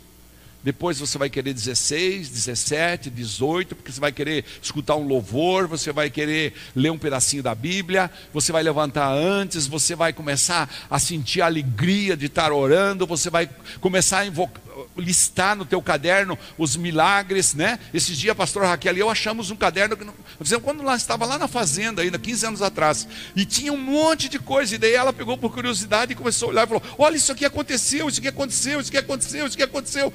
Depois 0.63 0.99
você 0.99 1.19
vai 1.19 1.29
querer 1.29 1.53
16, 1.53 2.31
17, 2.31 3.11
18, 3.11 3.77
porque 3.77 3.93
você 3.93 4.01
vai 4.01 4.11
querer 4.11 4.47
escutar 4.63 4.97
um 4.97 5.07
louvor, 5.07 5.67
você 5.67 5.93
vai 5.93 6.09
querer 6.09 6.55
ler 6.75 6.91
um 6.91 6.97
pedacinho 6.97 7.43
da 7.43 7.55
Bíblia, 7.55 8.11
você 8.33 8.51
vai 8.51 8.63
levantar 8.63 9.13
antes, 9.13 9.67
você 9.67 9.95
vai 9.95 10.15
começar 10.15 10.75
a 10.89 10.99
sentir 10.99 11.43
a 11.43 11.47
alegria 11.47 12.17
de 12.17 12.27
estar 12.27 12.51
orando, 12.51 13.07
você 13.07 13.29
vai 13.29 13.47
começar 13.79 14.21
a 14.21 14.27
invocar, 14.27 14.63
listar 14.97 15.57
no 15.57 15.65
teu 15.65 15.81
caderno 15.81 16.39
os 16.59 16.77
milagres, 16.77 17.55
né? 17.55 17.79
Esses 17.93 18.17
dias 18.17 18.33
a 18.33 18.35
pastora 18.35 18.69
Raquel 18.69 18.97
e 18.97 19.01
eu 19.01 19.11
achamos 19.11 19.51
um 19.51 19.57
caderno 19.57 19.97
que 19.97 20.05
não, 20.05 20.15
quando 20.61 20.83
lá 20.83 20.97
estava 20.97 21.27
lá 21.27 21.39
na 21.39 21.49
fazenda 21.49 22.03
ainda 22.03 22.19
15 22.19 22.47
anos 22.47 22.63
atrás, 22.63 23.07
e 23.35 23.45
tinha 23.45 23.73
um 23.73 23.79
monte 23.79 24.29
de 24.29 24.39
coisa, 24.39 24.75
e 24.75 24.79
daí 24.79 24.95
ela 24.95 25.13
pegou 25.13 25.37
por 25.37 25.53
curiosidade 25.53 26.13
e 26.13 26.17
começou 26.17 26.49
a 26.49 26.53
olhar 26.53 26.65
e 26.65 26.67
falou: 26.67 26.83
"Olha, 26.99 27.17
isso 27.17 27.33
aqui 27.33 27.45
aconteceu, 27.45 28.09
isso 28.09 28.19
aqui 28.19 28.29
aconteceu, 28.29 28.81
isso 28.81 28.91
aqui 28.91 28.99
aconteceu, 28.99 29.47
isso 29.47 29.55
aqui 29.55 29.63
aconteceu". 29.63 30.13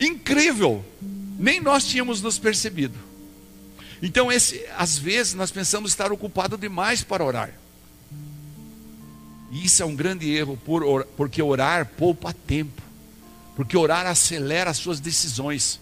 Incrível! 0.00 0.84
Nem 1.38 1.60
nós 1.60 1.84
tínhamos 1.84 2.20
nos 2.20 2.38
percebido. 2.38 2.98
Então, 4.02 4.30
esse, 4.30 4.64
às 4.76 4.96
vezes, 4.96 5.34
nós 5.34 5.50
pensamos 5.50 5.90
estar 5.90 6.12
ocupado 6.12 6.56
demais 6.56 7.02
para 7.02 7.24
orar. 7.24 7.52
E 9.50 9.64
isso 9.64 9.82
é 9.82 9.86
um 9.86 9.96
grande 9.96 10.30
erro, 10.30 10.56
por, 10.64 11.04
porque 11.16 11.42
orar 11.42 11.86
poupa 11.86 12.32
tempo. 12.32 12.87
Porque 13.58 13.76
orar 13.76 14.06
acelera 14.06 14.70
as 14.70 14.76
suas 14.76 15.00
decisões. 15.00 15.80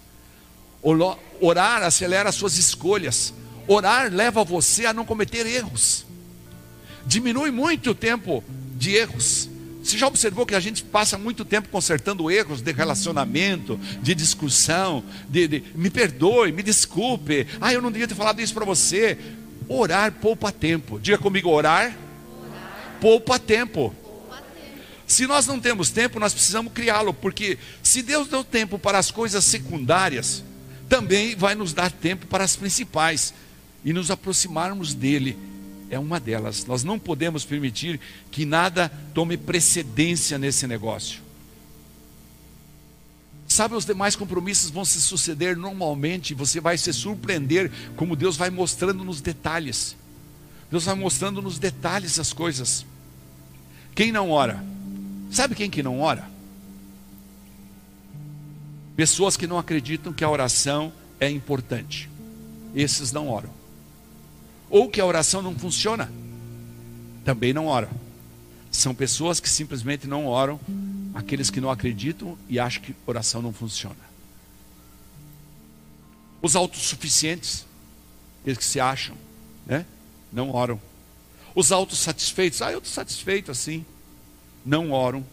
Orar 0.82 1.82
acelera 1.82 2.30
as 2.30 2.34
suas 2.34 2.56
escolhas. 2.56 3.34
Orar 3.68 4.10
leva 4.10 4.42
você 4.42 4.86
a 4.86 4.94
não 4.94 5.04
cometer 5.04 5.46
erros. 5.46 6.06
Diminui 7.04 7.50
muito 7.50 7.90
o 7.90 7.94
tempo 7.94 8.42
de 8.78 8.96
erros. 8.96 9.50
Você 9.84 9.98
já 9.98 10.06
observou 10.06 10.46
que 10.46 10.54
a 10.54 10.60
gente 10.60 10.82
passa 10.84 11.18
muito 11.18 11.44
tempo 11.44 11.68
consertando 11.68 12.30
erros 12.30 12.62
de 12.62 12.72
relacionamento, 12.72 13.78
de 14.00 14.14
discussão, 14.14 15.04
de, 15.28 15.46
de 15.46 15.64
me 15.74 15.90
perdoe, 15.90 16.52
me 16.52 16.62
desculpe. 16.62 17.46
Ah, 17.60 17.74
eu 17.74 17.82
não 17.82 17.92
devia 17.92 18.08
ter 18.08 18.14
falado 18.14 18.40
isso 18.40 18.54
para 18.54 18.64
você. 18.64 19.18
Orar 19.68 20.12
poupa 20.12 20.50
tempo. 20.50 20.98
Diga 20.98 21.18
comigo, 21.18 21.50
orar, 21.50 21.94
orar. 22.40 22.96
Poupa, 23.02 23.38
tempo. 23.38 23.94
Se 25.06 25.26
nós 25.26 25.46
não 25.46 25.60
temos 25.60 25.90
tempo, 25.90 26.18
nós 26.18 26.32
precisamos 26.32 26.72
criá-lo, 26.72 27.14
porque 27.14 27.58
se 27.82 28.02
Deus 28.02 28.28
deu 28.28 28.42
tempo 28.42 28.78
para 28.78 28.98
as 28.98 29.10
coisas 29.10 29.44
secundárias, 29.44 30.42
também 30.88 31.36
vai 31.36 31.54
nos 31.54 31.72
dar 31.72 31.92
tempo 31.92 32.26
para 32.26 32.44
as 32.44 32.56
principais 32.56 33.32
e 33.84 33.92
nos 33.92 34.10
aproximarmos 34.10 34.94
dele 34.94 35.38
é 35.90 35.98
uma 35.98 36.18
delas. 36.18 36.64
Nós 36.64 36.82
não 36.82 36.98
podemos 36.98 37.44
permitir 37.44 38.00
que 38.30 38.44
nada 38.44 38.90
tome 39.14 39.36
precedência 39.36 40.38
nesse 40.38 40.66
negócio. 40.66 41.20
Sabe, 43.48 43.76
os 43.76 43.84
demais 43.84 44.16
compromissos 44.16 44.70
vão 44.70 44.84
se 44.84 45.00
suceder 45.00 45.56
normalmente, 45.56 46.34
você 46.34 46.60
vai 46.60 46.76
se 46.76 46.92
surpreender 46.92 47.70
como 47.94 48.16
Deus 48.16 48.36
vai 48.36 48.50
mostrando 48.50 49.04
nos 49.04 49.20
detalhes. 49.20 49.96
Deus 50.68 50.84
vai 50.84 50.96
mostrando 50.96 51.40
nos 51.40 51.58
detalhes 51.58 52.18
as 52.18 52.32
coisas. 52.32 52.84
Quem 53.94 54.10
não 54.10 54.30
ora? 54.30 54.64
Sabe 55.30 55.54
quem 55.54 55.70
que 55.70 55.82
não 55.82 56.00
ora? 56.00 56.28
Pessoas 58.94 59.36
que 59.36 59.46
não 59.46 59.58
acreditam 59.58 60.12
que 60.12 60.24
a 60.24 60.30
oração 60.30 60.92
é 61.20 61.28
importante. 61.30 62.08
Esses 62.74 63.12
não 63.12 63.28
oram 63.28 63.56
ou 64.68 64.88
que 64.88 65.00
a 65.00 65.06
oração 65.06 65.42
não 65.42 65.54
funciona, 65.54 66.10
também 67.24 67.52
não 67.52 67.66
oram. 67.66 67.88
São 68.70 68.94
pessoas 68.94 69.40
que 69.40 69.48
simplesmente 69.48 70.06
não 70.06 70.26
oram, 70.26 70.60
aqueles 71.14 71.50
que 71.50 71.60
não 71.60 71.70
acreditam 71.70 72.36
e 72.48 72.58
acham 72.58 72.82
que 72.82 72.94
oração 73.06 73.40
não 73.40 73.52
funciona. 73.52 73.96
Os 76.42 76.54
autossuficientes, 76.54 77.64
aqueles 78.40 78.58
que 78.58 78.64
se 78.64 78.78
acham, 78.78 79.16
né? 79.66 79.86
Não 80.32 80.50
oram. 80.50 80.80
Os 81.54 81.72
autossatisfeitos, 81.72 82.60
ah, 82.60 82.70
eu 82.70 82.78
estou 82.78 82.92
satisfeito 82.92 83.50
assim, 83.50 83.84
não 84.66 84.90
oram 84.90 85.24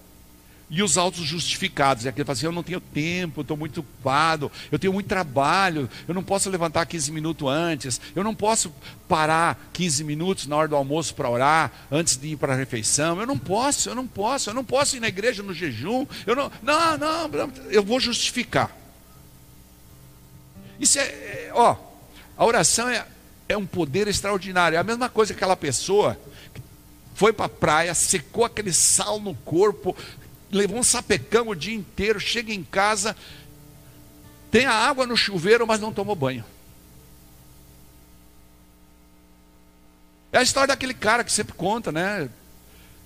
e 0.73 0.81
os 0.81 0.97
autos 0.97 1.23
justificados. 1.23 2.05
É 2.05 2.09
aquele 2.09 2.23
que 2.23 2.27
fala 2.27 2.35
assim: 2.35 2.47
eu 2.47 2.51
não 2.51 2.63
tenho 2.63 2.81
tempo, 2.81 3.41
estou 3.41 3.55
muito 3.55 3.81
ocupado, 3.81 4.51
eu 4.71 4.79
tenho 4.79 4.91
muito 4.91 5.05
trabalho, 5.05 5.87
eu 6.07 6.15
não 6.15 6.23
posso 6.23 6.49
levantar 6.49 6.85
15 6.87 7.11
minutos 7.11 7.47
antes, 7.47 8.01
eu 8.15 8.23
não 8.23 8.33
posso 8.33 8.73
parar 9.07 9.69
15 9.71 10.03
minutos 10.03 10.47
na 10.47 10.55
hora 10.55 10.67
do 10.67 10.75
almoço 10.75 11.13
para 11.13 11.29
orar, 11.29 11.71
antes 11.91 12.17
de 12.17 12.29
ir 12.29 12.37
para 12.37 12.53
a 12.53 12.55
refeição. 12.55 13.19
Eu 13.19 13.27
não 13.27 13.37
posso, 13.37 13.87
eu 13.87 13.93
não 13.93 14.07
posso, 14.07 14.49
eu 14.49 14.53
não 14.53 14.65
posso 14.65 14.97
ir 14.97 14.99
na 14.99 15.07
igreja 15.07 15.43
no 15.43 15.53
jejum. 15.53 16.07
Eu 16.25 16.35
não, 16.35 16.51
não, 16.63 16.97
não, 16.97 17.51
eu 17.69 17.83
vou 17.83 17.99
justificar. 17.99 18.75
Isso 20.79 20.97
é, 20.97 21.03
é 21.03 21.51
ó, 21.53 21.75
a 22.35 22.45
oração 22.45 22.89
é, 22.89 23.05
é 23.47 23.55
um 23.55 23.65
poder 23.65 24.07
extraordinário. 24.07 24.75
É 24.75 24.79
a 24.79 24.83
mesma 24.83 25.07
coisa 25.07 25.33
que 25.33 25.37
aquela 25.37 25.55
pessoa 25.55 26.17
foi 27.13 27.31
para 27.31 27.45
a 27.45 27.49
praia, 27.49 27.93
secou 27.93 28.45
aquele 28.45 28.73
sal 28.73 29.19
no 29.19 29.35
corpo, 29.35 29.95
levou 30.51 30.77
um 30.77 30.83
sapecão 30.83 31.49
o 31.49 31.55
dia 31.55 31.73
inteiro, 31.73 32.19
chega 32.19 32.53
em 32.53 32.63
casa, 32.63 33.15
tem 34.51 34.65
a 34.65 34.73
água 34.73 35.05
no 35.05 35.17
chuveiro, 35.17 35.65
mas 35.65 35.79
não 35.79 35.93
tomou 35.93 36.15
banho. 36.15 36.45
É 40.31 40.39
a 40.39 40.43
história 40.43 40.67
daquele 40.67 40.95
cara 40.95 41.23
que 41.23 41.31
sempre 41.31 41.53
conta, 41.53 41.91
né? 41.91 42.27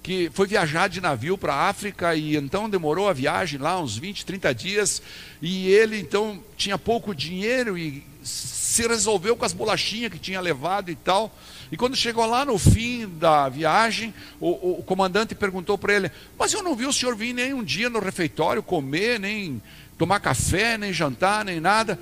Que 0.01 0.29
foi 0.33 0.47
viajar 0.47 0.87
de 0.87 1.01
navio 1.01 1.37
para 1.37 1.53
a 1.53 1.67
África 1.67 2.15
e 2.15 2.37
então 2.37 2.69
demorou 2.69 3.09
a 3.09 3.13
viagem 3.13 3.59
lá 3.59 3.77
uns 3.81 3.97
20, 3.97 4.25
30 4.25 4.55
dias. 4.55 5.01
E 5.41 5.67
ele 5.67 5.99
então 5.99 6.41
tinha 6.55 6.77
pouco 6.77 7.13
dinheiro 7.13 7.77
e 7.77 8.01
se 8.27 8.87
resolveu 8.87 9.35
com 9.35 9.45
as 9.45 9.53
bolachinhas 9.53 10.11
que 10.11 10.19
tinha 10.19 10.41
levado 10.41 10.91
e 10.91 10.95
tal. 10.95 11.35
E 11.71 11.77
quando 11.77 11.95
chegou 11.95 12.25
lá 12.25 12.45
no 12.45 12.57
fim 12.57 13.07
da 13.07 13.49
viagem, 13.49 14.13
o, 14.39 14.79
o 14.79 14.83
comandante 14.83 15.33
perguntou 15.33 15.77
para 15.77 15.93
ele: 15.93 16.11
Mas 16.37 16.53
eu 16.53 16.61
não 16.61 16.75
vi 16.75 16.85
o 16.85 16.93
senhor 16.93 17.15
vir 17.15 17.33
nem 17.33 17.53
um 17.53 17.63
dia 17.63 17.89
no 17.89 17.99
refeitório 17.99 18.61
comer, 18.61 19.19
nem 19.19 19.61
tomar 19.97 20.19
café, 20.19 20.77
nem 20.77 20.93
jantar, 20.93 21.43
nem 21.45 21.59
nada. 21.59 21.99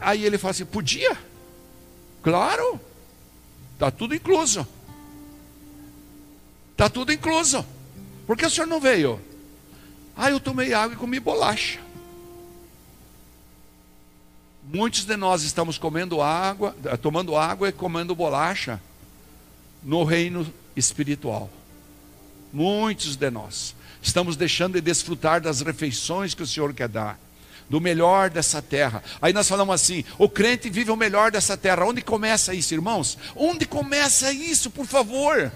Aí 0.00 0.24
ele 0.24 0.38
falou 0.38 0.52
assim: 0.52 0.64
Podia? 0.64 1.16
Claro. 2.22 2.80
Está 3.74 3.90
tudo 3.90 4.14
incluso. 4.14 4.66
Está 6.72 6.88
tudo 6.88 7.12
incluso. 7.12 7.64
Por 8.26 8.36
que 8.36 8.46
o 8.46 8.50
senhor 8.50 8.66
não 8.66 8.80
veio? 8.80 9.20
Ah, 10.16 10.30
eu 10.30 10.40
tomei 10.40 10.74
água 10.74 10.94
e 10.94 10.98
comi 10.98 11.20
bolacha. 11.20 11.78
Muitos 14.70 15.04
de 15.04 15.16
nós 15.16 15.42
estamos 15.42 15.78
comendo 15.78 16.20
água, 16.20 16.76
tomando 17.00 17.34
água 17.34 17.70
e 17.70 17.72
comendo 17.72 18.14
bolacha 18.14 18.78
no 19.82 20.04
reino 20.04 20.46
espiritual. 20.76 21.48
Muitos 22.52 23.16
de 23.16 23.30
nós 23.30 23.74
estamos 24.02 24.36
deixando 24.36 24.74
de 24.74 24.82
desfrutar 24.82 25.40
das 25.40 25.62
refeições 25.62 26.34
que 26.34 26.42
o 26.42 26.46
Senhor 26.46 26.74
quer 26.74 26.88
dar 26.88 27.18
do 27.68 27.80
melhor 27.80 28.28
dessa 28.28 28.60
terra. 28.60 29.02
Aí 29.22 29.32
nós 29.32 29.48
falamos 29.48 29.74
assim: 29.74 30.04
o 30.18 30.28
crente 30.28 30.68
vive 30.68 30.90
o 30.90 30.96
melhor 30.96 31.30
dessa 31.30 31.56
terra. 31.56 31.86
Onde 31.86 32.02
começa 32.02 32.52
isso, 32.52 32.74
irmãos? 32.74 33.16
Onde 33.34 33.64
começa 33.64 34.30
isso, 34.32 34.70
por 34.70 34.84
favor? 34.84 35.50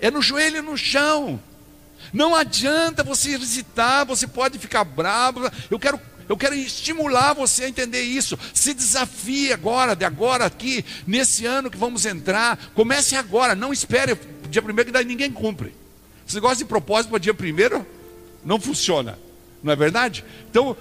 É 0.00 0.10
no 0.10 0.22
joelho 0.22 0.62
no 0.62 0.76
chão. 0.76 1.38
Não 2.14 2.34
adianta 2.34 3.02
você 3.02 3.34
hesitar, 3.34 4.06
você 4.06 4.26
pode 4.26 4.58
ficar 4.58 4.84
bravo. 4.84 5.50
Eu 5.70 5.78
quero 5.78 6.00
eu 6.28 6.36
quero 6.36 6.54
estimular 6.54 7.34
você 7.34 7.64
a 7.64 7.68
entender 7.68 8.02
isso. 8.02 8.38
Se 8.52 8.74
desafie 8.74 9.52
agora, 9.52 9.94
de 9.94 10.04
agora 10.04 10.44
aqui, 10.44 10.84
nesse 11.06 11.46
ano 11.46 11.70
que 11.70 11.78
vamos 11.78 12.04
entrar. 12.04 12.70
Comece 12.74 13.16
agora, 13.16 13.54
não 13.54 13.72
espere 13.72 14.18
dia 14.50 14.62
primeiro 14.62 14.86
que 14.86 14.92
daí 14.92 15.04
ninguém 15.04 15.30
cumpre. 15.30 15.74
Você 16.26 16.40
gosta 16.40 16.58
de 16.58 16.64
propósito 16.64 17.10
para 17.10 17.18
dia 17.18 17.34
primeiro? 17.34 17.86
Não 18.44 18.60
funciona. 18.60 19.18
Não 19.62 19.72
é 19.72 19.76
verdade? 19.76 20.24
Então, 20.50 20.76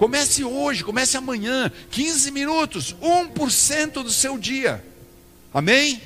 Comece 0.00 0.42
hoje, 0.42 0.82
comece 0.82 1.18
amanhã, 1.18 1.70
15 1.90 2.30
minutos, 2.30 2.96
1% 3.02 4.02
do 4.02 4.10
seu 4.10 4.38
dia. 4.38 4.82
Amém? 5.52 6.00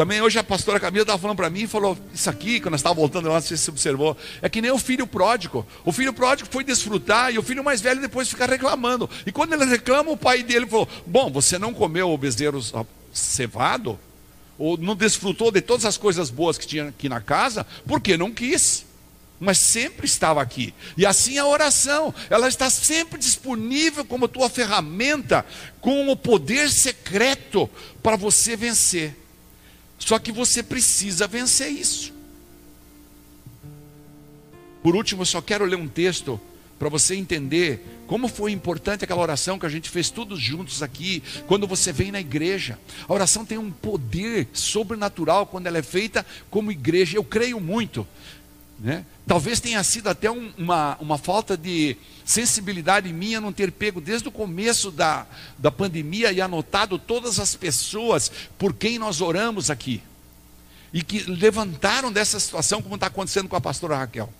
Também 0.00 0.22
hoje 0.22 0.38
a 0.38 0.42
pastora 0.42 0.80
Camila 0.80 1.02
estava 1.02 1.18
falando 1.18 1.36
para 1.36 1.50
mim, 1.50 1.66
falou 1.66 1.94
isso 2.14 2.30
aqui, 2.30 2.58
quando 2.58 2.70
nós 2.70 2.80
estávamos 2.80 3.02
voltando 3.02 3.28
lá, 3.28 3.34
não 3.34 3.42
sei 3.42 3.54
se 3.54 3.64
você 3.64 3.70
observou. 3.70 4.16
É 4.40 4.48
que 4.48 4.62
nem 4.62 4.70
o 4.70 4.78
filho 4.78 5.06
pródigo. 5.06 5.66
O 5.84 5.92
filho 5.92 6.10
pródigo 6.14 6.48
foi 6.50 6.64
desfrutar 6.64 7.30
e 7.30 7.38
o 7.38 7.42
filho 7.42 7.62
mais 7.62 7.82
velho 7.82 8.00
depois 8.00 8.26
fica 8.26 8.46
reclamando. 8.46 9.10
E 9.26 9.30
quando 9.30 9.52
ele 9.52 9.66
reclama, 9.66 10.10
o 10.10 10.16
pai 10.16 10.42
dele 10.42 10.64
falou: 10.64 10.88
Bom, 11.06 11.30
você 11.30 11.58
não 11.58 11.74
comeu 11.74 12.10
o 12.10 12.16
bezerro 12.16 12.62
cevado? 13.12 13.98
Ou 14.56 14.78
não 14.78 14.96
desfrutou 14.96 15.50
de 15.52 15.60
todas 15.60 15.84
as 15.84 15.98
coisas 15.98 16.30
boas 16.30 16.56
que 16.56 16.66
tinha 16.66 16.88
aqui 16.88 17.06
na 17.06 17.20
casa? 17.20 17.66
Porque 17.86 18.16
não 18.16 18.32
quis 18.32 18.86
mas 19.38 19.56
sempre 19.56 20.04
estava 20.04 20.42
aqui. 20.42 20.74
E 20.98 21.06
assim 21.06 21.38
a 21.38 21.46
oração, 21.46 22.14
ela 22.28 22.46
está 22.46 22.68
sempre 22.68 23.18
disponível 23.18 24.04
como 24.04 24.28
tua 24.28 24.50
ferramenta, 24.50 25.46
com 25.80 26.10
o 26.10 26.16
poder 26.16 26.70
secreto 26.70 27.68
para 28.02 28.16
você 28.16 28.54
vencer. 28.54 29.19
Só 30.00 30.18
que 30.18 30.32
você 30.32 30.62
precisa 30.62 31.28
vencer 31.28 31.70
isso. 31.70 32.12
Por 34.82 34.96
último, 34.96 35.22
eu 35.22 35.26
só 35.26 35.40
quero 35.40 35.64
ler 35.64 35.76
um 35.76 35.86
texto 35.86 36.40
para 36.78 36.88
você 36.88 37.14
entender 37.14 37.84
como 38.06 38.26
foi 38.26 38.50
importante 38.50 39.04
aquela 39.04 39.20
oração 39.20 39.58
que 39.58 39.66
a 39.66 39.68
gente 39.68 39.90
fez 39.90 40.10
todos 40.10 40.40
juntos 40.40 40.82
aqui, 40.82 41.22
quando 41.46 41.66
você 41.66 41.92
vem 41.92 42.10
na 42.10 42.18
igreja. 42.18 42.78
A 43.06 43.12
oração 43.12 43.44
tem 43.44 43.58
um 43.58 43.70
poder 43.70 44.48
sobrenatural 44.52 45.46
quando 45.46 45.66
ela 45.66 45.78
é 45.78 45.82
feita 45.82 46.26
como 46.50 46.72
igreja. 46.72 47.16
Eu 47.16 47.22
creio 47.22 47.60
muito 47.60 48.04
né? 48.80 49.04
Talvez 49.26 49.60
tenha 49.60 49.84
sido 49.84 50.08
até 50.08 50.30
um, 50.30 50.52
uma, 50.56 50.96
uma 50.98 51.18
falta 51.18 51.54
de 51.54 51.96
sensibilidade 52.24 53.12
minha 53.12 53.40
não 53.40 53.52
ter 53.52 53.70
pego 53.70 54.00
desde 54.00 54.26
o 54.28 54.32
começo 54.32 54.90
da, 54.90 55.26
da 55.58 55.70
pandemia 55.70 56.32
e 56.32 56.40
anotado 56.40 56.98
todas 56.98 57.38
as 57.38 57.54
pessoas 57.54 58.32
por 58.58 58.72
quem 58.72 58.98
nós 58.98 59.20
oramos 59.20 59.70
aqui. 59.70 60.02
E 60.92 61.02
que 61.02 61.20
levantaram 61.30 62.10
dessa 62.10 62.40
situação, 62.40 62.80
como 62.80 62.94
está 62.94 63.08
acontecendo 63.08 63.48
com 63.48 63.54
a 63.54 63.60
pastora 63.60 63.98
Raquel. 63.98 64.32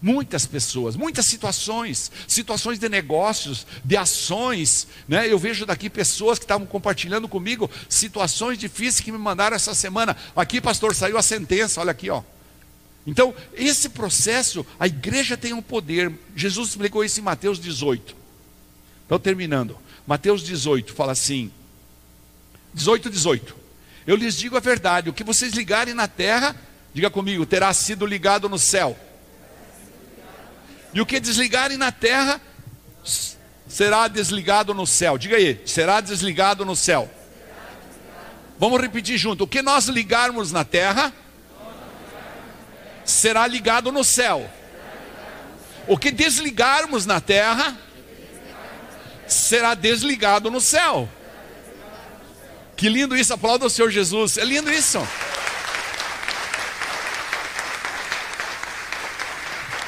Muitas 0.00 0.46
pessoas, 0.46 0.96
muitas 0.96 1.26
situações, 1.26 2.10
situações 2.26 2.78
de 2.78 2.88
negócios, 2.88 3.66
de 3.84 3.96
ações. 3.96 4.88
Né? 5.06 5.30
Eu 5.30 5.38
vejo 5.38 5.64
daqui 5.64 5.88
pessoas 5.88 6.38
que 6.38 6.44
estavam 6.44 6.66
compartilhando 6.66 7.28
comigo 7.28 7.70
situações 7.88 8.58
difíceis 8.58 9.00
que 9.00 9.12
me 9.12 9.18
mandaram 9.18 9.54
essa 9.54 9.74
semana. 9.74 10.16
Aqui, 10.34 10.60
pastor, 10.60 10.94
saiu 10.94 11.16
a 11.16 11.22
sentença, 11.22 11.80
olha 11.80 11.92
aqui, 11.92 12.10
ó. 12.10 12.22
Então, 13.06 13.34
esse 13.52 13.90
processo, 13.90 14.66
a 14.78 14.86
igreja 14.86 15.36
tem 15.36 15.52
um 15.52 15.60
poder. 15.60 16.12
Jesus 16.34 16.70
explicou 16.70 17.04
isso 17.04 17.20
em 17.20 17.22
Mateus 17.22 17.58
18. 17.58 18.16
Então, 19.04 19.18
terminando. 19.18 19.78
Mateus 20.06 20.42
18 20.42 20.94
fala 20.94 21.12
assim: 21.12 21.50
18, 22.72 23.10
18. 23.10 23.56
Eu 24.06 24.16
lhes 24.16 24.36
digo 24.36 24.56
a 24.56 24.60
verdade: 24.60 25.10
o 25.10 25.12
que 25.12 25.24
vocês 25.24 25.52
ligarem 25.52 25.94
na 25.94 26.08
terra, 26.08 26.56
diga 26.92 27.10
comigo, 27.10 27.44
terá 27.44 27.72
sido 27.72 28.06
ligado 28.06 28.48
no 28.48 28.58
céu. 28.58 28.98
E 30.92 31.00
o 31.00 31.06
que 31.06 31.18
desligarem 31.18 31.76
na 31.76 31.90
terra, 31.90 32.40
será 33.68 34.08
desligado 34.08 34.72
no 34.72 34.86
céu. 34.86 35.18
Diga 35.18 35.36
aí, 35.36 35.60
será 35.66 36.00
desligado 36.00 36.64
no 36.64 36.76
céu. 36.76 37.10
Vamos 38.58 38.80
repetir 38.80 39.18
junto: 39.18 39.44
o 39.44 39.48
que 39.48 39.62
nós 39.62 39.88
ligarmos 39.88 40.52
na 40.52 40.64
terra, 40.64 41.12
será 43.04 43.46
ligado 43.46 43.92
no 43.92 44.02
céu. 44.02 44.50
O 45.86 45.98
que 45.98 46.10
desligarmos 46.10 47.04
na 47.04 47.20
terra 47.20 47.76
será 49.26 49.74
desligado 49.74 50.50
no 50.50 50.60
céu. 50.60 51.08
Que 52.76 52.88
lindo 52.88 53.16
isso, 53.16 53.32
aplauda 53.32 53.66
o 53.66 53.70
Senhor 53.70 53.90
Jesus. 53.90 54.36
É 54.38 54.44
lindo 54.44 54.70
isso. 54.70 54.98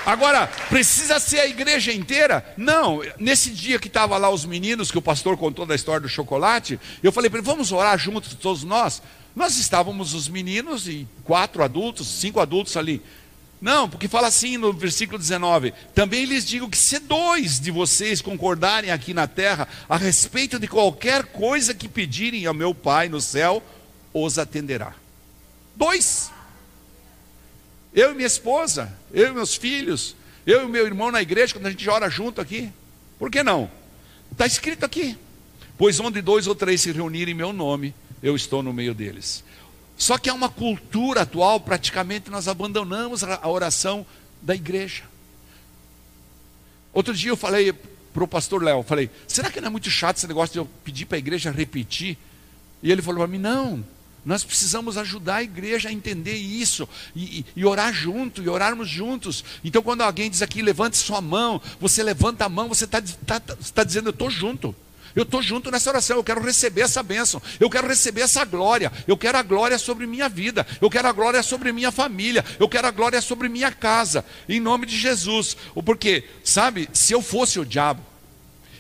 Agora, 0.06 0.46
precisa 0.68 1.18
ser 1.18 1.40
a 1.40 1.46
igreja 1.48 1.92
inteira? 1.92 2.54
Não. 2.56 3.02
Nesse 3.18 3.50
dia 3.50 3.76
que 3.76 3.88
estava 3.88 4.16
lá 4.16 4.30
os 4.30 4.44
meninos, 4.44 4.92
que 4.92 4.98
o 4.98 5.02
pastor 5.02 5.36
contou 5.36 5.66
da 5.66 5.74
história 5.74 6.00
do 6.00 6.08
chocolate, 6.08 6.78
eu 7.02 7.10
falei 7.10 7.28
para 7.28 7.40
ele: 7.40 7.46
vamos 7.46 7.72
orar 7.72 7.98
juntos, 7.98 8.32
todos 8.34 8.62
nós. 8.62 9.02
Nós 9.36 9.58
estávamos 9.58 10.14
os 10.14 10.28
meninos 10.28 10.88
e 10.88 11.06
quatro 11.22 11.62
adultos, 11.62 12.06
cinco 12.08 12.40
adultos 12.40 12.74
ali. 12.74 13.02
Não, 13.60 13.88
porque 13.88 14.08
fala 14.08 14.28
assim 14.28 14.56
no 14.56 14.72
versículo 14.72 15.18
19: 15.18 15.74
Também 15.94 16.24
lhes 16.24 16.46
digo 16.46 16.70
que 16.70 16.78
se 16.78 16.98
dois 16.98 17.60
de 17.60 17.70
vocês 17.70 18.22
concordarem 18.22 18.90
aqui 18.90 19.12
na 19.12 19.26
terra 19.26 19.68
a 19.86 19.98
respeito 19.98 20.58
de 20.58 20.66
qualquer 20.66 21.26
coisa 21.26 21.74
que 21.74 21.86
pedirem 21.86 22.46
ao 22.46 22.54
meu 22.54 22.74
Pai 22.74 23.10
no 23.10 23.20
céu, 23.20 23.62
os 24.14 24.38
atenderá. 24.38 24.94
Dois. 25.76 26.32
Eu 27.92 28.12
e 28.12 28.14
minha 28.14 28.26
esposa, 28.26 28.92
eu 29.12 29.28
e 29.28 29.32
meus 29.32 29.54
filhos, 29.54 30.16
eu 30.46 30.64
e 30.64 30.68
meu 30.68 30.86
irmão 30.86 31.10
na 31.10 31.20
igreja, 31.20 31.52
quando 31.54 31.66
a 31.66 31.70
gente 31.70 31.88
ora 31.90 32.08
junto 32.08 32.40
aqui. 32.40 32.70
Por 33.18 33.30
que 33.30 33.42
não? 33.42 33.70
Está 34.32 34.46
escrito 34.46 34.84
aqui. 34.84 35.16
Pois 35.76 36.00
onde 36.00 36.22
dois 36.22 36.46
ou 36.46 36.54
três 36.54 36.80
se 36.80 36.90
reunirem 36.90 37.32
em 37.32 37.36
meu 37.36 37.52
nome, 37.52 37.94
eu 38.22 38.36
estou 38.36 38.62
no 38.62 38.72
meio 38.72 38.94
deles. 38.94 39.44
Só 39.96 40.18
que 40.18 40.28
há 40.28 40.34
uma 40.34 40.48
cultura 40.48 41.22
atual, 41.22 41.58
praticamente 41.60 42.30
nós 42.30 42.48
abandonamos 42.48 43.24
a 43.24 43.48
oração 43.48 44.04
da 44.42 44.54
igreja. 44.54 45.04
Outro 46.92 47.14
dia 47.14 47.30
eu 47.30 47.36
falei 47.36 47.72
para 47.72 48.24
o 48.24 48.28
pastor 48.28 48.62
Léo, 48.62 48.82
falei, 48.82 49.10
será 49.26 49.50
que 49.50 49.60
não 49.60 49.68
é 49.68 49.70
muito 49.70 49.90
chato 49.90 50.16
esse 50.16 50.26
negócio 50.26 50.52
de 50.52 50.58
eu 50.58 50.66
pedir 50.84 51.06
para 51.06 51.16
a 51.16 51.18
igreja 51.18 51.50
repetir? 51.50 52.16
E 52.82 52.90
ele 52.90 53.02
falou 53.02 53.20
para 53.20 53.26
mim, 53.26 53.38
não, 53.38 53.84
nós 54.24 54.42
precisamos 54.42 54.98
ajudar 54.98 55.36
a 55.36 55.42
igreja 55.42 55.88
a 55.88 55.92
entender 55.92 56.34
isso 56.34 56.88
e, 57.14 57.40
e, 57.40 57.46
e, 57.56 57.64
orar 57.64 57.92
junto, 57.92 58.42
e 58.42 58.48
orarmos 58.48 58.88
juntos. 58.88 59.44
Então, 59.62 59.82
quando 59.82 60.00
alguém 60.00 60.28
diz 60.28 60.42
aqui, 60.42 60.62
levante 60.62 60.96
sua 60.96 61.20
mão, 61.20 61.60
você 61.80 62.02
levanta 62.02 62.44
a 62.44 62.48
mão, 62.48 62.68
você 62.68 62.84
está 62.86 63.00
tá, 63.00 63.38
tá, 63.40 63.56
tá 63.74 63.84
dizendo, 63.84 64.08
eu 64.08 64.10
estou 64.10 64.28
junto. 64.28 64.74
Eu 65.16 65.22
estou 65.22 65.40
junto 65.40 65.70
nessa 65.70 65.88
oração, 65.88 66.18
eu 66.18 66.22
quero 66.22 66.42
receber 66.42 66.82
essa 66.82 67.02
bênção, 67.02 67.40
eu 67.58 67.70
quero 67.70 67.88
receber 67.88 68.20
essa 68.20 68.44
glória, 68.44 68.92
eu 69.08 69.16
quero 69.16 69.38
a 69.38 69.42
glória 69.42 69.78
sobre 69.78 70.06
minha 70.06 70.28
vida, 70.28 70.66
eu 70.78 70.90
quero 70.90 71.08
a 71.08 71.12
glória 71.12 71.42
sobre 71.42 71.72
minha 71.72 71.90
família, 71.90 72.44
eu 72.60 72.68
quero 72.68 72.86
a 72.86 72.90
glória 72.90 73.22
sobre 73.22 73.48
minha 73.48 73.72
casa, 73.72 74.22
em 74.46 74.60
nome 74.60 74.84
de 74.84 74.94
Jesus. 74.94 75.56
Porque, 75.86 76.24
sabe, 76.44 76.90
se 76.92 77.14
eu 77.14 77.22
fosse 77.22 77.58
o 77.58 77.64
diabo, 77.64 78.02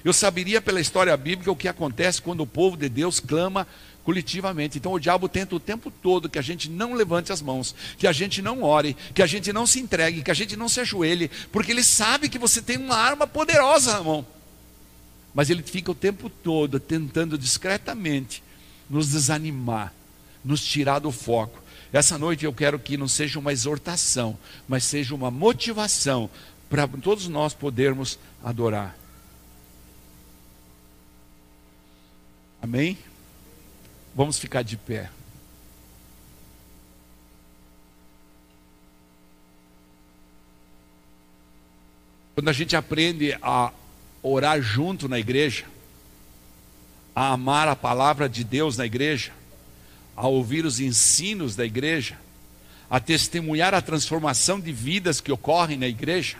eu 0.04 0.12
saberia 0.12 0.60
pela 0.60 0.78
história 0.78 1.16
bíblica 1.16 1.50
o 1.50 1.56
que 1.56 1.68
acontece 1.68 2.20
quando 2.20 2.42
o 2.42 2.46
povo 2.46 2.76
de 2.76 2.90
Deus 2.90 3.18
clama 3.18 3.66
coletivamente. 4.04 4.76
Então 4.76 4.92
o 4.92 5.00
diabo 5.00 5.30
tenta 5.30 5.56
o 5.56 5.60
tempo 5.60 5.90
todo 5.90 6.28
que 6.28 6.38
a 6.38 6.42
gente 6.42 6.68
não 6.68 6.92
levante 6.92 7.32
as 7.32 7.40
mãos, 7.40 7.74
que 7.96 8.06
a 8.06 8.12
gente 8.12 8.42
não 8.42 8.62
ore, 8.62 8.94
que 9.14 9.22
a 9.22 9.26
gente 9.26 9.54
não 9.54 9.66
se 9.66 9.80
entregue, 9.80 10.22
que 10.22 10.30
a 10.30 10.34
gente 10.34 10.54
não 10.54 10.68
se 10.68 10.80
ajoelhe, 10.80 11.30
porque 11.50 11.72
ele 11.72 11.82
sabe 11.82 12.28
que 12.28 12.38
você 12.38 12.60
tem 12.60 12.76
uma 12.76 12.94
arma 12.94 13.26
poderosa 13.26 13.94
na 13.94 14.02
mão. 14.02 14.35
Mas 15.36 15.50
ele 15.50 15.62
fica 15.62 15.90
o 15.90 15.94
tempo 15.94 16.30
todo 16.30 16.80
tentando 16.80 17.36
discretamente 17.36 18.42
nos 18.88 19.10
desanimar, 19.10 19.92
nos 20.42 20.64
tirar 20.64 20.98
do 20.98 21.12
foco. 21.12 21.62
Essa 21.92 22.16
noite 22.16 22.46
eu 22.46 22.54
quero 22.54 22.78
que 22.78 22.96
não 22.96 23.06
seja 23.06 23.38
uma 23.38 23.52
exortação, 23.52 24.38
mas 24.66 24.84
seja 24.84 25.14
uma 25.14 25.30
motivação 25.30 26.30
para 26.70 26.88
todos 26.88 27.28
nós 27.28 27.52
podermos 27.52 28.18
adorar. 28.42 28.96
Amém? 32.62 32.96
Vamos 34.14 34.38
ficar 34.38 34.62
de 34.62 34.78
pé. 34.78 35.10
Quando 42.34 42.48
a 42.48 42.54
gente 42.54 42.74
aprende 42.74 43.36
a 43.42 43.70
orar 44.32 44.60
junto 44.60 45.08
na 45.08 45.18
igreja, 45.18 45.64
a 47.14 47.32
amar 47.32 47.68
a 47.68 47.76
palavra 47.76 48.28
de 48.28 48.44
Deus 48.44 48.76
na 48.76 48.86
igreja, 48.86 49.32
a 50.14 50.26
ouvir 50.26 50.64
os 50.64 50.80
ensinos 50.80 51.56
da 51.56 51.64
igreja, 51.64 52.18
a 52.88 53.00
testemunhar 53.00 53.74
a 53.74 53.82
transformação 53.82 54.60
de 54.60 54.72
vidas 54.72 55.20
que 55.20 55.32
ocorrem 55.32 55.76
na 55.76 55.88
igreja, 55.88 56.36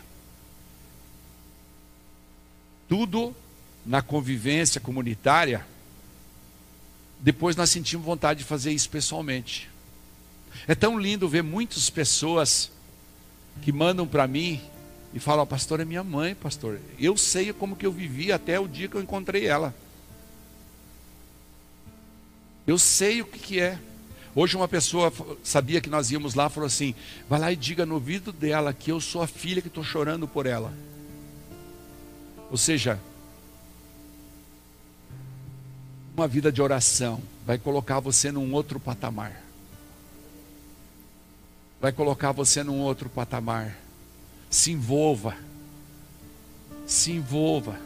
tudo 2.89 3.35
na 3.85 4.01
convivência 4.03 4.81
comunitária 4.81 5.65
depois 7.21 7.57
nós 7.57 7.71
sentimos 7.71 8.05
vontade 8.05 8.41
de 8.41 8.45
fazer 8.45 8.73
isso 8.73 8.89
pessoalmente. 8.89 9.69
É 10.67 10.75
tão 10.75 10.99
lindo 10.99 11.29
ver 11.29 11.43
muitas 11.43 11.91
pessoas 11.91 12.71
que 13.63 13.73
mandam 13.73 14.07
para 14.07 14.27
mim 14.27 14.61
e 15.17 15.19
falam: 15.19 15.47
Pastor, 15.47 15.81
é 15.81 15.85
minha 15.87 16.05
mãe, 16.05 16.35
pastor. 16.35 16.79
Eu 16.99 17.17
sei 17.17 17.51
como 17.51 17.75
que 17.75 17.87
eu 17.87 17.91
vivi 17.91 18.31
até 18.31 18.61
o 18.61 18.69
dia 18.69 18.87
que 18.87 18.97
eu 18.97 19.01
encontrei 19.01 19.47
ela. 19.47 19.75
Eu 22.67 22.79
sei 22.79 23.23
o 23.23 23.25
que, 23.25 23.39
que 23.39 23.59
é. 23.59 23.79
Hoje 24.35 24.55
uma 24.55 24.69
pessoa 24.69 25.11
sabia 25.43 25.81
que 25.81 25.89
nós 25.89 26.11
íamos 26.11 26.35
lá, 26.35 26.51
falou 26.51 26.67
assim: 26.67 26.95
vai 27.31 27.41
lá 27.41 27.51
e 27.51 27.57
diga 27.57 27.87
no 27.87 27.95
ouvido 27.95 28.31
dela 28.31 28.75
que 28.75 28.93
eu 28.93 29.01
sou 29.01 29.23
a 29.23 29.27
filha 29.27 29.63
que 29.63 29.69
estou 29.69 29.83
chorando 29.83 30.29
por 30.29 30.45
ela. 30.45 30.71
Ou 32.51 32.59
seja, 32.59 33.01
uma 36.15 36.29
vida 36.29 36.53
de 36.53 36.61
oração 36.61 37.23
vai 37.47 37.57
colocar 37.57 38.01
você 38.01 38.31
num 38.31 38.53
outro 38.53 38.79
patamar. 38.79 39.43
Vai 41.81 41.91
colocar 41.91 42.33
você 42.33 42.63
num 42.63 42.81
outro 42.81 43.09
patamar. 43.09 43.86
Se 44.51 44.71
envolva. 44.71 45.37
Se 46.87 47.13
envolva. 47.13 47.79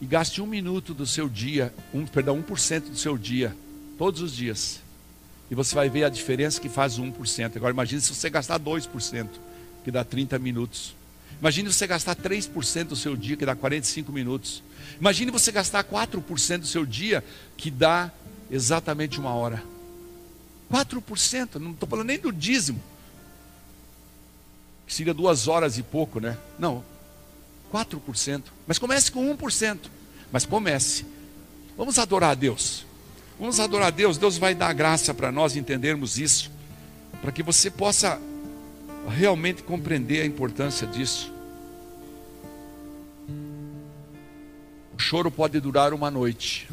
E 0.00 0.06
gaste 0.06 0.42
um 0.42 0.46
minuto 0.46 0.92
do 0.92 1.06
seu 1.06 1.28
dia, 1.28 1.72
um, 1.92 2.04
perdão, 2.06 2.42
1% 2.42 2.90
do 2.90 2.96
seu 2.96 3.16
dia, 3.16 3.56
todos 3.96 4.20
os 4.20 4.34
dias. 4.34 4.80
E 5.50 5.54
você 5.54 5.74
vai 5.74 5.88
ver 5.88 6.04
a 6.04 6.08
diferença 6.08 6.60
que 6.60 6.68
faz 6.68 6.98
1%. 6.98 7.56
Agora 7.56 7.72
imagine 7.72 8.00
se 8.00 8.14
você 8.14 8.28
gastar 8.28 8.58
2%, 8.58 9.28
que 9.84 9.90
dá 9.90 10.04
30 10.04 10.38
minutos. 10.38 10.94
Imagine 11.40 11.72
você 11.72 11.86
gastar 11.86 12.16
3% 12.16 12.84
do 12.84 12.96
seu 12.96 13.16
dia, 13.16 13.36
que 13.36 13.46
dá 13.46 13.54
45 13.54 14.10
minutos. 14.12 14.62
Imagine 15.00 15.30
você 15.30 15.52
gastar 15.52 15.84
4% 15.84 16.58
do 16.58 16.66
seu 16.66 16.84
dia, 16.84 17.24
que 17.56 17.70
dá 17.70 18.10
exatamente 18.50 19.18
uma 19.18 19.34
hora. 19.34 19.62
4%, 20.72 21.56
não 21.56 21.72
estou 21.72 21.88
falando 21.88 22.06
nem 22.06 22.18
do 22.18 22.32
dízimo, 22.32 22.82
que 24.86 24.94
seria 24.94 25.14
duas 25.14 25.48
horas 25.48 25.78
e 25.78 25.82
pouco, 25.82 26.20
né? 26.20 26.36
Não, 26.58 26.84
4%. 27.72 28.42
Mas 28.66 28.78
comece 28.78 29.10
com 29.10 29.36
1%. 29.36 29.78
Mas 30.30 30.46
comece. 30.46 31.04
Vamos 31.76 31.98
adorar 31.98 32.30
a 32.30 32.34
Deus. 32.34 32.86
Vamos 33.38 33.58
adorar 33.58 33.88
a 33.88 33.90
Deus. 33.90 34.16
Deus 34.16 34.38
vai 34.38 34.54
dar 34.54 34.72
graça 34.72 35.12
para 35.12 35.32
nós 35.32 35.56
entendermos 35.56 36.18
isso, 36.18 36.50
para 37.20 37.32
que 37.32 37.42
você 37.42 37.70
possa 37.70 38.20
realmente 39.08 39.62
compreender 39.62 40.22
a 40.22 40.26
importância 40.26 40.86
disso. 40.86 41.32
O 44.94 44.98
choro 44.98 45.30
pode 45.30 45.58
durar 45.58 45.92
uma 45.92 46.10
noite, 46.10 46.68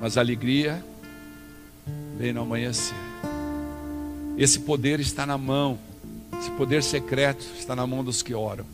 mas 0.00 0.18
a 0.18 0.20
alegria 0.20 0.84
vem 2.18 2.32
no 2.34 2.42
amanhecer. 2.42 2.94
Esse 4.36 4.60
poder 4.60 5.00
está 5.00 5.24
na 5.24 5.38
mão, 5.38 5.78
esse 6.40 6.50
poder 6.52 6.82
secreto 6.82 7.44
está 7.58 7.76
na 7.76 7.86
mão 7.86 8.02
dos 8.02 8.22
que 8.22 8.32
oram. 8.34 8.64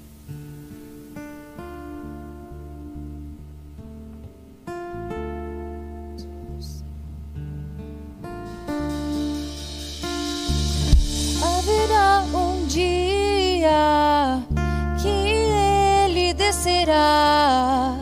Haverá 11.43 12.23
um 12.33 12.67
dia 12.69 14.41
que 15.03 15.09
ele 15.09 16.33
descerá. 16.35 17.97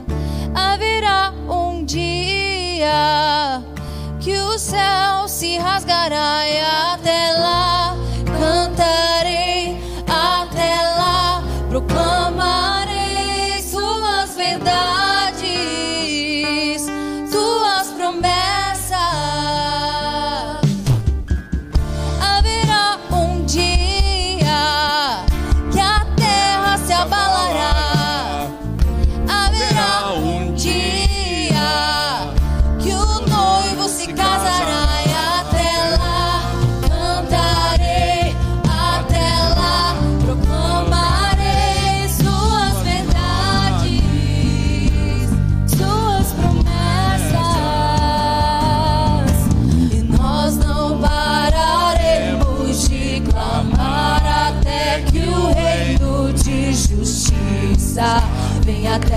Haverá 0.54 1.32
um 1.48 1.82
dia 1.86 3.62
que 4.20 4.36
o 4.36 4.58
céu 4.58 5.26
se 5.26 5.56
rasgará 5.56 6.46
e 6.46 6.60
até 6.60 7.32
lá. 7.38 7.73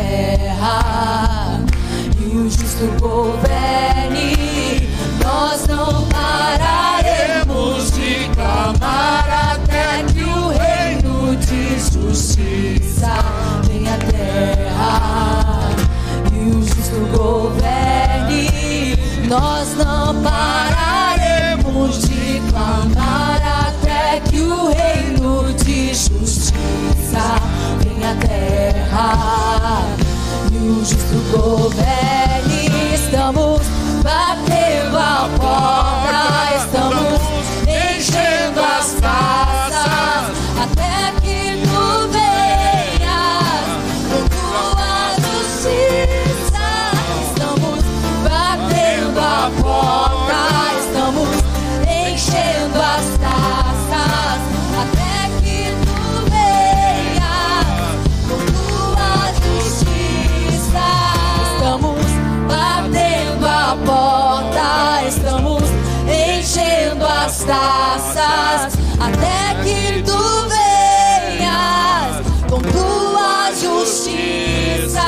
terra 0.08 1.60
e 2.20 2.38
o 2.38 2.50
justo 2.50 2.86
governo. 3.00 3.57
governo. 31.32 32.07
Taças, 67.48 68.74
até 69.00 69.56
que 69.64 70.04
tu 70.04 70.18
venhas 70.50 72.22
com 72.50 72.60
tua 72.60 73.52
justiça. 73.54 75.08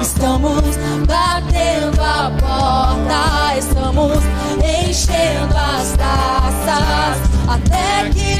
Estamos 0.00 0.76
batendo 1.06 2.00
a 2.00 2.30
porta, 2.40 3.58
estamos 3.58 4.22
enchendo 4.62 5.54
as 5.56 5.92
taças, 5.96 7.18
até 7.48 8.08
que 8.10 8.31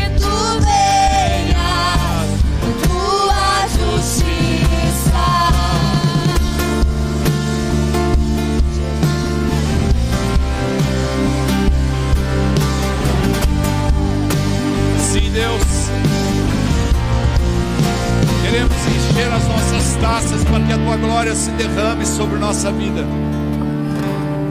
Queremos 18.62 18.86
encher 18.86 19.32
as 19.32 19.48
nossas 19.48 19.96
taças 19.96 20.44
para 20.44 20.64
que 20.64 20.72
a 20.72 20.78
tua 20.78 20.96
glória 20.96 21.34
se 21.34 21.50
derrame 21.50 22.06
sobre 22.06 22.38
nossa 22.38 22.70
vida. 22.70 23.04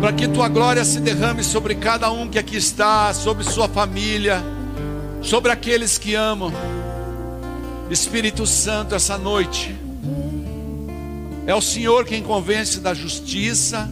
Para 0.01 0.12
que 0.12 0.28
tua 0.28 0.49
glória 0.49 0.84
se 0.84 0.99
derrame 0.99 1.41
sobre 1.43 1.76
cada 1.76 2.12
um 2.12 2.28
que 2.28 2.38
aqui 2.38 2.57
está, 2.57 3.14
sobre 3.14 3.45
sua 3.45 3.70
família, 3.70 4.43
sobre 5.22 5.49
aqueles 5.49 5.97
que 5.97 6.14
amam. 6.14 6.51
Espírito 7.89 8.45
Santo, 8.45 8.95
essa 8.95 9.18
noite, 9.18 9.74
é 11.47 11.55
o 11.55 11.62
Senhor 11.62 12.03
quem 12.03 12.22
convence 12.22 12.82
da 12.82 12.93
justiça, 12.93 13.89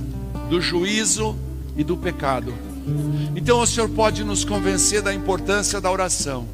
do 0.49 0.59
juízo 0.59 1.33
e 1.77 1.83
do 1.83 1.95
pecado. 1.95 2.53
Então 3.37 3.61
o 3.61 3.67
Senhor 3.67 3.87
pode 3.87 4.25
nos 4.25 4.43
convencer 4.43 5.01
da 5.01 5.13
importância 5.13 5.79
da 5.79 5.89
oração. 5.89 6.45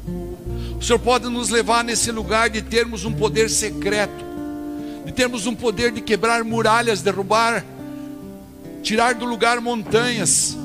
Senhor 0.86 0.98
pode 0.98 1.28
nos 1.28 1.48
levar 1.48 1.82
nesse 1.82 2.12
lugar 2.12 2.48
de 2.48 2.62
termos 2.62 3.04
um 3.04 3.12
poder 3.12 3.50
secreto, 3.50 4.24
de 5.04 5.12
termos 5.12 5.46
um 5.46 5.54
poder 5.54 5.90
de 5.90 6.00
quebrar 6.00 6.44
muralhas, 6.44 7.02
derrubar, 7.02 7.64
tirar 8.82 9.14
do 9.14 9.24
lugar 9.24 9.60
montanhas. 9.60 10.56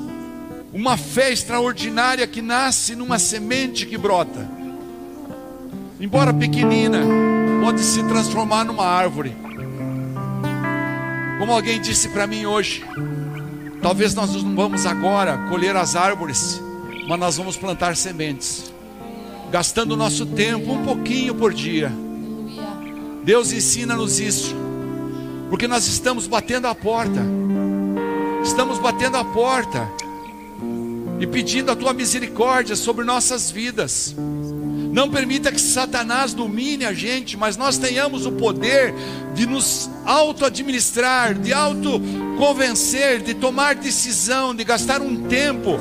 Uma 0.72 0.96
fé 0.96 1.32
extraordinária 1.32 2.28
que 2.28 2.42
nasce 2.42 2.96
numa 2.96 3.18
semente 3.18 3.86
que 3.86 3.98
brota. 3.98 4.48
Embora 6.00 6.34
pequenina, 6.34 7.00
pode 7.62 7.82
se 7.82 8.04
transformar 8.04 8.64
numa 8.64 8.86
árvore. 8.86 9.36
Como 11.40 11.52
alguém 11.52 11.82
disse 11.82 12.10
para 12.10 12.28
mim 12.28 12.46
hoje, 12.46 12.86
Talvez 13.82 14.14
nós 14.14 14.32
não 14.44 14.56
vamos 14.56 14.86
agora 14.86 15.40
colher 15.50 15.76
as 15.76 15.96
árvores, 15.96 16.62
mas 17.08 17.20
nós 17.20 17.36
vamos 17.36 17.58
plantar 17.58 17.96
sementes, 17.96 18.71
gastando 19.52 19.98
nosso 19.98 20.26
tempo 20.26 20.72
um 20.72 20.86
pouquinho 20.86 21.36
por 21.36 21.54
dia. 21.54 21.92
Deus 23.24 23.52
ensina-nos 23.52 24.20
isso, 24.20 24.56
porque 25.50 25.68
nós 25.68 25.88
estamos 25.88 26.26
batendo 26.26 26.68
a 26.68 26.74
porta, 26.74 27.22
estamos 28.44 28.80
batendo 28.80 29.18
a 29.18 29.26
porta 29.26 29.92
e 31.20 31.28
pedindo 31.28 31.70
a 31.70 31.76
tua 31.76 31.94
misericórdia 31.94 32.78
sobre 32.78 33.04
nossas 33.04 33.52
vidas. 33.52 34.16
Não 34.92 35.10
permita 35.10 35.52
que 35.52 35.62
Satanás 35.62 36.34
domine 36.34 36.86
a 36.86 36.94
gente, 36.94 37.38
mas 37.38 37.58
nós 37.58 37.78
tenhamos 37.78 38.26
o 38.26 38.32
poder 38.32 38.94
de 39.36 39.46
nos 39.46 39.90
auto-administrar, 40.06 41.34
de 41.34 41.54
auto-convencer, 41.54 43.22
de 43.22 43.34
tomar 43.34 43.76
decisão, 43.76 44.56
de 44.56 44.64
gastar 44.64 45.02
um 45.02 45.28
tempo 45.28 45.78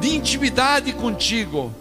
de 0.00 0.16
intimidade 0.16 0.92
contigo. 0.92 1.72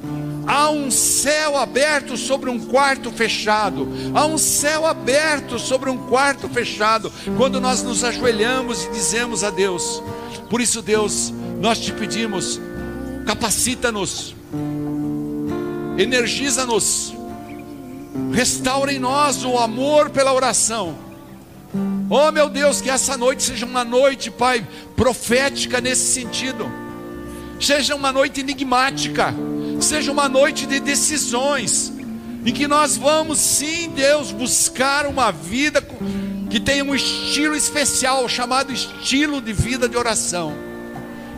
Há 0.48 0.70
um 0.70 0.90
céu 0.90 1.58
aberto 1.58 2.18
sobre 2.18 2.50
um 2.50 2.60
quarto 2.60 3.12
fechado. 3.12 3.88
Há 4.14 4.26
um 4.26 4.38
céu 4.38 4.86
aberto 4.86 5.60
sobre 5.60 5.90
um 5.90 5.98
quarto 6.08 6.50
fechado. 6.50 7.12
Quando 7.38 7.62
nós 7.62 7.84
nos 7.84 8.04
ajoelhamos 8.04 8.86
e 8.86 8.90
dizemos 8.92 9.44
a 9.44 9.50
Deus. 9.50 10.02
Por 10.50 10.60
isso, 10.60 10.82
Deus, 10.82 11.34
nós 11.60 11.80
te 11.80 11.94
pedimos, 11.94 12.60
capacita-nos 13.26 14.36
energiza-nos, 15.98 17.14
restaura 18.32 18.94
em 18.94 19.00
nós 19.00 19.44
o 19.44 19.58
amor 19.58 20.10
pela 20.10 20.34
oração. 20.34 20.98
Oh 22.10 22.32
meu 22.32 22.50
Deus, 22.50 22.82
que 22.82 22.90
essa 22.90 23.16
noite 23.16 23.44
seja 23.44 23.66
uma 23.66 23.84
noite, 23.84 24.30
Pai, 24.30 24.68
profética 24.96 25.80
nesse 25.80 26.14
sentido, 26.14 26.70
seja 27.60 27.96
uma 27.96 28.12
noite 28.12 28.42
enigmática, 28.42 29.34
seja 29.82 30.12
uma 30.12 30.30
noite 30.30 30.66
de 30.66 30.80
decisões, 30.80 31.92
em 32.46 32.54
que 32.54 32.68
nós 32.68 32.98
vamos 32.98 33.40
sim, 33.40 33.90
Deus, 33.90 34.32
buscar 34.32 35.06
uma 35.06 35.32
vida 35.32 35.82
que 36.50 36.60
tenha 36.60 36.84
um 36.84 36.94
estilo 36.96 37.56
especial, 37.56 38.28
chamado 38.28 38.74
estilo 38.74 39.42
de 39.42 39.54
vida 39.54 39.88
de 39.88 39.98
oração, 39.98 40.54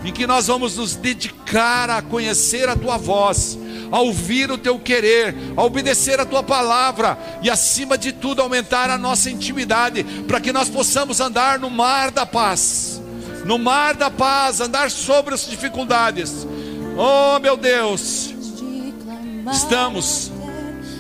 em 0.04 0.12
que 0.12 0.26
nós 0.26 0.48
vamos 0.48 0.78
nos 0.78 0.96
dedicar 0.96 1.90
a 1.90 2.02
conhecer 2.02 2.68
a 2.68 2.76
Tua 2.76 2.98
voz, 2.98 3.58
a 3.92 4.00
ouvir 4.00 4.50
o 4.52 4.58
teu 4.58 4.80
querer, 4.80 5.36
a 5.56 5.64
obedecer 5.64 6.20
a 6.20 6.26
tua 6.26 6.42
palavra 6.42 7.18
e, 7.44 7.50
acima 7.50 7.96
de 7.96 8.12
tudo, 8.12 8.42
aumentar 8.42 8.90
a 8.90 8.98
nossa 8.98 9.30
intimidade, 9.30 10.04
para 10.28 10.42
que 10.42 10.52
nós 10.52 10.68
possamos 10.68 11.20
andar 11.20 11.60
no 11.60 11.70
mar 11.70 12.10
da 12.10 12.26
paz 12.26 13.04
no 13.46 13.60
mar 13.60 13.94
da 13.96 14.10
paz, 14.10 14.62
andar 14.62 14.90
sobre 14.90 15.34
as 15.34 15.48
dificuldades. 15.48 16.48
Oh, 16.98 17.40
meu 17.40 17.58
Deus, 17.58 18.33
estamos, 19.52 20.32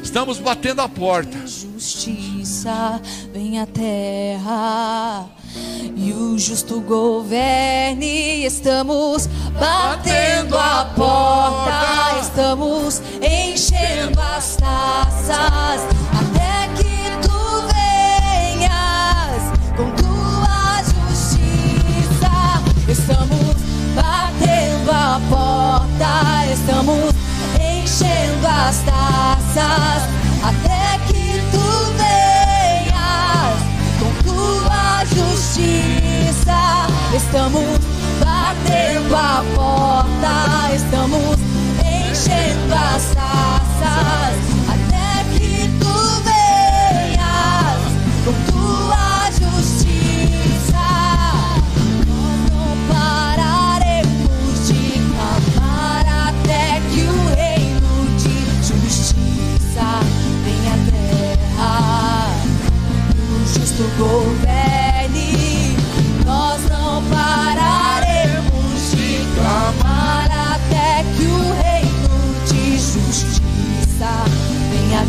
estamos 0.03 0.39
batendo 0.39 0.81
a 0.81 0.89
porta. 0.89 1.37
Justiça 1.47 3.01
vem 3.33 3.59
à 3.59 3.65
terra 3.65 5.27
e 5.95 6.11
o 6.11 6.37
justo 6.37 6.81
governe. 6.81 8.45
Estamos 8.45 9.27
batendo 9.59 10.57
a 10.57 10.85
porta, 10.95 12.19
estamos 12.21 13.01
enchendo 13.21 14.19
as 14.19 14.55
taças 14.55 15.81
até 16.11 16.67
que 16.75 17.27
tu 17.27 17.67
venhas 17.73 19.43
com 19.77 19.89
tua 19.91 20.83
justiça. 20.83 22.31
Estamos 22.89 23.55
batendo 23.95 24.91
a 24.91 25.21
porta, 25.29 26.51
estamos 26.51 27.12
as 28.45 28.79
taças 28.79 30.03
até 30.43 30.99
que 31.07 31.41
tu 31.51 31.93
venhas 31.97 33.59
com 33.99 34.11
tua 34.23 35.05
justiça. 35.05 36.87
Estamos 37.15 37.79
batendo 38.19 39.15
a 39.15 39.43
porta, 39.55 40.75
estamos 40.75 41.37
enchendo 41.79 42.73
as 42.73 43.05
taças 43.15 44.42
o 63.73 63.77
justo 63.77 63.83
governe. 63.97 65.75
Nós 66.25 66.61
não 66.69 67.03
pararemos 67.09 68.91
de 68.91 69.25
clamar 69.35 70.29
até 70.31 71.03
que 71.15 71.25
o 71.25 71.53
reino 71.61 72.35
de 72.47 72.77
justiça 72.77 74.11
venha 74.71 75.01
à 75.01 75.05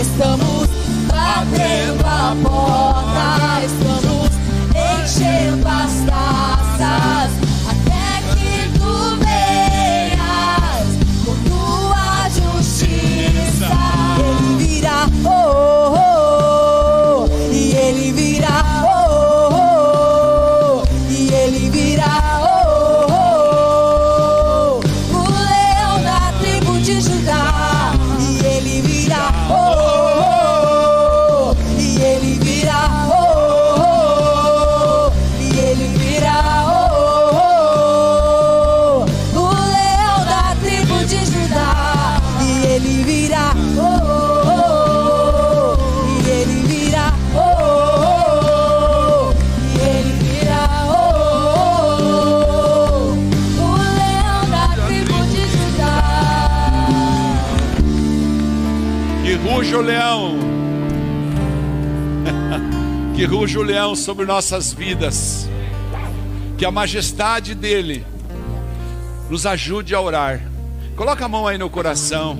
Estamos 0.00 0.68
batendo 1.08 2.06
a 2.06 2.36
porta, 2.42 2.95
ruja 63.26 63.58
o 63.58 63.62
leão 63.62 63.94
sobre 63.94 64.24
nossas 64.24 64.72
vidas. 64.72 65.48
Que 66.56 66.64
a 66.64 66.70
majestade 66.70 67.54
dele 67.54 68.06
nos 69.28 69.44
ajude 69.44 69.94
a 69.94 70.00
orar. 70.00 70.40
Coloca 70.94 71.24
a 71.24 71.28
mão 71.28 71.46
aí 71.46 71.58
no 71.58 71.68
coração. 71.68 72.38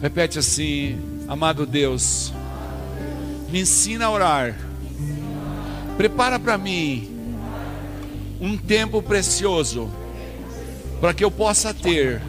Repete 0.00 0.38
assim: 0.38 1.00
Amado 1.26 1.66
Deus, 1.66 2.32
me 3.50 3.60
ensina 3.60 4.06
a 4.06 4.10
orar. 4.10 4.54
Prepara 5.96 6.38
para 6.38 6.56
mim 6.56 7.08
um 8.40 8.56
tempo 8.56 9.02
precioso 9.02 9.90
para 11.00 11.14
que 11.14 11.24
eu 11.24 11.30
possa 11.30 11.74
ter 11.74 12.20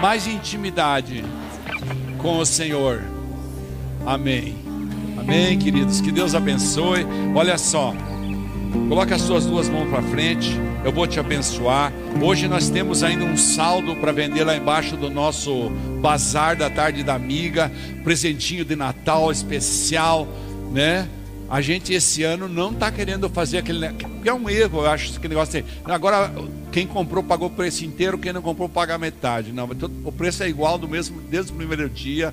mais 0.00 0.26
intimidade 0.26 1.24
com 2.18 2.38
o 2.38 2.46
Senhor. 2.46 3.02
Amém. 4.06 4.69
Amém, 5.20 5.58
queridos. 5.58 6.00
Que 6.00 6.10
Deus 6.10 6.34
abençoe. 6.34 7.06
Olha 7.34 7.58
só. 7.58 7.94
Coloque 8.88 9.12
as 9.12 9.20
suas 9.20 9.44
duas 9.44 9.68
mãos 9.68 9.88
para 9.90 10.02
frente. 10.02 10.58
Eu 10.82 10.90
vou 10.90 11.06
te 11.06 11.20
abençoar. 11.20 11.92
Hoje 12.22 12.48
nós 12.48 12.70
temos 12.70 13.02
ainda 13.02 13.26
um 13.26 13.36
saldo 13.36 13.94
para 13.96 14.12
vender 14.12 14.44
lá 14.44 14.56
embaixo 14.56 14.96
do 14.96 15.10
nosso 15.10 15.68
bazar 16.00 16.56
da 16.56 16.70
tarde 16.70 17.04
da 17.04 17.14
amiga, 17.14 17.70
presentinho 18.02 18.64
de 18.64 18.74
Natal 18.74 19.30
especial, 19.30 20.26
né? 20.72 21.06
A 21.50 21.60
gente 21.60 21.92
esse 21.92 22.22
ano 22.22 22.48
não 22.48 22.70
está 22.70 22.90
querendo 22.90 23.28
fazer 23.28 23.58
aquele. 23.58 23.86
É 24.24 24.32
um 24.32 24.48
erro, 24.48 24.80
eu 24.80 24.86
acho, 24.86 25.20
que 25.20 25.28
negócio 25.28 25.58
assim. 25.58 25.68
Agora, 25.84 26.32
quem 26.72 26.86
comprou 26.86 27.22
pagou 27.22 27.48
o 27.48 27.50
preço 27.50 27.84
inteiro, 27.84 28.16
quem 28.16 28.32
não 28.32 28.40
comprou 28.40 28.68
paga 28.68 28.96
metade. 28.96 29.52
Não, 29.52 29.68
o 30.04 30.12
preço 30.12 30.42
é 30.44 30.48
igual 30.48 30.78
do 30.78 30.88
mesmo 30.88 31.20
desde 31.20 31.52
o 31.52 31.56
primeiro 31.56 31.90
dia, 31.90 32.32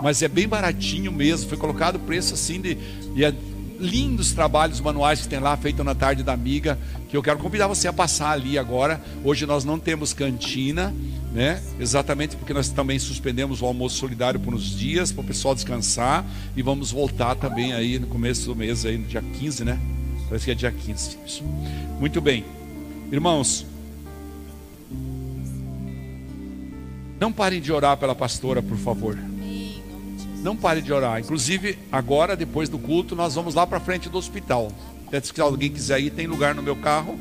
mas 0.00 0.22
é 0.22 0.28
bem 0.28 0.48
baratinho 0.48 1.12
mesmo. 1.12 1.48
Foi 1.48 1.58
colocado 1.58 1.96
o 1.96 2.00
preço 2.00 2.34
assim 2.34 2.60
de. 2.60 2.76
E 3.14 3.24
é 3.24 3.34
lindos 3.78 4.32
trabalhos 4.32 4.80
manuais 4.80 5.22
que 5.22 5.28
tem 5.28 5.38
lá, 5.38 5.56
feito 5.56 5.82
na 5.82 5.94
tarde 5.94 6.22
da 6.22 6.32
amiga, 6.32 6.78
que 7.08 7.16
eu 7.16 7.22
quero 7.22 7.38
convidar 7.38 7.66
você 7.66 7.88
a 7.88 7.92
passar 7.92 8.30
ali 8.30 8.58
agora. 8.58 9.00
Hoje 9.24 9.46
nós 9.46 9.64
não 9.64 9.78
temos 9.78 10.12
cantina, 10.12 10.94
né? 11.32 11.60
Exatamente 11.78 12.36
porque 12.36 12.54
nós 12.54 12.68
também 12.68 12.98
suspendemos 12.98 13.60
o 13.62 13.66
almoço 13.66 13.96
solidário 13.96 14.38
por 14.38 14.54
uns 14.54 14.76
dias, 14.76 15.12
para 15.12 15.22
o 15.22 15.24
pessoal 15.24 15.54
descansar, 15.54 16.24
e 16.56 16.62
vamos 16.62 16.92
voltar 16.92 17.34
também 17.34 17.72
aí 17.72 17.98
no 17.98 18.06
começo 18.06 18.46
do 18.46 18.56
mês, 18.56 18.86
aí 18.86 18.96
no 18.96 19.06
dia 19.06 19.22
15, 19.22 19.64
né? 19.64 19.78
Parece 20.28 20.44
que 20.44 20.50
é 20.50 20.54
dia 20.54 20.72
15. 20.72 21.18
Isso. 21.26 21.42
Muito 21.98 22.20
bem. 22.20 22.44
Irmãos, 23.12 23.66
não 27.20 27.32
parem 27.32 27.60
de 27.60 27.72
orar 27.72 27.96
pela 27.96 28.14
pastora, 28.14 28.62
por 28.62 28.76
favor. 28.78 29.18
Não 30.44 30.54
pare 30.54 30.82
de 30.82 30.92
orar. 30.92 31.18
Inclusive, 31.20 31.78
agora, 31.90 32.36
depois 32.36 32.68
do 32.68 32.78
culto, 32.78 33.16
nós 33.16 33.34
vamos 33.34 33.54
lá 33.54 33.66
para 33.66 33.80
frente 33.80 34.10
do 34.10 34.18
hospital. 34.18 34.70
Até 35.08 35.18
se 35.18 35.40
alguém 35.40 35.70
quiser 35.70 35.98
ir, 36.00 36.10
tem 36.10 36.26
lugar 36.26 36.54
no 36.54 36.62
meu 36.62 36.76
carro, 36.76 37.18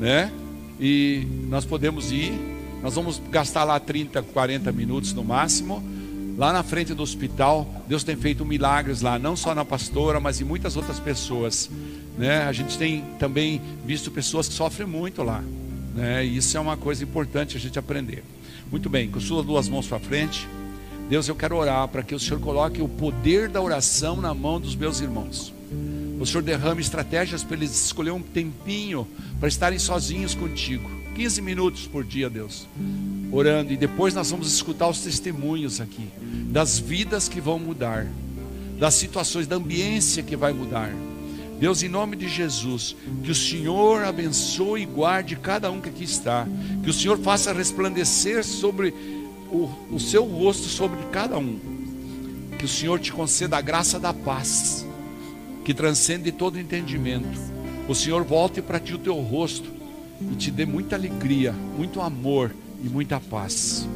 né? 0.00 0.32
E 0.80 1.26
nós 1.46 1.66
podemos 1.66 2.10
ir. 2.10 2.32
Nós 2.82 2.94
vamos 2.94 3.20
gastar 3.30 3.64
lá 3.64 3.78
30, 3.78 4.22
40 4.22 4.72
minutos 4.72 5.12
no 5.12 5.22
máximo. 5.22 5.84
Lá 6.38 6.54
na 6.54 6.62
frente 6.62 6.94
do 6.94 7.02
hospital, 7.02 7.68
Deus 7.86 8.02
tem 8.02 8.16
feito 8.16 8.46
milagres 8.46 9.02
lá, 9.02 9.18
não 9.18 9.36
só 9.36 9.54
na 9.54 9.64
pastora, 9.64 10.18
mas 10.18 10.40
em 10.40 10.44
muitas 10.44 10.74
outras 10.74 10.98
pessoas. 10.98 11.68
Né? 12.16 12.44
A 12.44 12.52
gente 12.52 12.78
tem 12.78 13.04
também 13.18 13.60
visto 13.84 14.10
pessoas 14.10 14.48
que 14.48 14.54
sofrem 14.54 14.88
muito 14.88 15.22
lá. 15.22 15.44
Né? 15.94 16.24
E 16.24 16.38
isso 16.38 16.56
é 16.56 16.60
uma 16.60 16.78
coisa 16.78 17.04
importante 17.04 17.58
a 17.58 17.60
gente 17.60 17.78
aprender. 17.78 18.24
Muito 18.70 18.88
bem, 18.88 19.10
com 19.10 19.20
suas 19.20 19.44
duas 19.44 19.68
mãos 19.68 19.86
para 19.86 19.98
frente. 19.98 20.48
Deus, 21.08 21.28
eu 21.28 21.34
quero 21.34 21.56
orar 21.56 21.86
para 21.88 22.02
que 22.02 22.14
o 22.14 22.18
Senhor 22.18 22.40
coloque 22.40 22.80
o 22.80 22.88
poder 22.88 23.48
da 23.48 23.60
oração 23.60 24.16
na 24.20 24.32
mão 24.32 24.58
dos 24.58 24.74
meus 24.74 25.00
irmãos. 25.00 25.52
O 26.18 26.24
Senhor 26.24 26.42
derrame 26.42 26.80
estratégias 26.80 27.44
para 27.44 27.56
eles 27.56 27.84
escolher 27.84 28.12
um 28.12 28.22
tempinho 28.22 29.06
para 29.38 29.48
estarem 29.48 29.78
sozinhos 29.78 30.34
contigo. 30.34 30.88
15 31.14 31.42
minutos 31.42 31.86
por 31.86 32.04
dia, 32.04 32.30
Deus. 32.30 32.66
Orando. 33.30 33.72
E 33.72 33.76
depois 33.76 34.14
nós 34.14 34.30
vamos 34.30 34.52
escutar 34.52 34.88
os 34.88 35.00
testemunhos 35.00 35.80
aqui. 35.80 36.08
Das 36.50 36.78
vidas 36.78 37.28
que 37.28 37.40
vão 37.40 37.58
mudar. 37.58 38.06
Das 38.78 38.94
situações, 38.94 39.46
da 39.46 39.56
ambiência 39.56 40.22
que 40.22 40.36
vai 40.36 40.52
mudar. 40.52 40.90
Deus, 41.60 41.82
em 41.82 41.88
nome 41.88 42.16
de 42.16 42.28
Jesus, 42.28 42.96
que 43.22 43.30
o 43.30 43.34
Senhor 43.34 44.04
abençoe 44.04 44.82
e 44.82 44.86
guarde 44.86 45.36
cada 45.36 45.70
um 45.70 45.80
que 45.80 45.88
aqui 45.88 46.04
está. 46.04 46.46
Que 46.82 46.90
o 46.90 46.92
Senhor 46.92 47.18
faça 47.18 47.52
resplandecer 47.52 48.44
sobre 48.44 48.92
o, 49.50 49.70
o 49.90 50.00
seu 50.00 50.24
rosto 50.24 50.68
sobre 50.68 50.98
cada 51.12 51.38
um. 51.38 51.58
Que 52.58 52.64
o 52.64 52.68
Senhor 52.68 52.98
te 52.98 53.12
conceda 53.12 53.56
a 53.56 53.60
graça 53.60 53.98
da 53.98 54.12
paz, 54.12 54.86
que 55.64 55.74
transcende 55.74 56.32
todo 56.32 56.58
entendimento. 56.58 57.38
O 57.88 57.94
Senhor 57.94 58.24
volte 58.24 58.62
para 58.62 58.80
ti 58.80 58.94
o 58.94 58.98
teu 58.98 59.16
rosto 59.16 59.70
e 60.32 60.34
te 60.36 60.50
dê 60.50 60.64
muita 60.64 60.96
alegria, 60.96 61.52
muito 61.52 62.00
amor 62.00 62.54
e 62.82 62.88
muita 62.88 63.20
paz. 63.20 63.86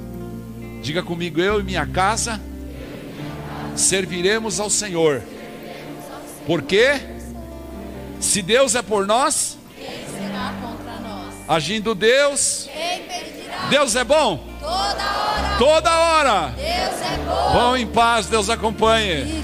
Diga 0.83 1.03
comigo, 1.03 1.41
eu 1.41 1.61
e 1.61 1.63
minha 1.63 1.87
casa 1.87 2.41
serviremos 3.77 4.61
ao 4.61 4.69
Senhor. 4.69 5.23
Porque 6.47 7.01
se 8.21 8.43
Deus 8.43 8.75
é 8.75 8.83
por 8.83 9.07
nós, 9.07 9.57
quem 9.77 9.87
será 10.07 10.55
contra? 10.61 10.78
Agindo 11.49 11.95
Deus, 11.95 12.69
Deus 13.71 13.97
é 13.97 14.05
bom. 14.05 14.39
Toda 14.61 14.75
hora. 14.77 15.57
Toda 15.59 15.91
hora. 15.99 16.53
Deus 16.55 16.69
é 16.69 17.17
bom. 17.27 17.53
Vão 17.53 17.77
em 17.77 17.87
paz, 17.87 18.27
Deus 18.27 18.51
acompanhe. 18.51 19.43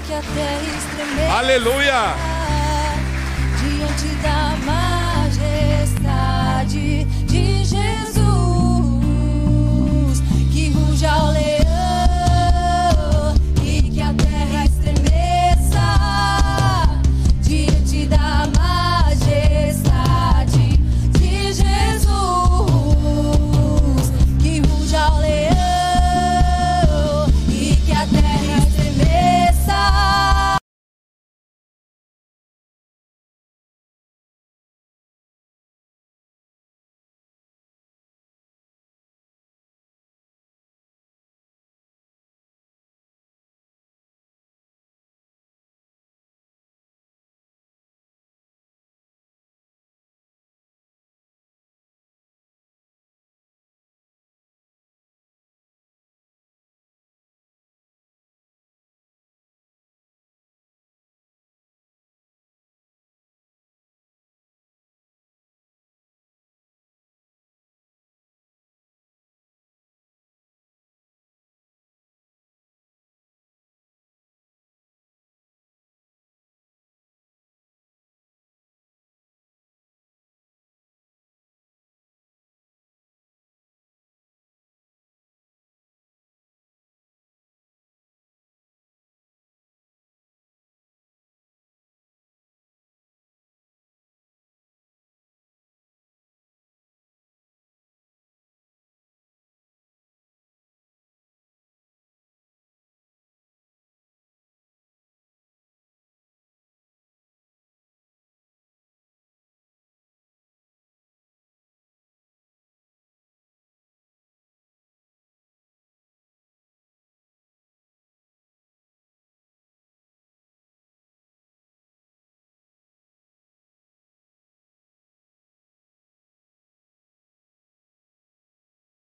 Aleluia. 1.35 2.13
Diante 3.59 4.15
da 4.21 4.55